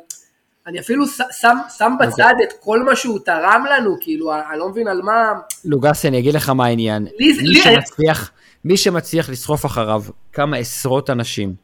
[0.67, 4.89] אני אפילו שם, שם בצד את כל מה שהוא תרם לנו, כאילו, אני לא מבין
[4.89, 5.33] על מה...
[5.65, 7.07] לוגסי, אני אגיד לך מה העניין.
[7.19, 8.31] לי מי לי- שמצליח,
[8.65, 10.03] מי שמצליח לסחוף אחריו
[10.33, 11.55] כמה עשרות אנשים,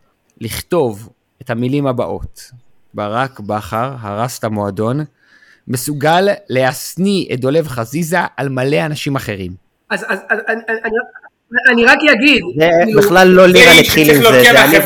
[0.41, 1.09] לכתוב
[1.43, 2.51] את המילים הבאות,
[2.95, 5.01] ברק בכר הרס את המועדון,
[5.69, 9.53] מסוגל להשניא את דולב חזיזה על מלא אנשים אחרים.
[9.91, 10.93] אז, אז, אז אני, אני,
[11.73, 14.79] אני, רק אגיד, זה כאילו, בכלל לא לירן התחיל עם זה, זה אני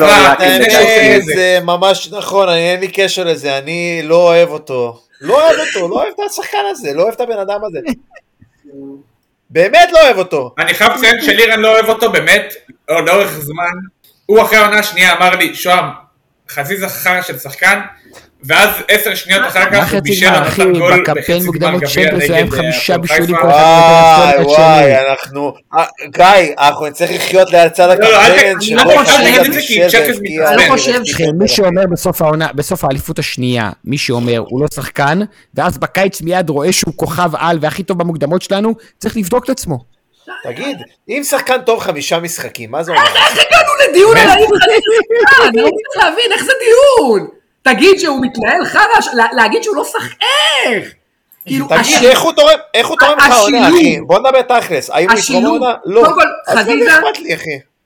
[0.74, 5.00] אה, עם זה ממש נכון, אין לי קשר לזה, אני לא אוהב אותו.
[5.20, 7.78] לא אוהב אותו, לא אוהב את השחקן הזה, לא אוהב את הבן אדם הזה.
[9.50, 10.54] באמת לא אוהב אותו.
[10.58, 12.54] אני חייב לציין שלירן לא אוהב אותו באמת,
[12.88, 13.72] לא, לאורך זמן.
[14.26, 15.84] הוא אחרי העונה השנייה אמר לי, שוהם,
[16.51, 17.80] חזיזה חרא של שחקן,
[18.44, 22.38] ואז עשר שניות אחר כך הוא בישל הגול בקמפיין בחצי גמר מוקדמות גביע צ'מפיונס היה
[22.40, 23.42] עם נגד חמישה הפועל בישולים חיפה.
[23.42, 24.32] כל אחד.
[24.38, 25.11] וואי וואי.
[25.11, 25.53] אנחנו...
[25.74, 25.84] אה,
[26.16, 29.40] גיא, אנחנו נצטרך לחיות לצד לא, לא, אל ת- הקמפיין אני לא חושב חזיזה להגיד
[29.47, 30.01] את זה, כי והבקיע.
[30.01, 30.47] מתעצבן.
[30.47, 34.66] אני לא חושב אחי, מי שאומר בסוף העונה, בסוף האליפות השנייה, מי שאומר הוא לא
[34.74, 35.20] שחקן,
[35.55, 39.95] ואז בקיץ מיד רואה שהוא כוכב על והכי טוב במוקדמות שלנו, צריך לבדוק את עצמו.
[40.42, 43.02] תגיד, אם שחקן טוב חמישה משחקים, מה זה אומר?
[43.02, 47.28] הגענו לדיון על האם חזיזה שחקן, אני לא מצליח להבין, איך זה דיון?
[47.62, 50.16] תגיד שהוא מתנהל חרא, להגיד שהוא לא שחק...
[50.66, 50.92] איך?
[51.46, 53.62] כאילו, תגיד, איך הוא תורם, איך הוא תורם לך השילוב.
[53.62, 54.00] אחי?
[54.00, 55.44] בוא נדבר תכלס, האם הוא יתרום.
[55.44, 55.74] העונה?
[55.84, 56.02] לא.
[56.04, 56.92] קודם כל, חזיזה-?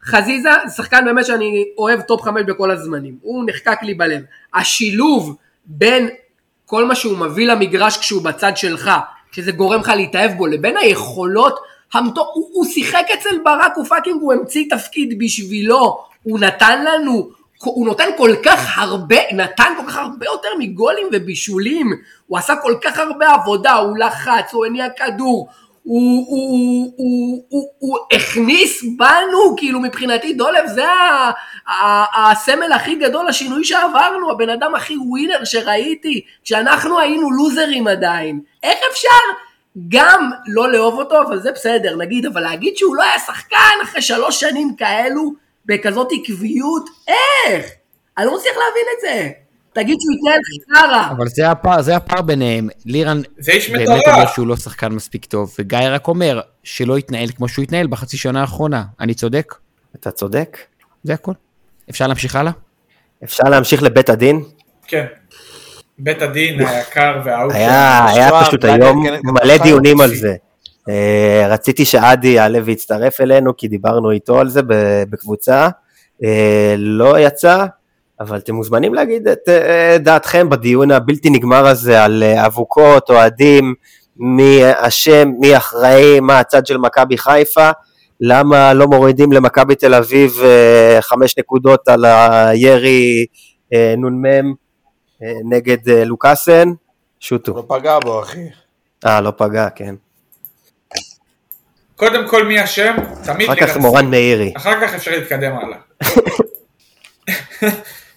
[0.05, 4.23] חזיזה זה שחקן באמת שאני אוהב top חמש בכל הזמנים, הוא נחקק לי בלב.
[4.55, 5.37] השילוב
[5.67, 6.09] בין
[6.67, 8.91] כל מה שהוא מביא למגרש כשהוא בצד שלך,
[9.33, 11.61] שזה גורם לך להתאהב בו, לבין היכולות,
[11.95, 12.21] המטו...
[12.35, 17.31] הוא, הוא שיחק אצל ברק, הוא fucking, הוא המציא תפקיד בשבילו, הוא נתן לנו,
[17.65, 21.91] הוא נותן כל כך הרבה, נתן כל כך הרבה יותר מגולים ובישולים,
[22.27, 25.49] הוא עשה כל כך הרבה עבודה, הוא לחץ, הוא הניע כדור,
[25.83, 31.31] הוא, הוא, הוא, הוא, הוא הכניס בנו, כאילו מבחינתי דולב זה ה,
[31.67, 38.41] ה, הסמל הכי גדול לשינוי שעברנו, הבן אדם הכי ווינר שראיתי, כשאנחנו היינו לוזרים עדיין.
[38.63, 39.50] איך אפשר
[39.89, 44.03] גם לא לאהוב אותו, אבל זה בסדר, נגיד, אבל להגיד שהוא לא היה שחקן אחרי
[44.03, 45.33] שלוש שנים כאלו,
[45.67, 47.67] בכזאת עקביות, איך?
[48.19, 49.31] אני לא מצליח להבין את זה.
[49.73, 50.41] תגיד שהוא התנהל
[50.81, 51.11] חרא.
[51.11, 52.69] אבל זה הפער, זה הפער ביניהם.
[52.87, 53.21] לירן
[53.73, 53.89] באמת.
[54.07, 58.17] אומר שהוא לא שחקן מספיק טוב, וגיא רק אומר שלא יתנהל כמו שהוא התנהל בחצי
[58.17, 58.85] שנה האחרונה.
[59.01, 59.55] אני צודק?
[59.97, 60.59] אתה צודק.
[61.05, 61.33] זה הכל.
[61.91, 62.53] אפשר להמשיך הלאה?
[63.25, 64.45] אפשר להמשיך לבית הדין?
[64.87, 65.07] כן.
[66.03, 67.53] בית הדין היקר והאהוב.
[67.53, 70.15] היה, היה פשוט היום מלא דיונים על.
[70.15, 70.35] זה.
[70.89, 74.61] אה, רציתי שעדי יעלה ויצטרף אלינו, כי דיברנו איתו על זה
[75.11, 75.69] בקבוצה.
[76.25, 77.67] אה, לא יצא,
[78.21, 83.75] אבל אתם מוזמנים להגיד את אה, דעתכם בדיון הבלתי נגמר הזה על אבוקות, אוהדים,
[84.17, 87.71] מי אשם, מי אחראי, מה הצד של מכבי חיפה.
[88.21, 90.33] למה לא מורידים למכבי תל אביב
[91.01, 93.27] חמש נקודות על הירי
[93.73, 94.55] נ"מ
[95.45, 96.69] נגד אה, לוקאסן?
[97.21, 97.55] שוטו.
[97.57, 98.49] לא פגע בו, אחי.
[99.07, 99.95] אה, לא פגע, כן.
[101.97, 103.77] קודם כל מי אשם, תמיד אחר כך.
[103.77, 104.53] מורן מאירי.
[104.57, 105.79] אחר כך אפשר להתקדם הלאה.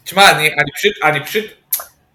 [0.04, 1.46] תשמע, אני, אני פשוט, אני פשוט,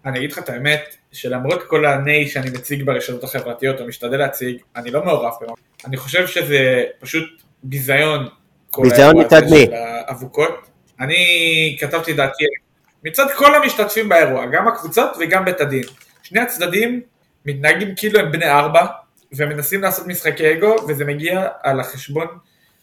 [0.05, 4.57] אני אגיד לך את האמת, שלמרות כל הניי שאני מציג ברשתות החברתיות, או משתדל להציג,
[4.75, 5.53] אני לא מעורב במה.
[5.85, 8.27] אני חושב שזה פשוט ביזיון.
[8.77, 9.67] ביזיון מצד מי?
[10.07, 10.67] האבוקות.
[10.99, 12.43] אני כתבתי דעתי
[13.03, 15.83] מצד כל המשתתפים באירוע, גם הקבוצות וגם בית הדין.
[16.23, 17.01] שני הצדדים
[17.45, 18.85] מתנהגים כאילו הם בני ארבע,
[19.33, 22.27] ומנסים לעשות משחקי אגו, וזה מגיע על החשבון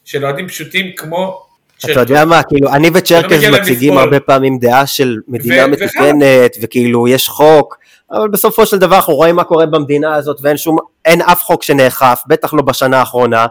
[0.04, 1.46] של אוהדים פשוטים כמו...
[1.84, 3.98] אתה יודע מה, כאילו, אני מגיע להם מציגים.
[3.98, 7.78] הרבה פעמים דעה של מדינה מתוקנת, וכאילו יש חוק,
[8.10, 11.62] אבל בסופו של דבר אנחנו רואים מה קורה במדינה הזאת, ואין שום, אין אף חוק
[11.62, 13.46] שנאכף, בטח לא בשנה האחרונה,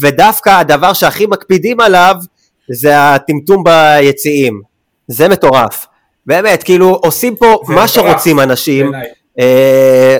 [0.00, 2.14] ודווקא הדבר שהכי מקפידים עליו,
[2.70, 4.62] זה הטמטום ביציעים.
[5.08, 5.86] זה מטורף.
[6.28, 8.92] באמת, כאילו, עושים פה מה שרוצים אנשים.
[9.38, 10.18] אה,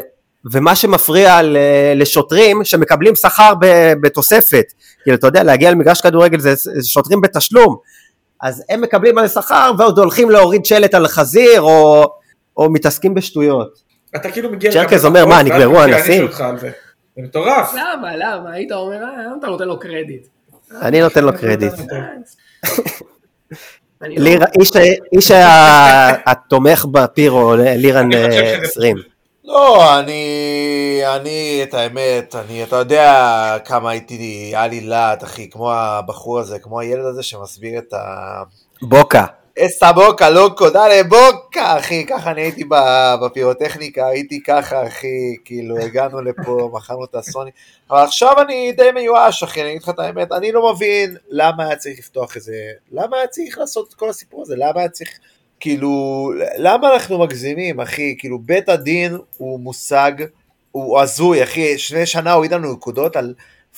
[0.53, 1.57] ומה שמפריע ל-
[1.97, 4.65] לשוטרים שמקבלים שכר ב- בתוספת,
[5.03, 7.77] כאילו אתה יודע להגיע למגרש כדורגל זה שוטרים בתשלום,
[8.43, 12.05] אז הם מקבלים על שכר ועוד הולכים להוריד שלט על חזיר או,
[12.57, 13.69] או מתעסקים בשטויות.
[14.17, 14.73] אתה כאילו מגיע...
[14.73, 16.29] צ'רקס לקבל אומר, מה, נגמרו האנסים?
[16.61, 16.71] זה.
[17.17, 17.73] מטורף.
[17.75, 18.53] למה, למה?
[18.53, 20.27] היית אומר, אה, למה אתה נותן לו קרדיט?
[20.83, 21.73] אני נותן לו קרדיט.
[24.01, 24.47] לא-
[25.13, 25.31] איש,
[26.27, 28.97] התומך בפירו לירן אני חושב אה, שזה- 20.
[29.45, 30.23] לא, אני,
[31.17, 34.15] אני, את האמת, אני, אתה יודע כמה הייתי,
[34.55, 38.43] היה לי להט, אחי, כמו הבחור הזה, כמו הילד הזה שמסביר את ה...
[38.83, 39.25] בוקה.
[39.67, 42.65] אסטה בוקה, לוקו, דלה בוקה, אחי, ככה אני הייתי
[43.23, 47.51] בפירוטכניקה, הייתי ככה, אחי, כאילו, הגענו לפה, מכרנו את הסוני,
[47.91, 51.67] אבל עכשיו אני די מיואש, אחי, אני אגיד לך את האמת, אני לא מבין למה
[51.67, 52.55] היה צריך לפתוח איזה,
[52.93, 55.11] למה היה צריך לעשות את כל הסיפור הזה, למה היה צריך,
[55.61, 60.13] כאילו, למה אנחנו מגזימים, אחי, כאילו, בית הדין הוא מושג,
[60.73, 63.35] הוא הזוי, אחי, לפני שנה הוריד לנו נקודות על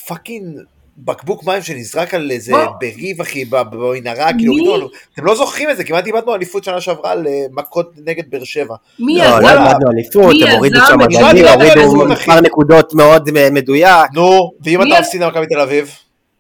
[0.06, 0.60] fucking
[1.04, 2.52] בקבוק מים שנזרק על איזה?
[2.80, 7.12] בריב, אחי, במנהרה, כאילו, לנו, אתם לא זוכרים את זה, כמעט איבדנו אליפות שנה שעברה
[7.12, 7.62] על אה,
[8.06, 8.74] נגד באר שבע.
[8.98, 9.40] מי לא, יזם?
[9.42, 12.40] לא איבדנו אליפות, מי הם הורידו שם מדדים, לא, לא, הורידו מספר.
[12.40, 14.10] נקודות מאוד אה, מדויק.
[14.14, 15.90] נו, ואם מי אתה מפסיד למכבי תל אביב?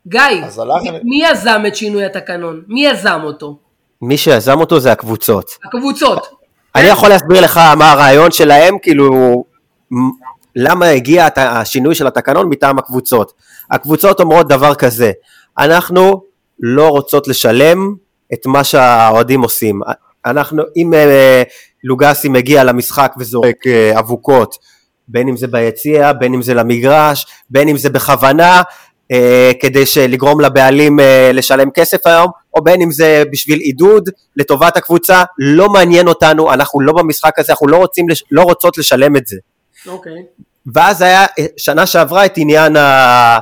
[0.06, 0.20] גיא,
[1.02, 2.62] מי יזם את שינוי התקנון?
[2.68, 3.58] מי יזם אותו?
[4.02, 5.50] מי שיזם אותו זה הקבוצות.
[5.64, 6.26] הקבוצות.
[6.74, 9.44] אני יכול להסביר לך מה הרעיון שלהם, כאילו,
[10.56, 13.32] למה הגיע השינוי של התקנון מטעם הקבוצות.
[13.70, 15.12] הקבוצות אומרות דבר כזה,
[15.58, 16.22] אנחנו
[16.60, 17.94] לא רוצות לשלם
[18.32, 19.80] את מה שהאוהדים עושים.
[20.26, 21.42] אנחנו, אם אה,
[21.84, 24.54] לוגסי מגיע למשחק וזורק אה, אבוקות,
[25.08, 28.62] בין אם זה ביציע, בין אם זה למגרש, בין אם זה בכוונה,
[29.12, 34.76] אה, כדי לגרום לבעלים אה, לשלם כסף היום, או בין אם זה בשביל עידוד לטובת
[34.76, 39.26] הקבוצה, לא מעניין אותנו, אנחנו לא במשחק הזה, אנחנו לא, רוצים, לא רוצות לשלם את
[39.26, 39.36] זה.
[39.86, 40.22] אוקיי.
[40.74, 43.38] ואז היה שנה שעברה את עניין ה-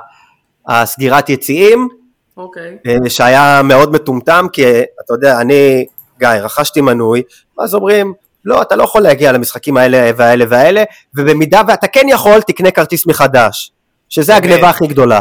[0.68, 1.88] הסגירת יציאים,
[2.36, 2.76] אוקיי.
[2.86, 4.64] אה, שהיה מאוד מטומטם, כי
[5.04, 5.86] אתה יודע, אני,
[6.18, 7.22] גיא, רכשתי מנוי,
[7.58, 8.14] ואז אומרים,
[8.44, 13.06] לא, אתה לא יכול להגיע למשחקים האלה והאלה והאלה, ובמידה ואתה כן יכול, תקנה כרטיס
[13.06, 13.72] מחדש,
[14.08, 14.44] שזה אמת.
[14.44, 15.20] הגניבה הכי גדולה.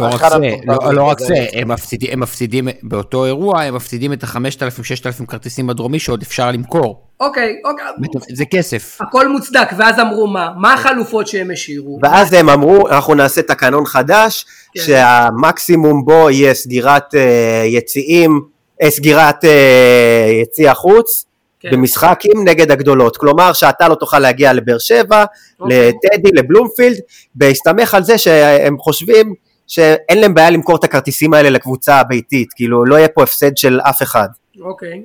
[0.00, 1.18] לא רק זה, לא- לא רק.
[1.18, 6.50] זה, הם מפסידים, הם מפסידים באותו אירוע, הם מפסידים את ה-5,000-6,000 כרטיסים בדרומי שעוד אפשר
[6.50, 7.02] למכור.
[7.20, 7.86] אוקיי, אוקיי.
[8.34, 8.98] זה כסף.
[9.00, 10.50] הכל מוצדק, ואז אמרו מה?
[10.56, 11.98] מה החלופות שהם השאירו?
[12.02, 14.44] ואז הם אמרו, אנחנו נעשה תקנון חדש,
[14.74, 14.82] כן.
[14.82, 18.40] שהמקסימום בו יהיה סגירת אה, יציאים,
[18.82, 21.24] אה, סגירת אה, יציע חוץ,
[21.60, 21.70] כן.
[21.72, 23.16] במשחקים נגד הגדולות.
[23.16, 25.24] כלומר, שאתה לא תוכל להגיע לבאר שבע,
[25.60, 25.88] אוקיי.
[25.88, 26.96] לטדי, לבלומפילד,
[27.34, 29.34] בהסתמך על זה שהם חושבים
[29.70, 33.80] שאין להם בעיה למכור את הכרטיסים האלה לקבוצה הביתית, כאילו לא יהיה פה הפסד של
[33.80, 34.28] אף אחד.
[34.60, 35.02] אוקיי.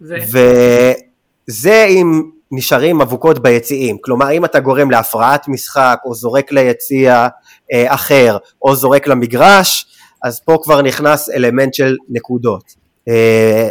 [0.00, 7.28] וזה אם נשארים אבוקות ביציעים, כלומר אם אתה גורם להפרעת משחק או זורק ליציע
[7.72, 9.86] אה, אחר או זורק למגרש,
[10.24, 12.64] אז פה כבר נכנס אלמנט של נקודות.
[13.08, 13.68] אה,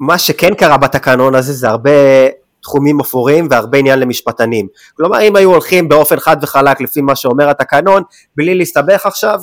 [0.00, 1.90] מה שכן קרה בתקנון הזה זה הרבה
[2.62, 4.66] תחומים אפורים והרבה עניין למשפטנים.
[4.96, 8.02] כלומר אם היו הולכים באופן חד וחלק לפי מה שאומר התקנון,
[8.36, 9.40] בלי להסתבך עכשיו,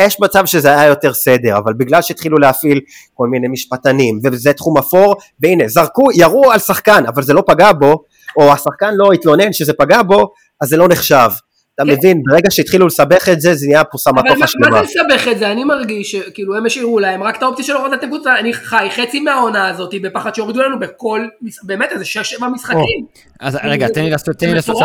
[0.00, 2.80] יש מצב שזה היה יותר סדר, אבל בגלל שהתחילו להפעיל
[3.14, 7.72] כל מיני משפטנים, וזה תחום אפור, והנה, זרקו, ירו על שחקן, אבל זה לא פגע
[7.72, 8.04] בו,
[8.36, 11.28] או השחקן לא התלונן שזה פגע בו, אז זה לא נחשב.
[11.74, 11.90] אתה כן.
[11.90, 14.76] מבין, ברגע שהתחילו לסבך את זה, זה נהיה פה אבל סמטוחה מה, מה שלמה.
[14.76, 15.52] זה לסבך את זה?
[15.52, 19.20] אני מרגיש שכאילו הם השאירו להם רק את האופציה של הורדת נקודות, אני חי חצי
[19.20, 21.20] מהעונה הזאת בפחד שיורידו לנו בכל,
[21.62, 23.06] באמת איזה שש שבע משחקים.
[23.40, 23.86] אז רגע,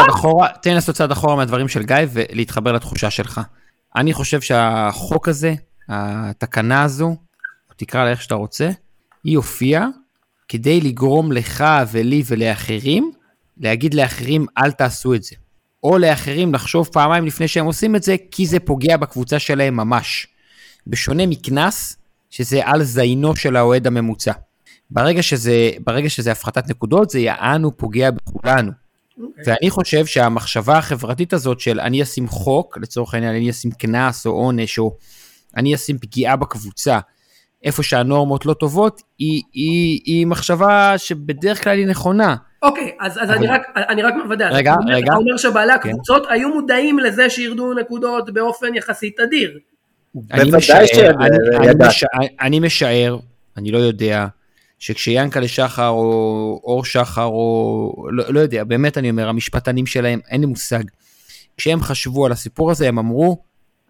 [0.10, 3.42] אחורה, תן לי לעשות צעד אחורה מהדברים של גיא ולהתחבר לתחושה שלך.
[3.96, 5.54] אני חושב שהחוק הזה,
[5.90, 7.16] התקנה הזו,
[7.76, 8.70] תקרא לה איך שאתה רוצה,
[9.24, 9.88] היא הופיעה
[10.48, 13.12] כדי לגרום לך ולי ולאחרים,
[13.58, 15.36] להגיד לאחרים אל תעשו את זה.
[15.84, 20.28] או לאחרים לחשוב פעמיים לפני שהם עושים את זה, כי זה פוגע בקבוצה שלהם ממש.
[20.88, 21.98] בשונה מקנס,
[22.30, 24.32] שזה על זיינו של האוהד הממוצע.
[24.90, 28.72] ברגע שזה, ברגע שזה הפחתת נקודות, זה יענו פוגע בכולנו.
[29.46, 34.32] ואני חושב שהמחשבה החברתית הזאת של אני אשים חוק, לצורך העניין אני אשים קנס או
[34.32, 34.98] עונש, או
[35.58, 37.00] אני אשים פגיעה בקבוצה,
[37.64, 42.36] איפה שהנורמות לא טובות, היא, היא, היא מחשבה שבדרך כלל היא נכונה.
[42.62, 44.50] אוקיי, אז, אז אני, רק, אני רק מוודא.
[44.50, 45.06] רגע, אתה אומר- רגע.
[45.06, 45.90] אתה אומר שבעלי כן.
[45.90, 49.58] הקבוצות היו מודעים לזה שירדו נקודות באופן יחסית תדיר.
[50.32, 51.88] אני משער, אני.
[51.88, 52.08] משער,
[52.42, 53.18] אני משער,
[53.58, 54.28] אני לא יודע,
[54.82, 60.42] שכשיאנקלה שחר או אור שחר או לא, לא יודע, באמת אני אומר, המשפטנים שלהם, אין
[60.42, 60.84] לי מושג.
[61.58, 63.44] כשהם חשבו על הסיפור הזה, הם אמרו,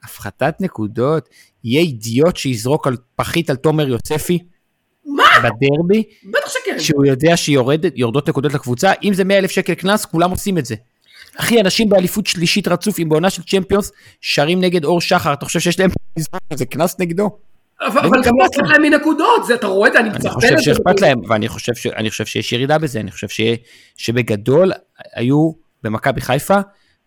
[0.04, 1.30] הפחתת נקודות,
[1.64, 4.40] יהיה אידיוט שיזרוק על פחית על תומר יוספי
[5.06, 5.24] מה?
[5.40, 6.80] בדרבי, בטח שכן.
[6.80, 10.76] שהוא יודע שיורדות נקודות לקבוצה, אם זה 100 אלף שקל קנס, כולם עושים את זה.
[11.36, 13.92] אחי, אנשים באליפות שלישית רצוף, עם בעונה של צ'מפיונס,
[14.22, 15.90] שרים נגד אור שחר, אתה חושב שיש להם
[16.52, 17.30] איזה קנס נגדו?
[17.82, 20.30] אבל אבל גם לא אכפת להם מנקודות, זה אתה רואה את זה, אני אני מצפה
[20.30, 20.64] חושב לזה.
[20.64, 21.88] שאכפת להם, ואני חושב, ש...
[21.88, 23.42] אני חושב שיש ירידה בזה, אני חושב ש...
[23.98, 24.72] שבגדול
[25.16, 25.52] היו
[25.84, 26.60] במכבי חיפה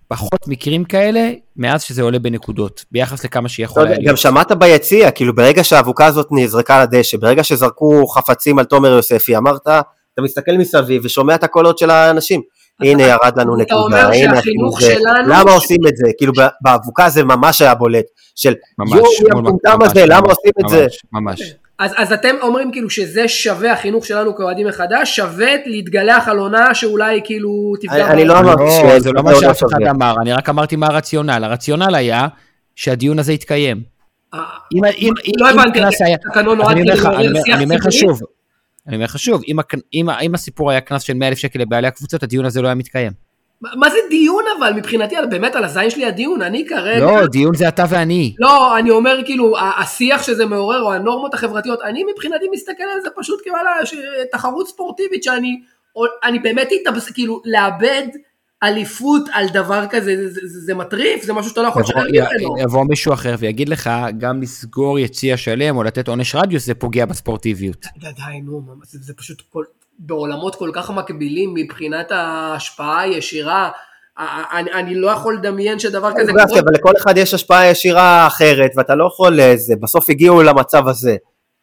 [0.09, 4.19] פחות מקרים כאלה מאז שזה עולה בנקודות, ביחס לכמה שיכול היה גם להיות.
[4.19, 9.63] שמעת ביציע, כאילו ברגע שהאבוקה הזאת נזרקה לדשא, ברגע שזרקו חפצים על תומר יוספי, אמרת,
[10.15, 12.41] אתה מסתכל מסביב ושומע את הקולות של האנשים.
[12.83, 14.95] הנה ירד לנו אומר נקודה, הנה שהחינוך זה.
[14.95, 16.11] שלנו- למה עושים את זה?
[16.19, 18.55] כאילו ב- באבוקה זה ממש היה בולט, של
[18.95, 20.87] יואו, מי המטומטם הזה, למה עושים את זה?
[21.13, 21.55] ממש, ממש.
[21.79, 26.75] אז, אז אתם אומרים כאילו שזה שווה החינוך שלנו כאוהדים מחדש, שווה להתגלח על עונה
[26.75, 28.39] שאולי כאילו תפגע אני- אני לא.
[28.39, 29.83] אמרתי לא, ש- זה לא זה מה לא שאף אחד.
[29.91, 31.45] אמר, אני רק אמרתי מה הרציונל.
[31.45, 32.27] הרציונל היה
[32.77, 33.83] שהדיון הזה יתקיים.
[34.35, 34.39] אה,
[34.75, 35.81] אם אם- לא אם הבנתי.
[36.15, 37.99] התקנון נועד כדי לעורר שיח אני אומר לך ציבורי?
[38.17, 38.21] שוב,
[38.87, 39.57] אני אומר לך שוב, אם
[39.95, 42.75] אם אם הסיפור היה קנס של 100 אלף שקל לבעלי הקבוצות, הדיון הזה לא היה
[42.75, 43.13] מתקיים.
[43.61, 47.01] מה מה זה דיון אבל מבחינתי, באמת על הזין שלי הדיון, אני כרגע...
[47.01, 48.35] לא, דיון זה אתה ואני.
[48.39, 53.09] לא, אני אומר כאילו, השיח שזה מעורר, או הנורמות החברתיות, אני מבחינתי מסתכל על זה
[53.17, 53.41] פשוט
[53.85, 53.95] ש-
[54.33, 55.61] תחרות ספורטיבית שאני,
[56.25, 58.07] אני באמת התאבס, כאילו, לאבד
[58.65, 62.03] אליפות על דבר כזה, זה, זה, זה, זה מטריף, זה משהו שאתה לא יכול לשלם
[62.13, 62.59] ממנו.
[62.59, 67.07] יבוא מישהו אחר ויגיד לך, גם לסגור יציע שלם או לתת עונש רדיוס זה פוגע
[67.07, 67.87] בספורטיביות.
[67.97, 69.65] די, די, נו, זה, זה פשוט כל,
[69.99, 73.71] בעולמות כל כך מקבילים מבחינת ההשפעה הישירה,
[74.53, 78.95] אני, אני לא יכול לדמיין שדבר כזה אבל לכל אחד יש השפעה ישירה אחרת, ואתה
[78.95, 81.17] לא יכול לזה, בסוף הגיעו למצב הזה.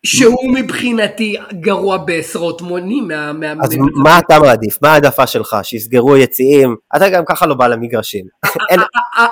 [0.06, 3.34] שהוא מבחינתי גרוע בעשרות מונים מה...
[3.34, 4.78] מה אז מה- אתה מעדיף?
[4.82, 5.56] מה העדפה שלך?
[5.64, 6.76] שיסגרו יציאים?
[6.96, 8.26] אתה גם ככה לא בא למגרשים.
[8.70, 8.80] אין-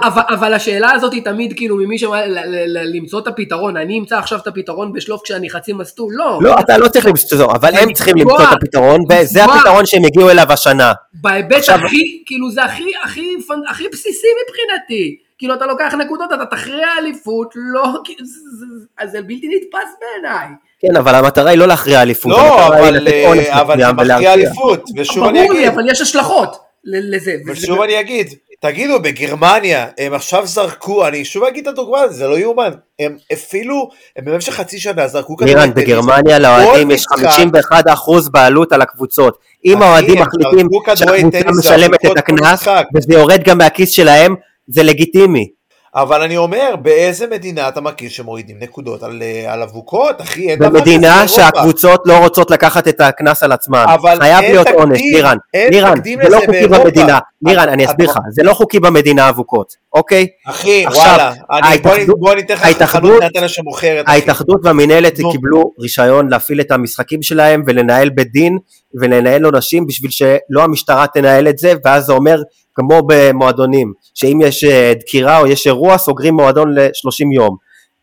[0.04, 1.98] אבל, אבל השאלה הזאת היא תמיד כאילו ממי
[2.28, 6.40] ל- למצוא את הפתרון, אני אמצא עכשיו את הפתרון בשלוף כשאני חצי מסטול, לא.
[6.41, 9.44] לא, אתה לא צריך למצוא, אבל הם צריכים למצוא את הפתרון, וזה.
[9.44, 10.94] הפתרון שהם הגיעו אליו השנה.
[11.22, 12.64] בהיבט הכי, כאילו זה
[13.70, 15.28] הכי בסיסי מבחינתי.
[15.40, 17.84] כאילו אתה לוקח נקודות, אתה תכריע אליפות, לא,
[18.20, 18.26] זה-
[18.60, 20.48] זה- אז זה בלתי נתפס בעיניי.
[20.80, 22.32] כן, אבל המטרה היא לא להכריע אליפות.
[22.32, 24.34] לא, אבל אה, אבל זה מכריע.
[24.34, 27.36] אליפות, ושוב אני ברור לי, אגיד, אבל יש השלכות לזה.
[27.48, 28.28] ושוב אני אגיד,
[28.61, 33.90] תגידו, בגרמניה, הם עכשיו זרקו, אני שוב אגיד את הדוגמה, זה לא יאומן, הם אפילו,
[34.18, 35.72] הם במשך חצי שנה זרקו כדורגל.
[35.72, 39.38] בגרמניה לאוהדים יש משחק- 51% בעלות על הקבוצות.
[39.66, 42.68] אם האוהדים מחליטים שהקבוצה משלמת את הקנס.
[42.95, 44.36] וזה יורד גם מהכיס שלהם,
[44.70, 45.48] זה לגיטימי.
[45.96, 50.50] אבל אני אומר, באיזה מדינה אתה מכיר שמורידים נקודות על, אה, על אבוקות, אחי?
[50.50, 51.28] אין במדינה.
[51.28, 53.86] שהקבוצות לא רוצות לקחת את הקנס על עצמן.
[53.94, 55.02] אבל חייב אין להיות תקדים, עונש,
[55.72, 56.84] לירן, תקדים זה לא חוקי באירופה.
[56.84, 57.20] במדינה.
[57.41, 60.28] לירן, אני אסביר לך, זה לא חוקי במדינה אבוקות, אוקיי?
[60.48, 61.38] אחי, עכשיו, וואלה, אני,
[61.78, 64.06] בוא, אני, ההתאחדות- בוא ניתן לך חנות נתנה שמוכרת.
[64.08, 65.16] ההתאחדות והמינהלת.
[65.32, 68.58] קיבלו רישיון להפעיל את המשחקים שלהם ולנהל בית דין
[69.02, 72.41] ולנהל עונשים בשביל שלא המשטרה תנהל את זה ואז זה אומר
[72.76, 77.57] כמו במועדונים שאם יש אה, דקירה או יש אירוע סוגרים מועדון ל-30 יום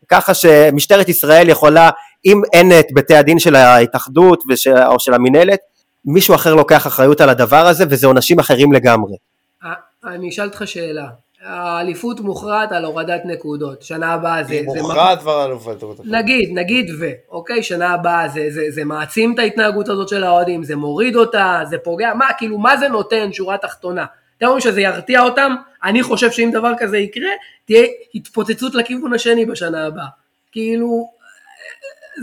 [0.09, 1.89] ככה שמשטרת ישראל יכולה
[2.25, 4.67] אם אין את בתי הדין של ההתאחדות וש...
[4.67, 5.59] או של המינהלת
[6.05, 9.15] מישהו אחר לוקח אחריות על הדבר הזה וזה עונשים אחרים לגמרי
[9.63, 9.73] אה,
[10.05, 11.07] אני אשאל אותך שאלה.
[11.47, 13.81] האליפות מוכרעת על הורדת נקודות.
[13.81, 14.53] שנה הבאה זה...
[14.53, 16.03] היא זה מוכרעת כבר על אלופת אירופה.
[16.05, 20.63] נגיד, נגיד ו, אוקיי, שנה הבאה זה, זה, זה מעצים את ההתנהגות הזאת של האוהדים,
[20.63, 24.05] זה מוריד אותה, זה פוגע, מה, כאילו, מה זה נותן, שורה תחתונה?
[24.37, 25.55] אתם אומרים שזה ירתיע אותם?
[25.83, 27.29] אני חושב שאם דבר כזה יקרה,
[27.65, 30.07] תהיה התפוצצות לכיוון השני בשנה הבאה.
[30.51, 31.09] כאילו,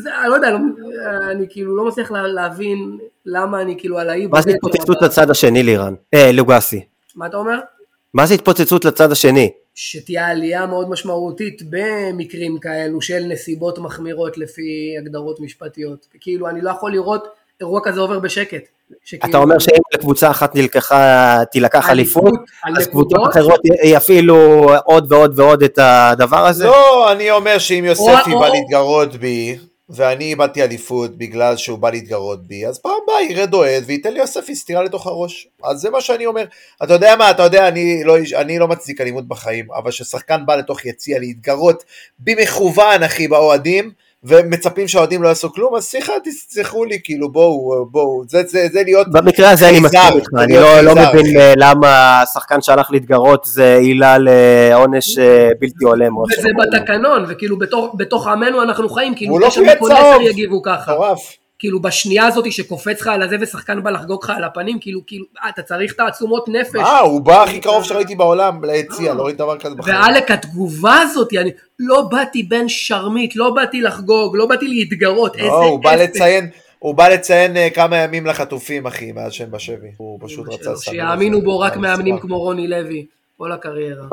[0.03, 0.59] זה, אני לא יודע, לא,
[1.31, 4.27] אני כאילו לא מצליח לה, להבין למה אני כאילו על האי...
[4.27, 5.95] מה זה התפוצצות לצד השני לירן?
[6.15, 6.85] אה, לוגסי
[7.17, 7.61] מה אתה אומר?
[8.15, 9.51] מה זה התפוצצות לצד השני?
[9.75, 14.63] שתהיה עלייה מאוד משמעותית במקרים כאלו של נסיבות מחמירות לפי
[15.01, 16.07] הגדרות משפטיות.
[16.21, 17.25] כאילו, אני לא יכול לראות
[17.61, 18.63] אירוע כזה עובר בשקט.
[19.05, 22.33] שכאילו- אתה אומר שאם לקבוצה אחת נלקחה, תילקח אליפות,
[22.79, 23.29] אז קבוצות?
[23.31, 24.37] אחרות יפעילו
[24.85, 26.65] עוד ועוד ועוד את הדבר הזה?
[26.67, 29.59] לא, אני אומר שאם יוספי או- בא להתגרות בי,
[29.89, 34.19] ואני איבדתי אליפות בגלל שהוא בא להתגרות בי, אז פעם הבאה ירד אוהד וייתן לי
[34.19, 35.49] יוספי סטירה לתוך הראש.
[35.65, 36.45] אז זה מה שאני אומר.
[36.83, 40.57] אתה יודע מה, אתה יודע, אני לא, אני לא מצדיק אלימות בחיים, אבל כששחקן בא
[40.57, 41.85] לתוך יציע להתגרות
[42.19, 43.93] במכוון, אחי, באוהדים,
[44.25, 48.83] ומצפים שהאוהדים לא יעשו כלום, אז סליחה, תסלחו לי, כאילו, בואו, בואו, זה, זה, זה
[48.85, 49.07] להיות...
[49.13, 51.37] במקרה הזה אני מסכים איתך, אני לא- לא מבין.
[51.41, 56.19] אה, למה שחקן שהלך להתגרות זה עילה לעונש אה, בלתי הולם.
[56.19, 56.49] וזה.
[56.63, 59.91] בתקנון, וכאילו בתוך, בתוך עמנו אנחנו חיים, כאילו הוא לא קיבל צהוב.
[59.91, 60.93] עשר יגיבו ככה.
[60.93, 61.19] מטורף.
[61.59, 65.25] כאילו בשנייה הזאת שקופץ לך על הזה ושחקן בא לחגוג לך על הפנים, כאילו, כאילו,
[65.45, 66.77] אה, אתה צריך תעצומות נפש.
[66.77, 69.97] אה, הוא בא הכי קרוב שראיתי בעולם ליציע, לא ראיתי דבר כזה בחיים.
[69.97, 75.49] ועלק התגובה הזאת, אני לא באתי בן שרמית, לא באתי לחגוג, לא באתי להתגרות, איזה
[75.49, 75.95] לא, הוא בא.
[75.95, 79.89] לציין, הוא בא לציין אה, כמה ימים לחטופים, אחי, מאז שהם בשבי.
[79.97, 80.77] הוא פשוט רצה.
[80.77, 82.19] שיאמינו בו רק מאמנים.
[82.19, 83.07] כמו רוני לוי,
[83.39, 84.07] כל הקריירה.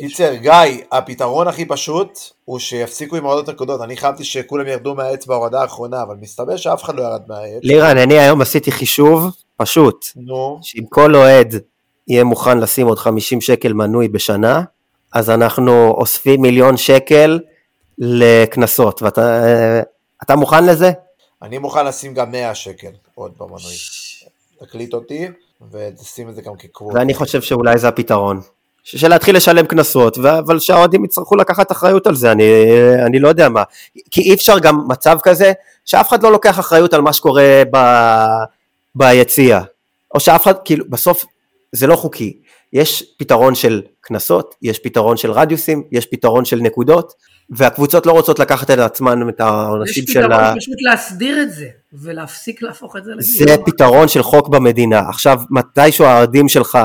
[0.00, 0.52] קיצר, גיא,
[0.92, 3.80] הפתרון הכי פשוט הוא שיפסיקו עם הורדות נקודות.
[3.80, 7.60] אני חשבתי שכולם ירדו מהעץ בהורדה האחרונה, אבל מסתבר שאף אחד לא ירד מהעץ.
[7.62, 11.54] לירן, אני היום עשיתי חישוב פשוט, נו, שאם כל אוהד
[12.08, 14.62] יהיה מוכן לשים עוד 50 שקל מנוי בשנה,
[15.12, 17.40] אז אנחנו אוספים מיליון שקל
[17.98, 19.80] לקנסות, ואתה אה,
[20.22, 20.92] אתה מוכן לזה?
[21.42, 23.74] אני מוכן לשים גם 100 שקל עוד במנוי.
[24.60, 25.28] תקליט אותי.
[25.72, 26.94] ותשים את זה גם כקוורט.
[26.94, 28.40] ואני חושב שאולי זה הפתרון.
[28.86, 32.44] של להתחיל לשלם קנסות, אבל שהאוהדים יצטרכו לקחת אחריות על זה, אני,
[33.06, 33.62] אני לא יודע מה.
[34.10, 35.52] כי אי אפשר גם מצב כזה,
[35.84, 37.78] שאף אחד לא לוקח אחריות על מה שקורה ב,
[38.94, 39.60] ביציע.
[40.14, 41.24] או שאף אחד, כאילו, בסוף
[41.72, 42.36] זה לא חוקי.
[42.72, 47.12] יש פתרון של קנסות, יש פתרון של רדיוסים, יש פתרון של נקודות,
[47.50, 50.36] והקבוצות לא רוצות לקחת על עצמן את יש העונשים של ה...
[50.36, 53.56] פתרון פשוט להסדיר את זה, ולהפסיק להפוך את זה זה לגיל.
[53.66, 55.08] פתרון של חוק במדינה.
[55.08, 56.78] עכשיו, מתישהו האוהדים שלך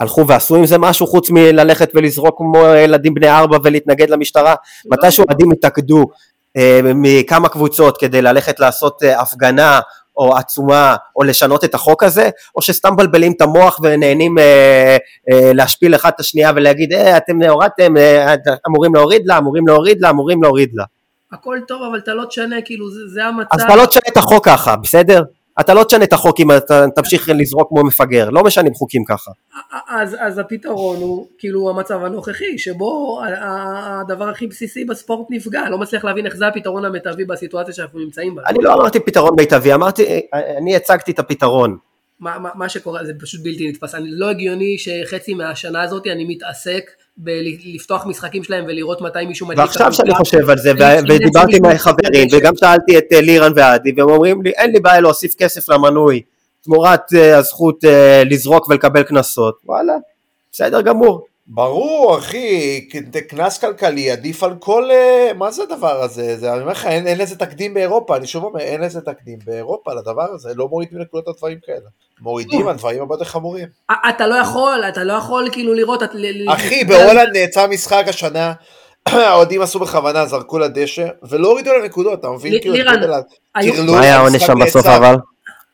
[0.00, 4.54] הלכו ועשו עם זה משהו חוץ מללכת ולזרוק כמו ילדים בני ארבע ולהתנגד למשטרה?
[4.90, 6.06] מתישהו אוהדים יתאגדו
[6.56, 9.80] אה, מכמה קבוצות כדי ללכת לעשות אה, הפגנה
[10.16, 14.96] או עצומה או לשנות את החוק הזה, או שסתם מבלבלים את המוח ונהנים אה,
[15.32, 18.34] אה, להשפיל אחד את השנייה ולהגיד, אה, אתם הורדתם, אה,
[18.68, 20.84] אמורים להוריד לה, אמורים להוריד לה, אמורים להוריד לה.
[21.32, 23.48] הכל טוב, אבל אתה לא תשנה, כאילו, זה, זה המצב.
[23.52, 25.22] אז אתה לא תשנה את החוק ככה, בסדר?
[25.60, 29.30] אתה לא תשנה את החוק אם אתה תמשיך לזרוק כמו מפגר, לא משנים חוקים ככה.
[29.88, 33.20] אז, אז הפתרון הוא כאילו המצב הנוכחי, שבו
[34.02, 38.34] הדבר הכי בסיסי בספורט נפגע, לא מצליח להבין איך זה הפתרון המיטבי בסיטואציה שאנחנו נמצאים
[38.34, 38.42] בה.
[38.46, 40.20] אני לא אמרתי פתרון מיטבי, אמרתי,
[40.58, 41.76] אני הצגתי את הפתרון.
[42.20, 46.24] מה, מה, מה שקורה זה פשוט בלתי נתפס, אני לא הגיוני שחצי מהשנה הזאת אני
[46.28, 49.66] מתעסק בלפתוח משחקים שלהם ולראות מתי מישהו מדליק.
[49.66, 50.14] ועכשיו שאני.
[50.14, 50.72] חושב על זה,
[51.08, 54.80] ודיברתי עם אני- חברים, וגם שאלתי את אה, לירן ועדי, והם אומרים לי, אין לי
[54.80, 56.22] בעיה להוסיף כסף למנוי,
[56.64, 59.92] תמורת אה, הזכות אה, לזרוק ולקבל קנסות, וואלה,
[60.52, 61.26] בסדר גמור.
[61.46, 62.80] ברור, אחי,
[63.28, 64.90] קנס כלכלי עדיף על כל...
[64.90, 66.36] אה, מה זה הדבר הזה?
[66.36, 69.38] זה, אני אומר לך, אין, אין לזה תקדים באירופה, אני שוב אומר, אין לזה תקדים
[69.46, 71.88] באירופה לדבר הזה, לא מורידים נקודות על דברים כאלה.
[72.20, 73.68] מורידים על דברים הרבה יותר חמורים.
[73.90, 76.02] א- אתה לא יכול, אתה לא יכול כאילו לראות...
[76.02, 76.10] את-
[76.48, 78.52] אחי, בהולנד נעצר משחק השנה,
[79.06, 82.60] האוהדים עשו בכוונה, זרקו לדשא, ולא הורידו לנקודות, אתה מבין?
[82.60, 82.74] כאילו,
[83.92, 84.86] מה היה העונש שם בסוף.
[84.86, 85.14] אבל?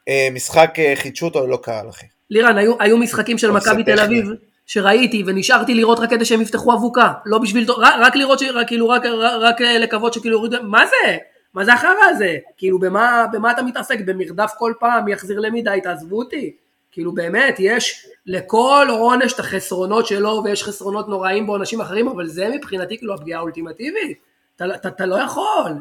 [0.08, 2.06] אה, משחק אה, חידשו אותו ללא קהל, אחי.
[2.30, 4.00] לירן, היו, משחקים של מכבי תל.
[4.00, 4.26] אביב
[4.70, 8.66] שראיתי ונשארתי לראות רק כדי שהם יפתחו אבוקה, לא בשביל, רק, רק לראות, ש, רק,
[8.66, 11.16] כאילו רק, רק, רק לקוות שכאילו יורידו, מה זה?
[11.54, 12.36] מה זה החרא הזה?
[12.56, 14.00] כאילו במה, במה אתה מתעסק?
[14.04, 16.56] במרדף כל פעם, יחזיר למי די, תעזבו אותי.
[16.92, 22.48] כאילו באמת, יש לכל עונש את החסרונות שלו ויש חסרונות נוראים בעונשים אחרים, אבל זה
[22.48, 24.18] מבחינתי כאילו הפגיעה האולטימטיבית.
[24.56, 25.72] אתה, אתה, אתה לא יכול.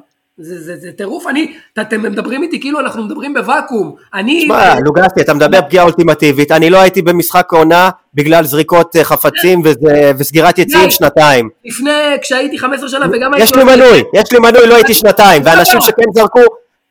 [0.42, 3.96] זה, זה, זה טירוף, אני, את- אתם מדברים איתי כאילו אנחנו מדברים בוואקום.
[4.14, 4.42] אני...
[4.46, 9.62] שמע, לוגסי, אתה מדבר פגיעה אולטימטיבית, אני לא הייתי במשחק עונה בגלל זריקות אה, חפצים
[9.66, 10.92] וזה- וסגירת יציאים די.
[10.92, 11.50] שנתיים.
[11.66, 11.92] לפני,
[12.22, 13.44] כשהייתי 15 שנה וגם הייתי...
[13.44, 15.82] יש לי מנוי, יש לי מנוי, לא הייתי שנתיים, לא, ואנשים לא.
[15.82, 16.42] שכן זרקו,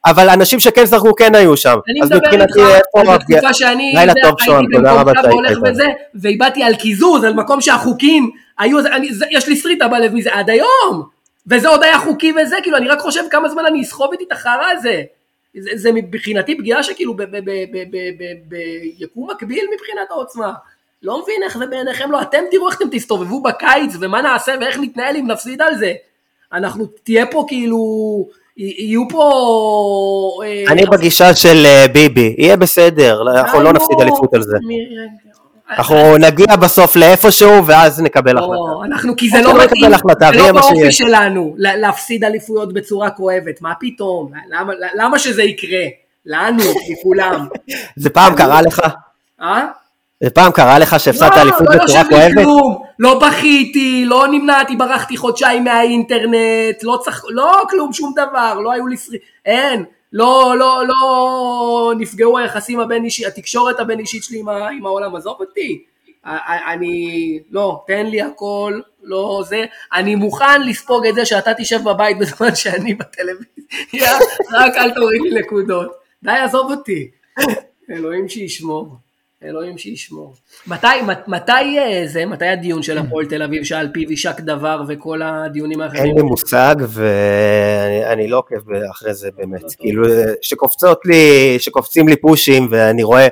[0.07, 1.77] אבל אנשים שכן זרקו כן היו שם.
[1.91, 3.41] אני אז מדבר איתך מבחינתי, איפה הפגיעה?
[3.95, 8.79] לילה טוב, שון, תודה רבה שהיית והבעתי על קיזוז, על מקום שהחוקים היו,
[9.31, 11.18] יש לי סריטה בלב מזה עד היום,
[11.51, 14.33] וזה עוד היה חוקי וזה, כאילו אני רק חושב כמה זמן אני אסחוב איתי את
[14.33, 15.03] החרא הזה.
[15.59, 17.17] זה, זה מבחינתי פגיעה שכאילו
[18.99, 20.53] ביקום מקביל מבחינת העוצמה.
[21.03, 24.79] לא מבין איך זה בעיניכם לא, אתם תראו איך אתם תסתובבו בקיץ ומה נעשה ואיך
[24.79, 25.93] נתנהל אם נפסיד על זה.
[26.53, 27.79] אנחנו, תהיה פה כאילו,
[28.57, 30.41] יהיו פה...
[30.45, 34.57] אה, אני בגישה של אה, ביבי, יהיה בסדר, אנחנו לא נפסיד אליפות על זה.
[35.71, 38.53] אנחנו נגיע בסוף לאיפשהו ואז נקבל החלטה.
[38.53, 40.93] לא, אנחנו, כי זה לא לא מתאים, החלטה, זה לא באופי.
[40.93, 44.31] שלנו לה- להפסיד אליפויות בצורה כואבת, מה פתאום?
[44.51, 45.83] למה- למה שזה יקרה?
[46.27, 46.63] לנו,
[46.93, 47.47] לכולם.
[47.97, 48.81] זה פעם קרה לך?
[49.43, 49.65] אה?
[50.25, 52.35] זה פעם קרה לך שהפסדת לא, אליפות לא בצורה כואבת?
[52.35, 57.23] כלום, לא בכיתי, לא נמנעתי, ברחתי חודשיים מהאינטרנט, לא צח...
[57.29, 59.19] לא כלום, שום דבר, לא היו לי סרי...
[59.47, 64.49] אין, לא, לא, לא נפגעו היחסים הבין אישי, התקשורת הבין אישית שלי עם.
[64.49, 65.85] עם העולם, עזוב אותי.
[66.67, 72.19] אני, לא, תן לי הכל, לא זה, אני מוכן לספוג את זה שאתה תשב בבית
[72.19, 74.19] בזמן שאני בטלוויזיה,
[74.53, 75.93] רק אל תוריד לי נקודות.
[76.23, 77.11] די, עזוב אותי.
[77.91, 78.97] אלוהים שישמור.
[79.45, 80.35] אלוהים שישמור.
[80.67, 84.83] מתי, מת- מתי אה, זה, מתי הדיון של הפועל תל אביב שעל פיו יישק דבר
[84.89, 86.05] וכל הדיונים האחרים?
[86.05, 90.05] אין לי מושג ואני אני לא עוקב אחרי זה באמת, כאילו
[90.41, 93.29] שקופצות לי, שקופצים לי פושים ואני רואה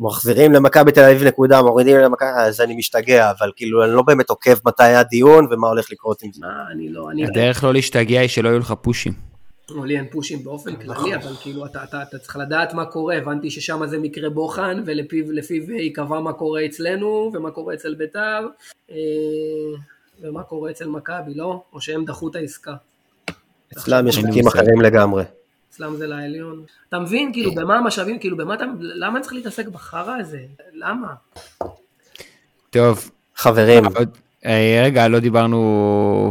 [0.00, 4.30] מחזירים למכבי תל אביב נקודה, מורידים למכבי, אז אני משתגע, אבל כאילו אני לא באמת
[4.30, 6.40] עוקב מתי היה דיון ומה הולך לקרות עם זה.
[6.46, 7.26] מה, אני לא, אני...
[7.26, 9.27] הדרך לא להשתגע היא שלא יהיו לך פושים.
[9.70, 13.16] לא, לי אין פושים באופן כללי, אבל כאילו אתה, אתה, אתה צריך לדעת מה קורה,
[13.16, 18.46] הבנתי ששם זה מקרה בוחן, ולפיו לפיו ייקבע מה קורה אצלנו, ומה קורה אצל בית"ר,
[18.90, 18.96] אה,
[20.20, 21.62] ומה קורה אצל מכבי, לא?
[21.72, 22.74] או שהם דחו את העסקה.
[23.72, 24.48] אצלם יש חוקים.
[24.48, 25.24] אחרים לגמרי.
[25.70, 26.64] אצלם זה לעליון.
[26.88, 30.40] אתה מבין, כאילו, במה המשאבים, כאילו, במה אתה, למה אני צריך להתעסק בחרא הזה?
[30.72, 31.14] למה?
[32.70, 34.08] טוב, חברים, עוד,
[34.44, 36.30] אה, רגע, לא דיברנו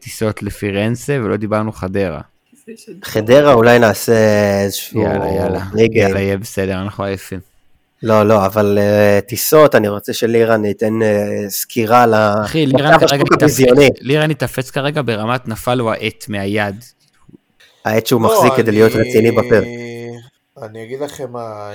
[0.00, 2.20] טיסות לפירנצה ולא דיברנו חדרה.
[3.04, 4.12] חדרה אולי נעשה
[4.64, 6.00] איזשהו יאללה, יאללה, ריגל.
[6.00, 7.40] יאללה, יהיה בסדר, אנחנו עייפים.
[8.02, 12.44] לא, לא, אבל אה, טיסות, אני רוצה שלירן ייתן אה, סקירה ה...
[12.44, 16.84] אחי, לירן מצב כרגע ברמת נפל לו העט מהיד.
[17.84, 19.64] העט שהוא לא, מחזיק כדי להיות אני- רציני בפרק.
[20.62, 21.70] אני אגיד לכם מה...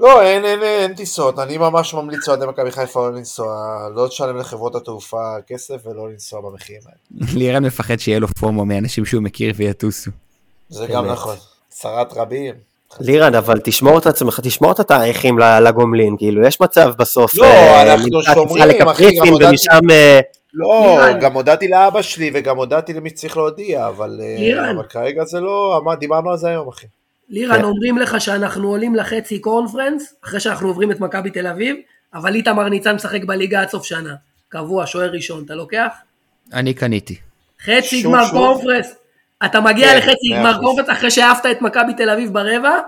[0.00, 3.54] לא, אין, אין, אין, אין טיסות, אני ממש ממליץ לאוהדי מכבי חיפה לא לנסוע,
[3.94, 7.26] לא לשלם לחברות התעופה כסף ולא לנסוע במחירים האלה.
[7.34, 10.10] לירן מפחד שיהיה לו פומו מאנשים שהוא מכיר ויטוסו.
[10.68, 11.06] זה גם.
[11.06, 11.36] נכון.
[11.68, 12.54] צרת רבים.
[13.00, 17.34] לירן, אבל תשמור את עצמך, תשמור את התאריכים ל- לגומלין, כאילו, יש מצב בסוף.
[17.34, 19.90] לא, אה, אנחנו שומרים, אחי, גם הודעתי- ומשם...
[19.90, 20.20] אה,
[20.54, 21.20] לא, לירן.
[21.20, 24.76] גם הודעתי לאבא שלי וגם הודעתי למי שצריך להודיע, אבל, אה, לירן.
[24.76, 26.86] אבל כרגע זה לא, דיברנו על זה היום, אחי.
[27.30, 27.64] לירן, כן.
[27.64, 31.76] אומרים לך שאנחנו עולים לחצי קורנפרנס, אחרי שאנחנו עוברים את מכבי תל אביב,
[32.14, 34.14] אבל איתמר ניצן משחק בליגה עד סוף שנה.
[34.48, 35.92] קבוע, שוער ראשון, אתה לוקח?
[36.52, 37.16] אני קניתי.
[37.64, 38.30] חצי גמר.
[38.30, 38.94] קורנפרנס.
[39.44, 40.60] אתה מגיע כן, לחצי גמר.
[40.60, 42.78] קורנפרנס אחרי שהעפת את מכבי תל אביב ברבע,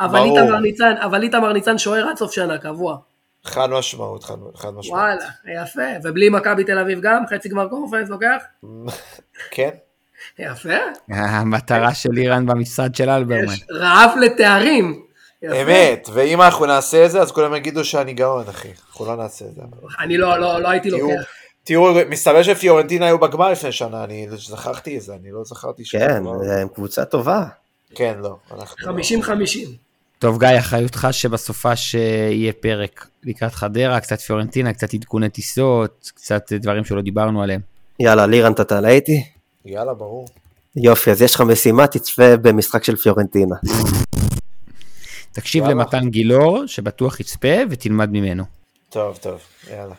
[0.00, 0.18] אבל.
[0.18, 2.96] איתמר ניצן, אבל איתמר ניצן שוער עד סוף שנה, קבוע.
[3.44, 5.00] חד משמעות, חד, חד משמעות.
[5.00, 5.24] וואלה,
[5.62, 6.08] יפה.
[6.08, 8.42] ובלי מכבי תל אביב גם, חצי גמר קורנפרנס לוקח?
[9.54, 9.70] כן?
[10.38, 10.74] יפה.
[11.08, 13.52] המטרה של לירן במשרד של אלברמן.
[13.52, 15.02] יש רעב לתארים.
[15.42, 15.62] יפה.
[15.62, 18.68] אמת, ואם אנחנו נעשה את זה, אז כולם יגידו שאני גאון, אחי.
[18.90, 19.62] אנחנו לא נעשה את זה.
[20.00, 21.22] אני לא, לא, לא הייתי תראו, לוקח.
[21.64, 25.96] תראו, מסתבר שפיורנטינה היו בגמר לפני שנה, אני זכרתי את זה, אני לא זכרתי ש...
[25.96, 26.22] כן,
[26.60, 27.44] הם קבוצה טובה.
[27.94, 28.36] כן, לא.
[28.54, 28.98] אנחנו...
[29.22, 29.30] 50-50.
[30.18, 36.84] טוב גיא, אחריותך שבסופה שיהיה פרק לקראת חדרה, קצת פיורנטינה, קצת עדכוני טיסות, קצת דברים
[36.84, 37.60] שלא דיברנו עליהם.
[38.00, 39.24] יאללה, לירן, אתה תעלה איתי?
[39.64, 40.28] יאללה, ברור.
[40.76, 43.56] יופי, אז יש לך משימה, תצפה במשחק של פיורנטינה.
[45.32, 45.74] תקשיב יאללה.
[45.74, 48.44] למתן גילאור, שבטוח יצפה ותלמד ממנו.
[48.90, 49.94] טוב, טוב, יאללה.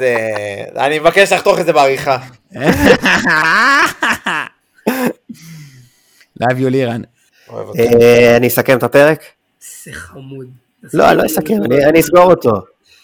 [0.00, 2.18] אה, אני מבקש לחתוך את זה בעריכה.
[6.42, 7.02] Love you לירן.
[7.48, 7.80] אוהב אותך.
[7.80, 9.22] אה, אני אסכם את הפרק?
[9.84, 10.46] זה חמוד.
[10.94, 12.52] לא, אני לא אסכם, אני אני אסגור אותו.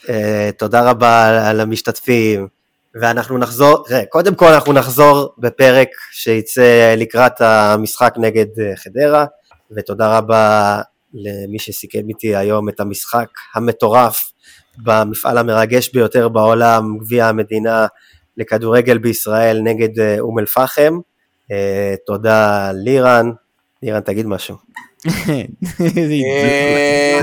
[0.09, 2.49] אה, תודה רבה למשתתפים,
[3.01, 9.24] ואנחנו נחזור, תראה, קודם כל אנחנו נחזור בפרק שיצא לקראת המשחק נגד אה, חדרה,
[9.70, 10.81] ותודה רבה
[11.14, 14.32] למי שסיכם איתי היום את המשחק המטורף
[14.78, 17.86] במפעל המרגש ביותר בעולם, גביע המדינה
[18.36, 20.98] לכדורגל בישראל נגד אה, אום אל-פחם.
[21.52, 23.31] אה, תודה לירן,
[23.82, 24.56] לירן תגיד משהו.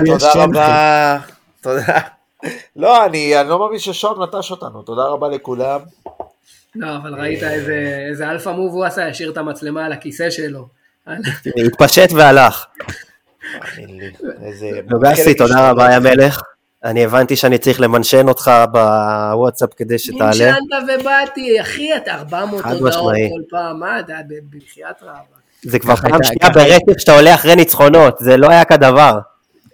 [0.05, 1.19] תודה רבה.
[1.61, 1.99] תודה.
[2.75, 5.79] לא, אני אני לא מאמין ששוהם נטש אותנו, תודה רבה לכולם.
[6.75, 10.67] לא, אבל ראית איזה איזה alpha move הוא עשה, השאיר את המצלמה על הכיסא שלו.
[11.65, 12.65] התפשט והלך.
[13.61, 15.69] חלק תודה.
[15.69, 16.41] רבה, יא מלך.
[16.83, 20.29] אני הבנתי שאני צריך למנשן אותך בוואטסאפ כדי שתעלה.
[20.29, 23.13] נמשנת ובאתי, אחי, אתה 400 חד הודעות.
[23.13, 24.13] כל פעם, מה, אתה
[24.49, 25.19] בחייאת רבאק.
[25.61, 29.19] זה כבר פעם שנייה ברצף שאתה עולה אחרי ניצחונות, זה לא היה כדבר.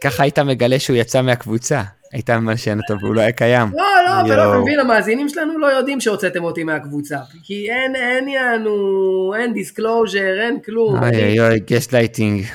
[0.04, 1.82] ככה היית מגלה שהוא יצא מהקבוצה.
[2.14, 3.72] היית ממנשן אותו והוא לא היה קיים.
[3.74, 4.62] לא, לא, אתה לא.
[4.62, 7.18] מבין, המאזינים שלנו לא יודעים שהוצאתם אותי מהקבוצה.
[7.44, 11.04] כי אין, אין יענו, אין disclosure, אין כלום.
[11.04, 12.46] אוי אוי אוי, גסט לייטינג.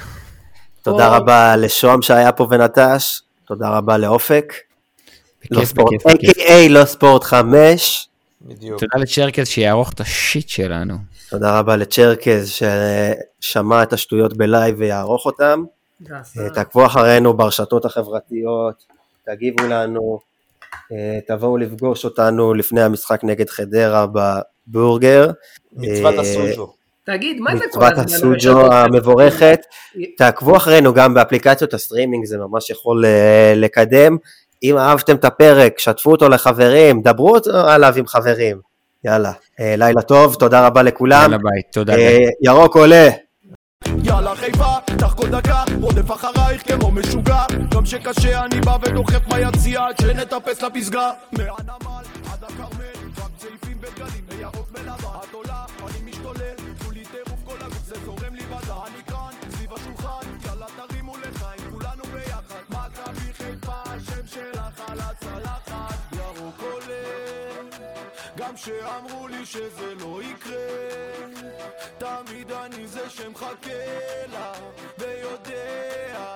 [0.82, 4.54] תודה רבה לשוהם שהיה פה ונטש, תודה רבה לאופק.
[5.50, 6.68] לא בכיף, ספורט, a.k.a.
[6.68, 8.08] לא ספורט 5.
[8.42, 8.80] בדיוק.
[8.80, 10.94] תודה לצ'רקז שיערוך את ה shit שלנו.
[11.30, 12.52] תודה רבה לצ'רקז
[13.40, 15.64] ששמע את השטויות ב live ויערוך אותם.
[16.12, 18.84] אה, תעקבו אחרינו ברשתות החברתיות,
[19.26, 20.18] תגיבו לנו,
[20.92, 24.06] אה, תבואו לפגוש אותנו לפני המשחק נגד חדרה
[24.66, 25.30] בבורגר.
[25.72, 26.72] מצוות אה, הסוז'ו.
[27.04, 28.04] תגיד, מה זה כל מצוות הזמן?
[28.04, 28.72] הסוג'ו הרשתות?
[28.72, 29.60] המבורכת.
[30.16, 34.16] תעקבו אחרינו גם באפליקציות הסטרימינג, זה ממש יכול אה, לקדם.
[34.62, 37.36] אם אהבתם את הפרק, שתפו אותו לחברים, דברו
[37.66, 38.60] עליו עם חברים.
[39.04, 41.22] יאללה, לילה טוב, תודה רבה לכולם.
[41.22, 41.94] יאללה ביי, תודה.
[42.42, 43.08] ירוק עולה.
[44.04, 47.42] יאללה חיפה, קח כל דקה, רודף אחרייך כמו משוגע.
[47.70, 51.10] גם שקשה אני בא ודוחף ביציע עד שנטפס לפסגה.
[51.32, 51.48] מהנמל
[52.32, 52.84] עד הכרמל,
[53.18, 54.23] רק צעיפים ודגלים
[68.44, 70.54] גם שאמרו לי שזה לא יקרה.
[71.98, 74.52] תמיד אני זה שמחכה לה
[74.98, 76.34] ויודע.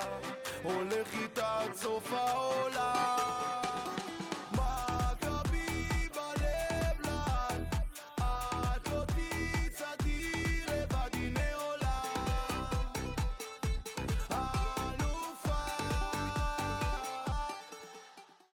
[0.63, 3.68] הולך איתה עד סוף העולם.